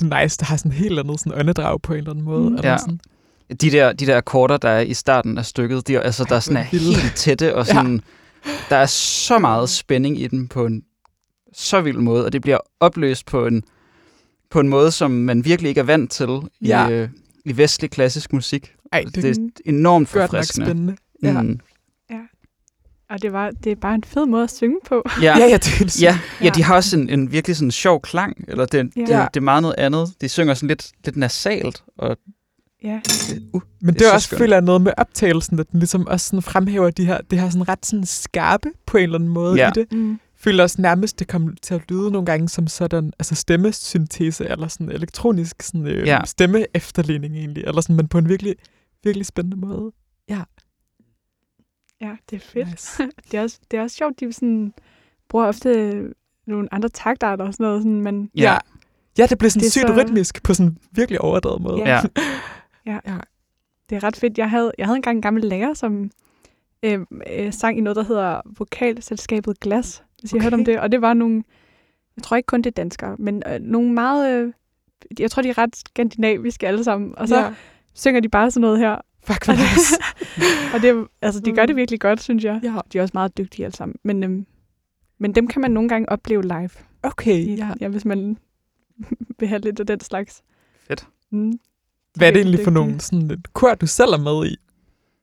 Det 0.00 0.12
er 0.12 0.22
nice, 0.22 0.38
det 0.38 0.46
har 0.46 0.56
sådan 0.56 0.72
helt 0.72 0.98
andet 0.98 1.20
sådan 1.20 1.38
åndedrag 1.40 1.82
på 1.82 1.92
en 1.92 1.98
eller 1.98 2.10
anden 2.10 2.24
måde. 2.24 2.50
Mm. 2.50 2.56
Eller 2.56 2.70
Ja. 2.70 2.78
sådan, 2.78 3.00
De 3.60 3.70
der, 3.70 3.92
de 3.92 4.06
der 4.06 4.16
akkorder, 4.16 4.56
der 4.56 4.68
er 4.68 4.80
i 4.80 4.94
starten 4.94 5.38
af 5.38 5.46
stykket, 5.46 5.88
de 5.88 5.94
er, 5.96 6.00
altså, 6.00 6.22
Ej, 6.22 6.28
der 6.28 6.36
er 6.36 6.40
sådan 6.40 6.56
er 6.56 6.62
helt 6.62 7.12
tætte, 7.16 7.54
og 7.54 7.66
sådan, 7.66 8.00
der 8.70 8.76
er 8.76 8.86
så 8.86 9.38
meget 9.38 9.68
spænding 9.68 10.20
i 10.20 10.26
dem 10.26 10.48
på 10.48 10.66
en 10.66 10.82
så 11.52 11.80
vild 11.80 11.96
måde, 11.98 12.24
og 12.24 12.32
det 12.32 12.42
bliver 12.42 12.58
opløst 12.80 13.26
på 13.26 13.46
en, 13.46 13.62
på 14.50 14.60
en 14.60 14.68
måde, 14.68 14.90
som 14.90 15.10
man 15.10 15.44
virkelig 15.44 15.68
ikke 15.68 15.78
er 15.78 15.84
vant 15.84 16.10
til 16.10 16.28
i, 16.60 16.66
Ja. 16.66 16.90
øh, 16.90 17.08
i 17.44 17.56
vestlig 17.56 17.90
klassisk 17.90 18.32
musik. 18.32 18.72
ej, 18.92 19.02
det, 19.04 19.14
Det 19.14 19.22
det 19.22 19.36
er 19.36 19.50
enormt 19.64 20.12
gør 20.12 20.20
nok 20.20 20.30
forfriskende. 20.30 20.66
spændende. 20.66 20.96
Ja. 21.22 21.42
Mm. 21.42 21.60
Og 23.10 23.22
det, 23.22 23.32
var, 23.32 23.50
det 23.64 23.72
er 23.72 23.76
bare 23.76 23.94
en 23.94 24.04
fed 24.04 24.26
måde 24.26 24.44
at 24.44 24.50
synge 24.54 24.76
på. 24.88 25.02
Ja, 25.22 25.38
ja, 25.38 25.44
ja, 25.46 25.56
det 25.56 25.66
er 25.66 25.78
helt 25.78 26.02
ja, 26.02 26.18
ja, 26.42 26.48
de 26.48 26.62
har 26.62 26.74
også 26.74 26.98
en, 26.98 27.08
en 27.10 27.32
virkelig 27.32 27.56
sådan 27.56 27.70
sjov 27.70 28.00
klang, 28.02 28.44
eller 28.48 28.66
det, 28.66 28.78
Ja. 28.96 29.00
det, 29.00 29.08
det 29.34 29.36
er 29.36 29.40
meget 29.40 29.62
noget 29.62 29.74
andet. 29.78 30.08
De 30.20 30.28
synger 30.28 30.54
sådan 30.54 30.68
lidt, 30.68 30.90
lidt 31.04 31.16
nasalt, 31.16 31.82
og 31.98 32.16
Ja. 32.84 33.00
uh, 33.52 33.62
Men 33.80 33.94
det, 33.94 33.98
Det 34.00 34.06
er 34.06 34.10
så 34.10 34.14
også, 34.14 34.26
skønt. 34.26 34.38
føler 34.38 34.56
jeg, 34.56 34.62
noget 34.62 34.80
med 34.80 34.92
optagelsen, 34.96 35.58
at 35.58 35.70
den 35.72 35.80
ligesom 35.80 36.06
også 36.06 36.26
sådan 36.26 36.42
fremhæver 36.42 36.90
de 36.90 37.04
her, 37.06 37.20
det 37.30 37.40
her 37.40 37.50
sådan 37.50 37.68
ret 37.68 37.86
sådan 37.86 38.06
skarpe 38.06 38.68
på 38.86 38.96
en 38.96 39.02
eller 39.02 39.18
anden 39.18 39.30
måde 39.30 39.56
Ja. 39.56 39.68
i 39.68 39.72
det. 39.74 39.92
Mm. 39.92 40.20
Føler 40.38 40.62
også 40.62 40.82
nærmest, 40.82 41.18
det 41.18 41.28
kom 41.28 41.56
til 41.62 41.74
at 41.74 41.80
lyde 41.88 42.10
nogle 42.10 42.26
gange 42.26 42.48
som 42.48 42.66
sådan, 42.66 43.12
altså 43.18 43.34
stemmesyntese, 43.34 44.44
eller 44.48 44.68
sådan 44.68 44.90
elektronisk 44.90 45.62
sådan, 45.62 45.86
øh, 45.86 46.06
Ja. 46.06 46.20
stemme 46.24 46.64
efterligning 46.74 47.36
egentlig, 47.36 47.64
eller 47.66 47.80
sådan, 47.80 47.96
men 47.96 48.08
på 48.08 48.18
en 48.18 48.28
virkelig, 48.28 48.54
virkelig 49.04 49.26
spændende 49.26 49.56
måde. 49.56 49.92
Ja, 50.28 50.40
det 52.00 52.36
er 52.36 52.40
fedt. 52.40 52.68
Nice. 52.70 53.02
Det 53.30 53.38
er 53.38 53.42
også, 53.42 53.60
det 53.70 53.78
er 53.78 53.82
også 53.82 53.96
sjovt, 53.96 54.20
de 54.20 54.32
sådan, 54.32 54.74
bruger 55.28 55.46
ofte 55.46 56.02
nogle 56.46 56.68
andre 56.74 56.88
taktarter 56.88 57.44
og 57.44 57.52
sådan 57.52 57.64
noget, 57.64 57.82
sådan, 57.82 58.00
men 58.00 58.30
ja. 58.36 58.56
Ja, 59.18 59.26
det 59.26 59.38
blev 59.38 59.50
sådan 59.50 59.62
Det 59.62 59.72
sygt 59.72 59.86
så- 59.88 59.94
rytmisk 59.96 60.42
på 60.42 60.54
sådan 60.54 60.72
en 60.72 60.78
virkelig 60.90 61.20
overdrevet 61.20 61.62
måde. 61.62 61.78
Ja. 61.78 62.00
Ja. 62.86 62.98
det 63.90 63.96
er 63.96 64.04
ret 64.04 64.16
fedt. 64.16 64.38
Jeg 64.38 64.50
havde, 64.50 64.72
jeg 64.78 64.86
havde 64.86 64.96
engang 64.96 65.16
en 65.16 65.22
gammel 65.22 65.44
lærer, 65.44 65.74
som 65.74 66.10
øh, 66.82 67.00
øh, 67.36 67.52
sang 67.52 67.78
i 67.78 67.80
noget, 67.80 67.96
der 67.96 68.02
hedder 68.04 68.40
Vokalselskabet 68.58 69.60
Glas, 69.60 70.02
hvis 70.20 70.32
I 70.32 70.36
har 70.38 70.42
hørt 70.42 70.54
om 70.54 70.60
Okay. 70.60 70.72
det. 70.72 70.80
Og 70.80 70.92
det 70.92 71.00
var 71.02 71.14
nogle, 71.14 71.42
jeg 72.16 72.22
tror 72.24 72.36
ikke 72.36 72.46
kun 72.46 72.62
det 72.62 72.70
er 72.70 72.74
danskere, 72.82 73.16
men 73.18 73.42
øh, 73.46 73.60
nogle 73.60 73.92
meget, 73.92 74.30
øh, 74.42 74.52
jeg 75.18 75.30
tror, 75.30 75.42
de 75.42 75.48
er 75.48 75.58
ret 75.58 75.76
skandinaviske 75.76 76.68
alle 76.68 76.84
sammen. 76.84 77.18
Og 77.18 77.28
så 77.28 77.36
ja. 77.36 77.54
synger 77.94 78.20
de 78.20 78.28
bare 78.28 78.50
sådan 78.50 78.60
noget 78.60 78.78
her. 78.78 78.96
Fuck, 79.26 79.44
hvor 79.44 79.54
nice. 79.54 79.94
og 80.74 80.80
det, 80.82 80.90
er- 80.90 81.06
altså, 81.22 81.40
de 81.40 81.52
gør 81.52 81.66
det 81.66 81.76
virkelig 81.76 82.00
godt, 82.00 82.22
synes 82.22 82.44
jeg. 82.44 82.60
ja. 82.62 82.78
De 82.92 82.98
er 82.98 83.02
også 83.02 83.12
meget 83.14 83.38
dygtige 83.38 83.64
alle 83.66 83.76
sammen. 83.76 83.96
Men, 84.02 84.24
øhm, 84.24 84.46
men 85.18 85.34
dem 85.34 85.46
kan 85.48 85.62
man 85.62 85.70
nogle 85.70 85.88
gange 85.88 86.08
opleve 86.08 86.42
live. 86.42 86.70
Okay, 87.02 87.32
I, 87.38 87.54
ja. 87.54 87.70
ja, 87.80 87.88
hvis 87.88 88.04
man 88.04 88.38
vil 89.38 89.48
have 89.48 89.60
lidt 89.60 89.80
af 89.80 89.86
den 89.86 90.00
slags. 90.00 90.42
Fedt. 90.88 91.08
Mm. 91.30 91.52
Hvad 92.14 92.28
er 92.28 92.32
det 92.32 92.40
egentlig 92.42 92.60
for 92.64 92.70
nogle 92.70 93.00
sådan, 93.00 93.30
et 93.30 93.52
kor, 93.52 93.74
du 93.74 93.86
selv 93.86 94.10
er 94.12 94.18
med 94.18 94.46
i? 94.50 94.56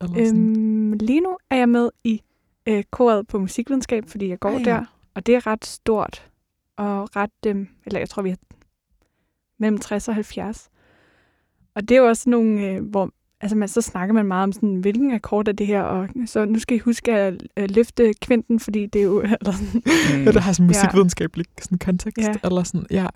Eller? 0.01 0.29
Øhm, 0.33 0.91
lige 0.93 1.21
nu 1.21 1.37
er 1.49 1.55
jeg 1.55 1.69
med 1.69 1.89
i 2.03 2.21
øh, 2.65 2.83
koret 2.91 3.27
på 3.27 3.39
musikvidenskab, 3.39 4.03
fordi 4.09 4.27
jeg 4.29 4.39
går 4.39 4.49
Ah, 4.49 4.55
ah, 4.55 4.61
ja. 4.61 4.71
der. 4.71 4.85
Og 5.15 5.25
det 5.25 5.35
er 5.35 5.47
ret 5.47 5.65
stort. 5.65 6.29
Og 6.77 7.15
ret, 7.15 7.31
øhm, 7.47 7.67
eller 7.85 7.99
jeg 7.99 8.09
tror, 8.09 8.21
vi 8.21 8.29
er 8.29 8.35
mellem 9.59 9.77
60 9.77 10.07
og 10.07 10.13
70. 10.15 10.69
Og 11.75 11.89
det 11.89 11.97
er 11.97 12.01
jo 12.01 12.07
også 12.07 12.29
nogle, 12.29 12.61
øh, 12.67 12.83
hvor 12.83 13.09
altså 13.43 13.55
man, 13.57 13.67
så 13.67 13.81
snakker 13.81 14.13
man 14.13 14.25
meget 14.25 14.43
om 14.43 14.51
sådan, 14.51 14.75
hvilken 14.75 15.11
akkord 15.13 15.47
er 15.47 15.51
det 15.51 15.67
her, 15.67 15.81
og 15.81 16.07
så 16.25 16.45
nu 16.45 16.59
skal 16.59 16.75
I 16.77 16.79
huske 16.79 17.13
at 17.13 17.43
øh, 17.57 17.69
løfte 17.69 18.13
kvinten, 18.21 18.59
fordi 18.59 18.85
det 18.85 18.99
er 18.99 19.03
jo, 19.03 19.21
eller 19.39 19.51
sådan, 19.51 19.81
Mm. 20.17 20.23
Ja, 20.23 20.31
det 20.31 20.41
har 20.41 20.53
sådan 20.53 20.65
Ja. 20.65 20.67
musikvidenskabelig 20.69 21.45
sådan 21.61 21.77
kontekst, 21.77 22.27
Ja. 22.27 22.33
eller 22.43 22.63
sådan, 22.63 22.85
ja. 22.91 23.07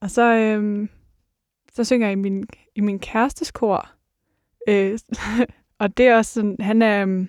Og 0.00 0.10
så, 0.10 0.34
øhm, 0.34 0.88
så 1.72 1.84
synger 1.84 2.06
jeg 2.06 2.12
i 2.12 2.16
min, 2.20 2.44
i 2.76 2.80
min 2.80 2.98
kærestes 2.98 3.50
kor. 3.50 3.88
Øh, 4.68 4.98
og 5.80 5.96
det 5.96 6.06
er 6.06 6.16
også 6.16 6.32
sådan, 6.32 6.56
han 6.60 6.82
er 6.82 7.02
øhm, 7.02 7.28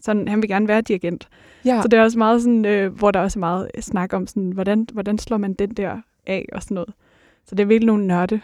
sådan, 0.00 0.28
han 0.28 0.42
vil 0.42 0.48
gerne 0.50 0.68
være 0.68 0.80
dirigent. 0.80 1.28
Ja, 1.64 1.82
Så 1.82 1.88
det 1.88 1.98
er 1.98 2.02
også 2.02 2.18
meget 2.18 2.42
sådan, 2.42 2.64
øh, 2.64 2.92
hvor 2.92 3.10
der 3.10 3.20
også 3.20 3.38
er 3.38 3.40
meget 3.40 3.70
snak 3.80 4.12
om 4.12 4.26
sådan, 4.26 4.50
hvordan, 4.50 4.86
hvordan 4.92 5.18
slår 5.18 5.36
man 5.38 5.54
den 5.54 5.70
der 5.70 6.00
af 6.26 6.48
og 6.52 6.62
sådan 6.62 6.74
noget. 6.74 6.94
Så 7.46 7.54
det 7.54 7.62
er 7.62 7.66
virkelig 7.66 7.86
nogle 7.86 8.06
nørde 8.06 8.40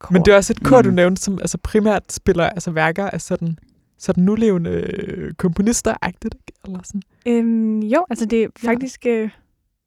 kor. 0.00 0.12
men 0.12 0.22
det 0.24 0.32
er 0.32 0.36
også 0.36 0.52
et 0.52 0.62
kor, 0.64 0.82
du 0.82 0.88
Mm. 0.88 0.94
nævnte, 0.94 1.22
som 1.22 1.38
altså 1.38 1.58
primært 1.58 2.12
spiller 2.12 2.44
altså 2.44 2.70
værker 2.70 3.10
af 3.10 3.20
sådan, 3.20 3.58
sådan 3.98 4.24
nulevende 4.24 4.70
øh, 4.70 5.32
komponister-agtigt, 5.38 6.34
ikke? 6.34 6.52
eller 6.64 6.78
sådan. 6.84 7.02
Øhm, 7.26 7.78
jo, 7.80 8.06
altså 8.10 8.24
det 8.26 8.42
er 8.42 8.46
Ja. 8.62 8.68
faktisk, 8.68 9.06
øh, 9.06 9.30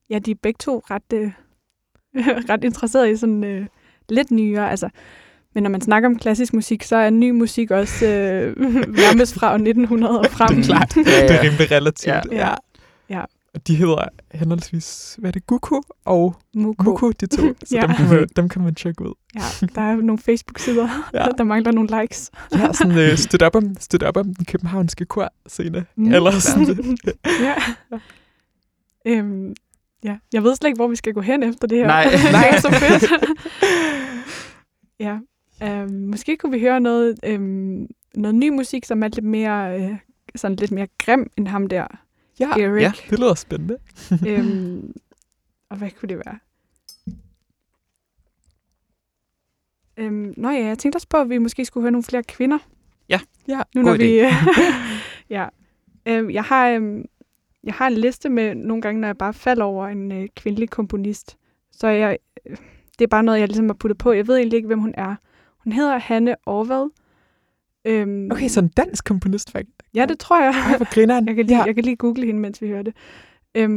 ja, 0.09 0.19
de 0.19 0.31
er 0.31 0.35
begge 0.43 0.57
to 0.59 0.83
ret, 0.91 1.13
øh, 1.13 1.31
ret 2.49 2.63
interesserede 2.63 3.11
i 3.11 3.15
sådan 3.15 3.43
øh, 3.43 3.65
lidt 4.09 4.31
nyere, 4.31 4.69
altså 4.71 4.89
men 5.55 5.63
når 5.63 5.69
man 5.69 5.81
snakker 5.81 6.09
om 6.09 6.17
klassisk 6.17 6.53
musik, 6.53 6.83
så 6.83 6.95
er 6.95 7.09
ny 7.09 7.29
musik 7.29 7.71
også 7.71 8.05
øh, 8.07 8.57
nærmest 9.03 9.33
fra 9.33 9.53
1900 9.55 10.19
og 10.19 10.25
frem. 10.31 10.55
Det 10.55 10.59
er 10.59 10.63
klart. 10.63 10.95
Ja, 10.97 11.01
Det 11.01 11.07
ja. 11.29 11.37
er 11.37 11.43
rimelig 11.43 11.71
relativt. 11.71 12.15
Ja. 12.15 12.21
ja. 12.31 12.53
Ja. 13.09 13.23
De 13.67 13.75
hedder 13.75 14.05
henholdsvis, 14.31 15.15
hvad 15.19 15.29
er 15.29 15.31
det, 15.31 15.47
Guku 15.47 15.81
og 16.05 16.35
Muko. 16.55 16.83
Muku, 16.83 17.11
de 17.11 17.25
to. 17.27 17.41
Så 17.65 17.75
Ja. 17.75 17.81
dem, 17.81 17.89
kan 17.95 18.09
man, 18.09 18.27
dem 18.35 18.49
kan 18.49 18.61
man 18.63 18.75
tjekke 18.75 19.01
ud. 19.01 19.13
Ja, 19.35 19.67
der 19.75 19.81
er 19.81 19.95
nogle 19.95 20.17
Facebook-sider, 20.19 20.87
Ja. 21.13 21.19
ja. 21.25 21.27
der 21.37 21.43
mangler 21.43 21.71
nogle 21.71 22.01
likes. 22.01 22.31
Ja, 22.51 22.73
sådan 22.73 22.97
øh, 22.97 23.17
støt, 23.17 23.41
op 23.41 23.55
om, 23.55 23.75
støt 23.79 24.03
op 24.03 24.17
om 24.17 24.33
den 24.35 24.45
københavnske 24.45 25.05
korscene. 25.05 25.85
Mm. 25.95 26.13
Eller 26.13 26.31
sådan. 26.31 26.97
ja. 27.47 27.55
Øhm, 29.05 29.53
ja. 30.03 30.17
Jeg 30.33 30.43
ved 30.43 30.55
slet 30.55 30.67
ikke, 30.69 30.77
hvor 30.77 30.87
vi 30.87 30.95
skal 30.95 31.13
gå 31.13 31.21
hen 31.21 31.43
efter 31.43 31.67
det 31.67 31.77
her. 31.77 31.87
Nej. 31.87 32.03
det 32.03 32.13
er 32.55 32.59
så 32.61 32.71
fedt. 32.71 33.11
ja. 34.99 35.17
Øhm, 35.63 35.93
måske 35.93 36.37
kunne 36.37 36.51
vi 36.51 36.59
høre 36.59 36.79
noget, 36.79 37.19
øhm, 37.25 37.87
noget 38.15 38.35
ny 38.35 38.49
musik, 38.49 38.85
som 38.85 39.03
er 39.03 39.07
lidt 39.07 39.25
mere, 39.25 39.81
øh, 39.81 39.95
sådan 40.35 40.55
lidt 40.57 40.71
mere 40.71 40.87
grim 40.97 41.29
end 41.37 41.47
ham 41.47 41.67
der, 41.67 41.87
Ja, 42.39 42.49
Erik. 42.49 42.81
Ja. 42.81 42.91
det 43.09 43.19
lyder 43.19 43.33
spændende. 43.35 43.77
øhm, 44.29 44.93
og 45.69 45.77
hvad 45.77 45.91
kunne 45.91 46.09
det 46.09 46.17
være? 46.25 46.39
Øhm, 49.97 50.33
nå 50.37 50.49
ja, 50.49 50.65
jeg 50.65 50.77
tænkte 50.77 50.97
også 50.97 51.07
på, 51.09 51.17
at 51.17 51.29
vi 51.29 51.37
måske 51.37 51.65
skulle 51.65 51.81
høre 51.81 51.91
nogle 51.91 52.03
flere 52.03 52.23
kvinder. 52.23 52.57
Ja. 53.09 53.19
Ja, 53.47 53.61
Nu 53.75 53.81
god 53.81 53.85
når 53.85 53.95
idé. 53.95 54.03
vi... 54.03 54.21
ja. 55.35 55.47
Øhm, 56.05 56.29
jeg, 56.29 56.43
har, 56.43 56.69
øhm, 56.69 57.05
jeg 57.63 57.73
har 57.73 57.87
en 57.87 57.93
liste 57.93 58.29
med 58.29 58.55
nogle 58.55 58.81
gange, 58.81 59.01
når 59.01 59.07
jeg 59.07 59.17
bare 59.17 59.33
falder 59.33 59.63
over 59.65 59.87
en 59.87 60.11
øh, 60.11 60.27
kvindelig 60.35 60.69
komponist. 60.69 61.37
Så 61.71 61.87
jeg, 61.87 62.17
øh, 62.49 62.57
det 62.99 63.03
er 63.03 63.07
bare 63.09 63.23
noget, 63.23 63.39
jeg 63.39 63.47
ligesom 63.47 63.65
har 63.69 63.73
puttet 63.73 63.97
på. 63.97 64.11
Jeg 64.11 64.27
ved 64.27 64.37
egentlig 64.37 64.57
ikke, 64.57 64.67
hvem 64.67 64.79
hun 64.79 64.93
er. 64.97 65.15
Hun 65.63 65.73
hedder 65.73 65.97
Hanne 65.97 66.35
Orvad. 66.45 66.89
Øhm, 67.85 68.31
Okay, 68.31 68.47
så 68.47 68.59
en 68.59 68.67
dansk 68.67 69.05
komponist, 69.05 69.51
faktisk. 69.51 69.71
Ja, 69.95 70.05
det 70.05 70.19
tror 70.19 70.43
jeg. 70.43 70.53
Ej, 70.69 70.77
hvor 70.77 70.93
grineren. 70.93 71.25
Jeg 71.27 71.35
kan 71.35 71.45
lige, 71.45 71.55
ja. 71.55 71.61
ja. 71.61 71.65
jeg 71.65 71.75
kan 71.75 71.83
lige 71.83 71.95
google 71.95 72.25
hende, 72.25 72.39
mens 72.39 72.61
vi 72.61 72.67
hører 72.67 72.81
det. 72.83 72.93
Øhm, 73.55 73.71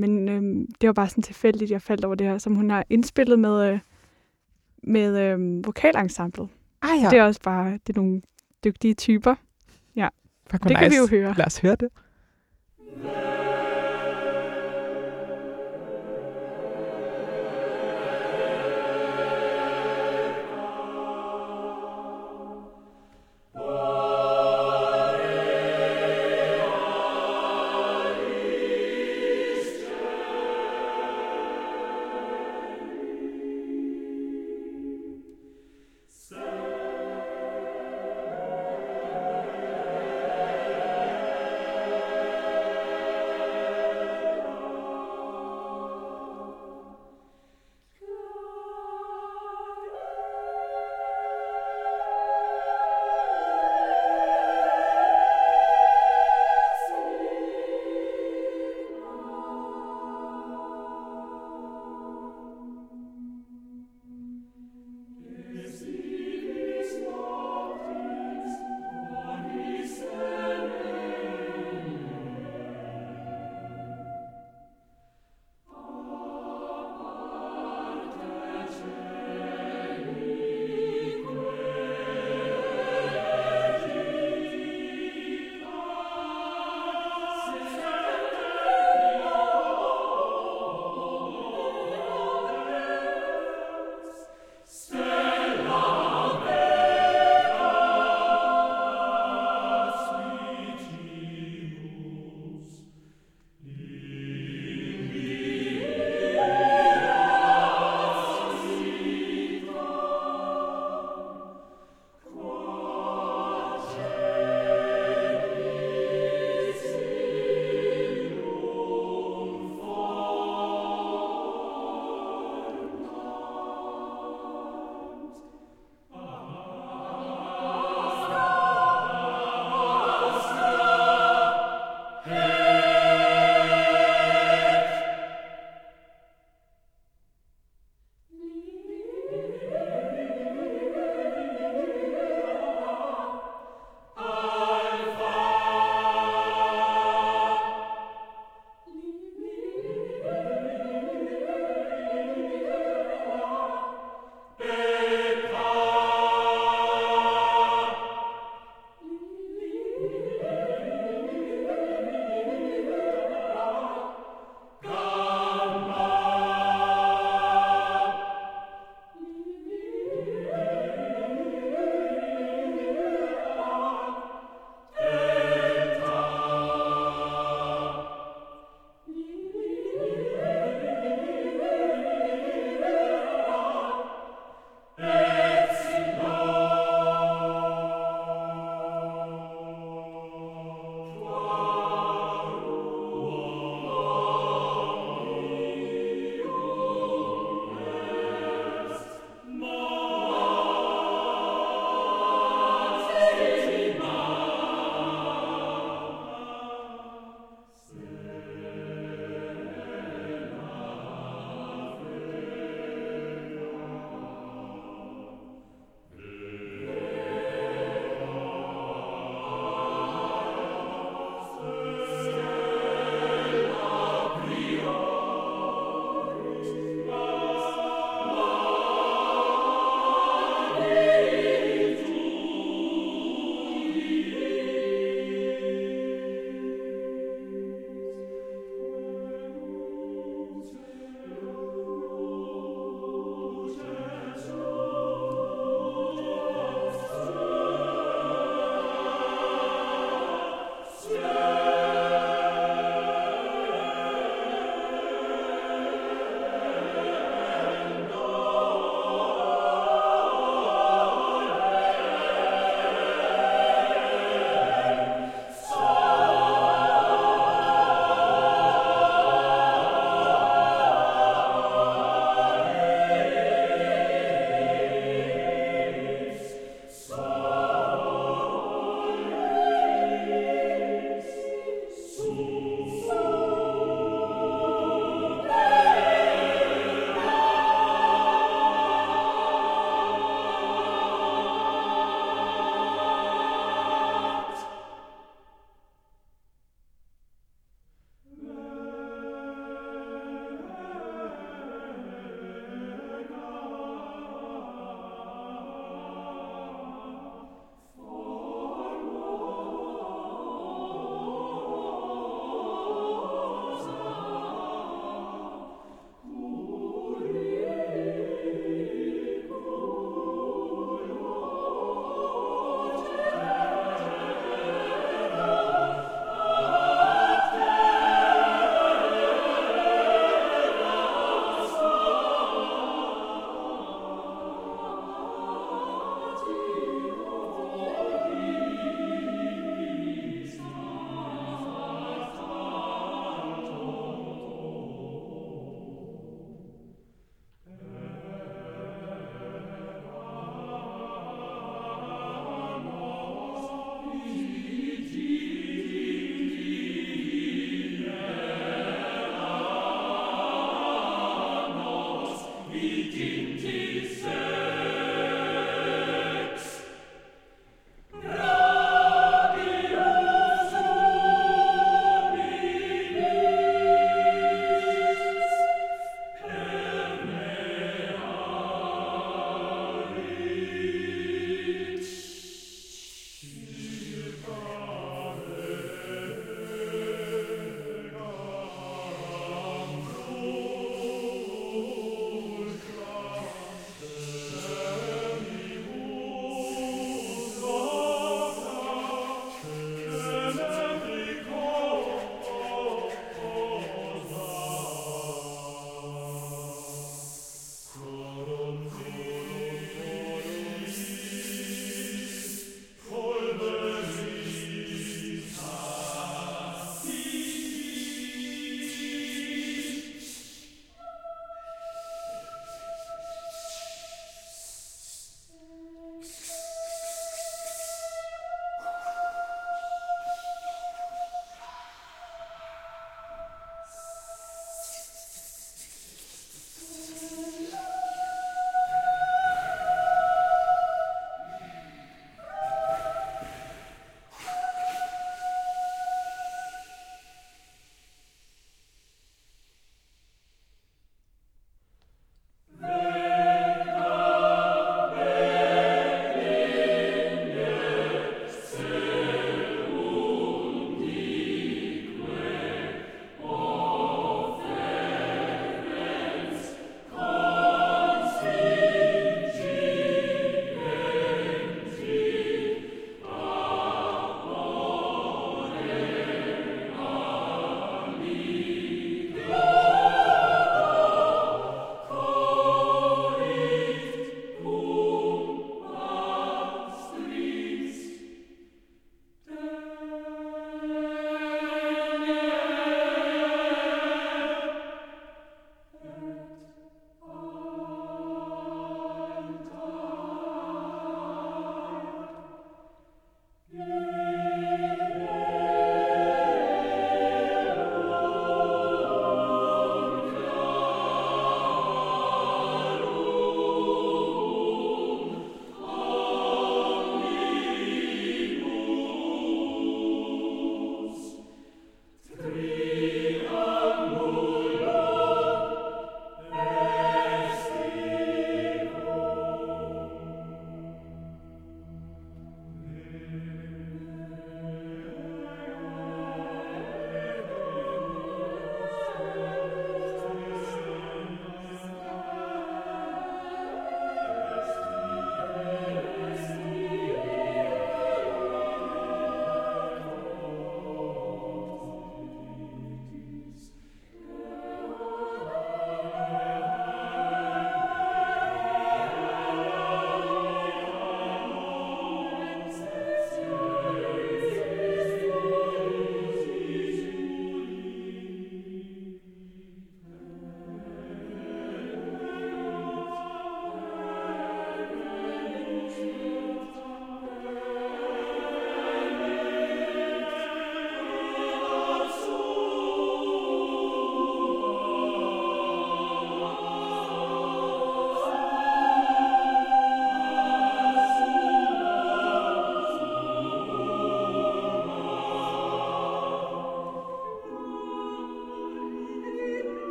men 0.00 0.28
øhm, 0.28 0.66
det 0.80 0.86
var 0.86 0.92
bare 0.92 1.08
sådan 1.08 1.22
tilfældigt, 1.22 1.70
jeg 1.70 1.82
faldt 1.82 2.04
over 2.04 2.14
det 2.14 2.26
her, 2.26 2.38
som 2.38 2.54
hun 2.54 2.70
har 2.70 2.84
indspillet 2.90 3.38
med, 3.38 3.72
øh, 3.72 3.78
med 4.82 5.18
øhm, 5.20 5.66
vokalensemblet. 5.66 6.48
Ah, 6.82 6.88
Ja. 6.98 7.04
ja. 7.04 7.10
Det 7.10 7.18
er 7.18 7.22
også 7.22 7.40
bare 7.42 7.72
det 7.86 7.96
er 7.96 8.00
nogle 8.00 8.22
dygtige 8.64 8.94
typer. 8.94 9.34
Fuck, 10.50 10.62
Det 10.68 10.76
kan 10.78 10.90
vi 10.90 10.96
jo 10.96 11.06
høre. 11.10 11.34
Lad 11.36 11.46
os 11.46 11.58
høre 11.58 11.76
det. 11.76 11.88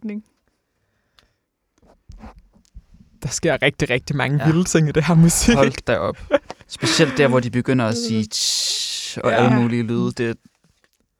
Slutning. 0.00 0.24
Der 3.22 3.28
sker 3.28 3.62
rigtig, 3.62 3.90
rigtig 3.90 4.16
mange 4.16 4.38
Ja. 4.38 4.46
vilde 4.46 4.64
ting 4.64 4.88
i 4.88 4.92
det 4.92 5.04
her 5.04 5.14
musik. 5.14 5.54
Hold 5.54 5.84
da 5.86 5.96
op. 5.98 6.16
Specielt 6.68 7.18
der, 7.18 7.28
hvor 7.28 7.40
de 7.40 7.50
begynder 7.50 7.86
at 7.86 7.96
sige 7.96 8.28
og 9.24 9.30
Ja. 9.30 9.36
alle 9.44 9.56
mulige 9.62 9.82
lyde. 9.82 10.12
Det 10.12 10.30
er 10.30 10.34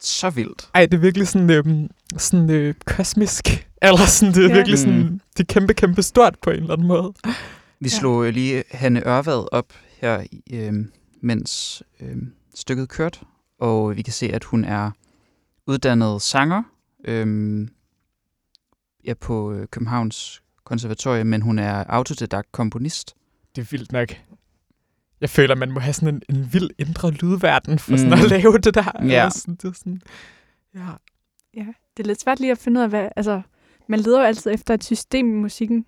så 0.01 0.31
vildt. 0.31 0.69
Ej, 0.75 0.87
det 0.87 0.95
er 0.95 1.01
virkelig 1.01 1.29
sådan, 1.29 1.51
øhm, 1.51 1.89
sådan 2.17 2.51
øh, 2.51 2.75
kosmisk. 2.87 3.67
Eller 3.83 4.07
sådan, 4.07 4.35
det 4.35 4.45
er 4.45 4.49
Ja. 4.49 4.55
virkelig 4.55 4.79
sådan, 4.79 4.99
Mm. 5.03 5.21
det 5.37 5.41
er 5.49 5.53
kæmpe, 5.55 5.75
kæmpe 5.75 6.03
stort 6.03 6.37
på 6.43 6.51
en 6.51 6.57
eller 6.57 6.73
anden 6.73 6.87
måde. 6.87 7.13
Vi 7.81 7.89
Ja. 7.93 7.99
slog 7.99 8.27
øh, 8.27 8.35
lige 8.35 8.65
Hanne 8.71 9.07
Ørvad 9.09 9.49
op 9.53 9.73
her, 10.01 10.25
i, 10.33 10.43
øh, 10.57 10.73
mens 11.21 11.83
øh, 12.01 12.17
stykket 12.55 12.89
kørte, 12.89 13.19
og 13.59 13.97
vi 13.97 14.03
kan 14.03 14.13
se, 14.13 14.27
at 14.33 14.45
hun 14.45 14.65
er 14.65 14.91
uddannet 15.67 16.23
sanger 16.23 16.63
øh, 17.05 17.69
ja, 19.07 19.15
på 19.15 19.53
øh, 19.53 19.67
Københavns 19.71 20.43
Konservatorium, 20.65 21.27
men 21.27 21.43
hun 21.43 21.59
er 21.59 21.85
autodidakt 21.89 22.53
komponist. 22.53 23.15
Det 23.57 23.63
er 23.63 23.67
vildt 23.71 23.93
nok. 23.93 24.09
Jeg 25.21 25.31
føler, 25.31 25.55
man 25.55 25.71
må 25.73 25.81
have 25.81 25.93
sådan 25.93 26.15
en, 26.15 26.23
en 26.37 26.49
vild 26.53 26.71
indre 26.79 27.11
lydverden 27.11 27.79
for 27.79 27.97
sådan 27.97 28.07
Mm. 28.07 28.25
at 28.25 28.31
lave 28.31 28.59
det 28.59 28.75
der. 28.75 28.83
Ja. 28.95 29.01
Eller 29.03 29.29
Sådan, 29.29 29.55
det 29.55 29.65
er 29.69 29.73
sådan, 29.73 30.03
ja. 30.75 30.87
Ja, 31.57 31.67
det 31.97 32.03
er 32.03 32.07
lidt 32.07 32.21
svært 32.21 32.41
lige 32.41 32.53
at 32.53 32.59
finde 32.59 32.79
ud 32.79 32.83
af, 32.83 32.89
hvad... 32.89 33.09
Altså, 33.17 33.43
man 33.89 34.01
leder 34.01 34.19
jo 34.21 34.25
altid 34.27 34.51
efter 34.55 34.75
et 34.75 34.85
system 34.85 35.29
i 35.31 35.37
musikken. 35.37 35.85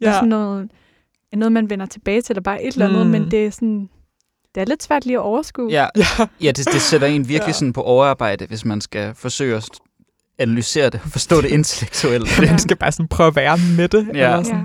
Ja. 0.00 0.06
Ja. 0.08 0.12
Sådan 0.14 0.28
noget, 0.28 0.70
noget, 1.32 1.52
man 1.52 1.70
vender 1.70 1.86
tilbage 1.86 2.22
til, 2.22 2.32
eller 2.32 2.42
bare 2.42 2.62
et 2.64 2.72
eller 2.72 2.88
andet, 2.88 3.06
Mm. 3.06 3.12
men 3.12 3.30
det 3.30 3.46
er 3.46 3.50
sådan... 3.50 3.88
Det 4.54 4.60
er 4.60 4.64
lidt 4.64 4.82
svært 4.82 5.06
lige 5.06 5.16
at 5.16 5.22
overskue. 5.22 5.70
Ja, 5.70 5.86
ja. 5.96 6.26
ja 6.42 6.48
det, 6.52 6.66
det 6.72 6.80
sætter 6.82 7.06
en 7.06 7.28
virkelig 7.28 7.46
Ja. 7.48 7.52
sådan 7.52 7.72
på 7.72 7.82
overarbejde, 7.82 8.46
hvis 8.46 8.64
man 8.64 8.80
skal 8.80 9.14
forsøge 9.14 9.56
at 9.56 9.68
analysere 10.38 10.90
det 10.90 11.00
og 11.04 11.10
forstå 11.10 11.40
det 11.40 11.48
intellektuelt. 11.50 12.38
Ja. 12.38 12.46
Man 12.50 12.58
skal 12.58 12.76
bare 12.76 12.92
sådan 12.92 13.08
prøve 13.08 13.26
at 13.26 13.36
være 13.36 13.58
med 13.76 13.88
det. 13.88 14.06
Ja. 14.14 14.30
Eller 14.32 14.42
sådan. 14.42 14.60
ja. 14.60 14.64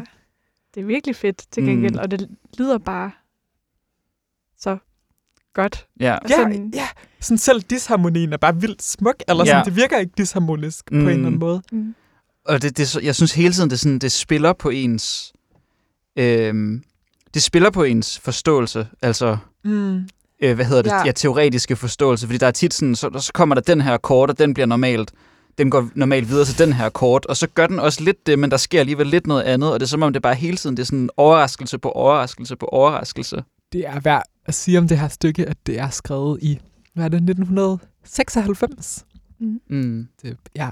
Det 0.75 0.81
er 0.81 0.85
virkelig 0.85 1.15
fedt 1.15 1.43
til 1.51 1.63
gengæld, 1.63 1.91
Mm. 1.91 1.95
mm. 1.97 2.01
og 2.01 2.11
det 2.11 2.29
lyder 2.57 2.77
bare 2.77 3.11
så 4.59 4.77
godt. 5.53 5.87
Ja. 5.99 6.13
Og 6.15 6.29
Ja, 6.29 6.35
sådan, 6.35 6.71
ja. 6.75 6.87
Sådan 7.19 7.37
selv 7.37 7.61
disharmonien 7.61 8.33
er 8.33 8.37
bare 8.37 8.55
vildt 8.61 8.83
smuk. 8.83 9.15
Eller 9.27 9.45
sådan, 9.45 9.57
Ja. 9.59 9.63
det 9.63 9.75
virker 9.75 9.97
ikke 9.97 10.11
disharmonisk 10.17 10.91
mm. 10.91 10.97
Mm. 10.97 11.03
på 11.03 11.09
en 11.09 11.13
eller 11.15 11.27
anden 11.27 11.39
måde. 11.39 11.61
Mm. 11.71 11.95
Og 12.45 12.61
det, 12.61 12.77
det, 12.77 12.83
er 12.83 12.87
så- 12.87 12.99
jeg 13.01 13.15
synes 13.15 13.33
hele 13.33 13.53
tiden, 13.53 13.69
det, 13.69 13.79
sådan, 13.79 13.99
det 13.99 14.11
spiller 14.11 14.53
på 14.53 14.69
ens... 14.69 15.33
Øhm, 16.15 16.83
det 17.33 17.43
spiller 17.43 17.69
på 17.69 17.83
ens 17.83 18.19
forståelse, 18.19 18.87
altså, 19.01 19.37
Mm. 19.63 20.07
øh, 20.41 20.55
hvad 20.55 20.65
hedder 20.65 20.81
det, 20.81 20.89
ja. 20.89 20.95
Ja. 20.97 21.05
Ja, 21.05 21.11
teoretiske 21.11 21.75
forståelse, 21.75 22.25
fordi 22.27 22.37
der 22.37 22.47
er 22.47 22.51
tit 22.51 22.73
sådan, 22.73 22.95
så, 22.95 23.19
så 23.19 23.33
kommer 23.33 23.55
der 23.55 23.61
den 23.61 23.81
her 23.81 23.93
akkord, 23.93 24.29
og 24.29 24.39
den 24.39 24.53
bliver 24.53 24.67
normalt, 24.67 25.11
den 25.57 25.69
går 25.69 25.89
normalt 25.95 26.29
videre 26.29 26.45
til 26.45 26.57
den 26.57 26.73
her 26.73 26.85
akkord, 26.85 27.25
og 27.29 27.37
så 27.37 27.47
gør 27.47 27.67
den 27.67 27.79
også 27.79 28.03
lidt 28.03 28.27
det, 28.27 28.39
men 28.39 28.51
der 28.51 28.57
sker 28.57 28.79
alligevel 28.79 29.07
lidt 29.07 29.27
noget 29.27 29.43
andet, 29.43 29.73
og 29.73 29.79
det 29.79 29.85
er 29.85 29.89
som 29.89 30.03
om 30.03 30.13
det 30.13 30.21
bare 30.21 30.35
hele 30.35 30.57
tiden, 30.57 30.77
det 30.77 30.83
er 30.83 30.85
sådan 30.85 31.09
overraskelse 31.17 31.77
på 31.77 31.89
overraskelse 31.89 32.55
på 32.55 32.65
overraskelse. 32.65 33.43
Det 33.73 33.87
er 33.87 33.99
værd 33.99 34.23
at 34.45 34.53
sige 34.53 34.77
om 34.77 34.87
det 34.87 34.99
her 34.99 35.07
stykke, 35.07 35.45
at 35.45 35.57
det 35.65 35.79
er 35.79 35.89
skrevet 35.89 36.39
i, 36.41 36.59
hvad 36.93 37.05
er 37.05 37.09
det, 37.09 37.17
1996? 37.17 39.05
Mm. 39.39 39.61
Mm. 39.69 40.07
Det, 40.21 40.37
ja, 40.55 40.69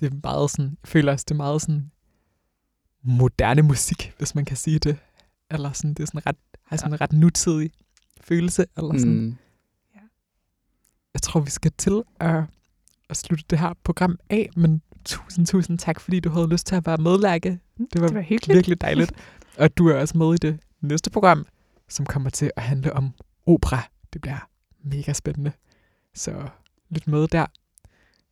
det 0.00 0.12
er 0.12 0.16
meget 0.22 0.50
sådan, 0.50 0.76
jeg 0.82 0.88
føler 0.88 1.12
også, 1.12 1.24
det 1.28 1.34
er 1.34 1.36
meget 1.36 1.62
sådan 1.62 1.90
moderne 3.02 3.62
musik, 3.62 4.12
hvis 4.18 4.34
man 4.34 4.44
kan 4.44 4.56
sige 4.56 4.78
det. 4.78 4.96
Eller 5.50 5.72
sådan, 5.72 5.94
det 5.94 6.02
er 6.02 6.06
sådan 6.06 6.26
ret, 6.26 6.36
har 6.66 6.76
sådan 6.76 6.92
en 6.92 7.00
ret 7.00 7.12
nutidig 7.12 7.70
følelse. 8.20 8.66
Eller 8.76 8.98
sådan. 8.98 9.20
Mm. 9.20 9.36
Jeg 11.14 11.22
tror, 11.22 11.40
vi 11.40 11.50
skal 11.50 11.72
til 11.78 12.02
at, 12.20 12.44
at 13.10 13.16
slutte 13.16 13.44
det 13.50 13.58
her 13.58 13.72
program 13.84 14.18
af, 14.30 14.48
men 14.56 14.82
tusind, 15.04 15.46
tusind 15.46 15.78
tak, 15.78 16.00
fordi 16.00 16.20
du 16.20 16.30
havde 16.30 16.48
lyst 16.48 16.66
til 16.66 16.74
at 16.74 16.86
være 16.86 16.96
med, 16.96 17.18
Lærke. 17.18 17.48
Det 17.78 18.00
var, 18.00 18.06
Det 18.06 18.14
var 18.16 18.22
hyggeligt. 18.22 18.56
virkelig 18.56 18.80
dejligt. 18.80 19.12
Og 19.58 19.78
du 19.78 19.88
er 19.88 19.94
også 20.00 20.18
med 20.18 20.34
i 20.34 20.36
det 20.36 20.58
næste 20.80 21.10
program, 21.10 21.46
som 21.88 22.06
kommer 22.06 22.30
til 22.30 22.50
at 22.56 22.62
handle 22.62 22.92
om 22.92 23.10
opera. 23.46 23.82
Det 24.12 24.20
bliver 24.20 24.48
mega 24.84 25.12
spændende. 25.12 25.52
Så 26.14 26.48
lyt 26.90 27.06
med 27.06 27.28
der. 27.28 27.46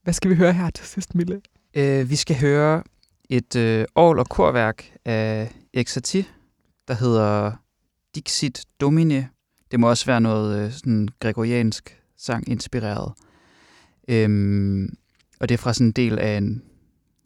Hvad 0.02 0.12
skal 0.14 0.30
vi 0.30 0.34
høre 0.36 0.52
her 0.52 0.70
til 0.70 0.86
sidst, 0.86 1.14
Mille? 1.14 1.40
Øh, 1.74 2.10
vi 2.10 2.16
skal 2.16 2.36
høre 2.40 2.82
et 3.30 3.56
øh, 3.56 3.84
orgel- 3.94 4.18
og 4.18 4.28
korværk 4.28 4.92
af 5.04 5.52
Satie, 5.86 6.24
der 6.88 6.94
hedder 6.94 7.52
Dixit 8.14 8.64
Domine. 8.80 9.28
Det 9.70 9.80
må 9.80 9.88
også 9.88 10.06
være 10.06 10.20
noget 10.20 10.64
øh, 10.64 10.72
sådan 10.72 11.08
gregoriansk 11.20 12.00
sang 12.16 12.48
inspireret. 12.48 13.12
Øhm, 14.08 14.96
og 15.40 15.48
det 15.48 15.54
er 15.54 15.58
fra 15.58 15.72
sådan 15.72 15.86
en 15.86 15.92
del 15.92 16.18
af 16.18 16.36
en, 16.36 16.62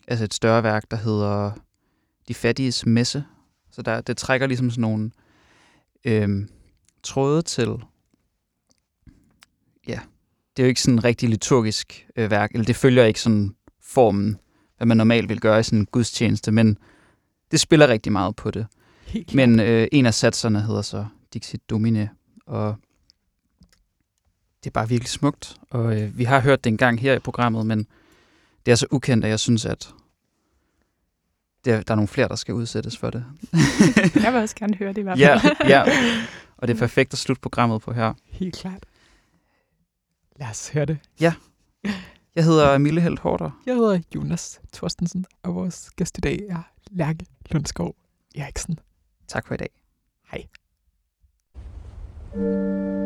altså 0.08 0.24
et 0.24 0.34
større 0.34 0.62
værk, 0.62 0.90
der 0.90 0.96
hedder 0.96 1.52
De 2.28 2.34
Fattiges 2.34 2.86
Messe. 2.86 3.24
Så 3.70 3.82
der, 3.82 4.00
det 4.00 4.16
trækker 4.16 4.46
ligesom 4.46 4.70
sådan 4.70 4.80
nogle 4.80 5.10
øhm, 6.04 6.48
tråde 7.02 7.42
til, 7.42 7.68
ja, 9.88 10.00
det 10.56 10.62
er 10.62 10.66
jo 10.66 10.68
ikke 10.68 10.82
sådan 10.82 10.94
en 10.94 11.04
rigtig 11.04 11.28
liturgisk 11.28 12.06
øh, 12.16 12.30
værk, 12.30 12.50
eller 12.52 12.64
det 12.64 12.76
følger 12.76 13.04
ikke 13.04 13.20
sådan 13.20 13.54
formen, 13.80 14.36
hvad 14.76 14.86
man 14.86 14.96
normalt 14.96 15.28
vil 15.28 15.40
gøre 15.40 15.60
i 15.60 15.62
sådan 15.62 15.78
en 15.78 15.86
gudstjeneste, 15.86 16.52
men 16.52 16.78
det 17.50 17.60
spiller 17.60 17.88
rigtig 17.88 18.12
meget 18.12 18.36
på 18.36 18.50
det. 18.50 18.66
Men 19.34 19.60
øh, 19.60 19.88
en 19.92 20.06
af 20.06 20.14
satserne 20.14 20.62
hedder 20.62 20.82
så 20.82 21.06
Dixit 21.34 21.70
Domine, 21.70 22.10
og 22.46 22.76
det 24.64 24.70
er 24.70 24.70
bare 24.70 24.88
virkelig 24.88 25.08
smukt. 25.08 25.56
Og 25.70 26.00
øh, 26.00 26.18
vi 26.18 26.24
har 26.24 26.40
hørt 26.40 26.64
det 26.64 26.70
en 26.70 26.76
gang 26.76 27.00
her 27.00 27.14
i 27.14 27.18
programmet, 27.18 27.66
men 27.66 27.86
det 28.66 28.72
er 28.72 28.76
så 28.76 28.86
ukendt, 28.90 29.24
at 29.24 29.30
jeg 29.30 29.40
synes, 29.40 29.66
at 29.66 29.94
der, 31.64 31.82
der 31.82 31.92
er 31.92 31.96
nogle 31.96 32.08
flere, 32.08 32.28
der 32.28 32.36
skal 32.36 32.54
udsættes 32.54 32.98
for 32.98 33.10
det. 33.10 33.24
Jeg 34.24 34.32
vil 34.32 34.40
også 34.40 34.56
gerne 34.56 34.74
høre 34.74 34.88
det 34.88 34.98
i 34.98 35.02
hvert 35.02 35.18
fald. 35.18 35.56
ja, 35.64 35.84
ja, 35.84 35.84
og 36.56 36.68
det 36.68 36.74
er 36.74 36.78
perfekt 36.78 37.12
at 37.12 37.18
slutte 37.18 37.40
programmet 37.40 37.82
på 37.82 37.92
her. 37.92 38.14
Helt 38.24 38.56
klart. 38.56 38.86
Lad 40.36 40.48
os 40.48 40.68
høre 40.68 40.84
det. 40.84 40.98
Jeg 42.34 42.44
hedder 42.44 42.78
Mille 42.78 43.00
Helt 43.00 43.18
Hårder. 43.18 43.50
Jeg 43.66 43.74
hedder 43.74 44.00
Jonas 44.14 44.60
Thorstensen, 44.72 45.24
og 45.42 45.54
vores 45.54 45.90
gæst 45.96 46.18
i 46.18 46.20
dag 46.20 46.40
er 46.48 46.62
Lærke 46.90 47.26
Lundskov 47.50 47.96
Eriksen. 48.34 48.78
Tak 49.28 49.46
for 49.46 49.54
i 49.54 49.56
dag. 49.56 49.70
Hej. 50.30 50.46
thank 52.34 52.44
you 52.44 53.01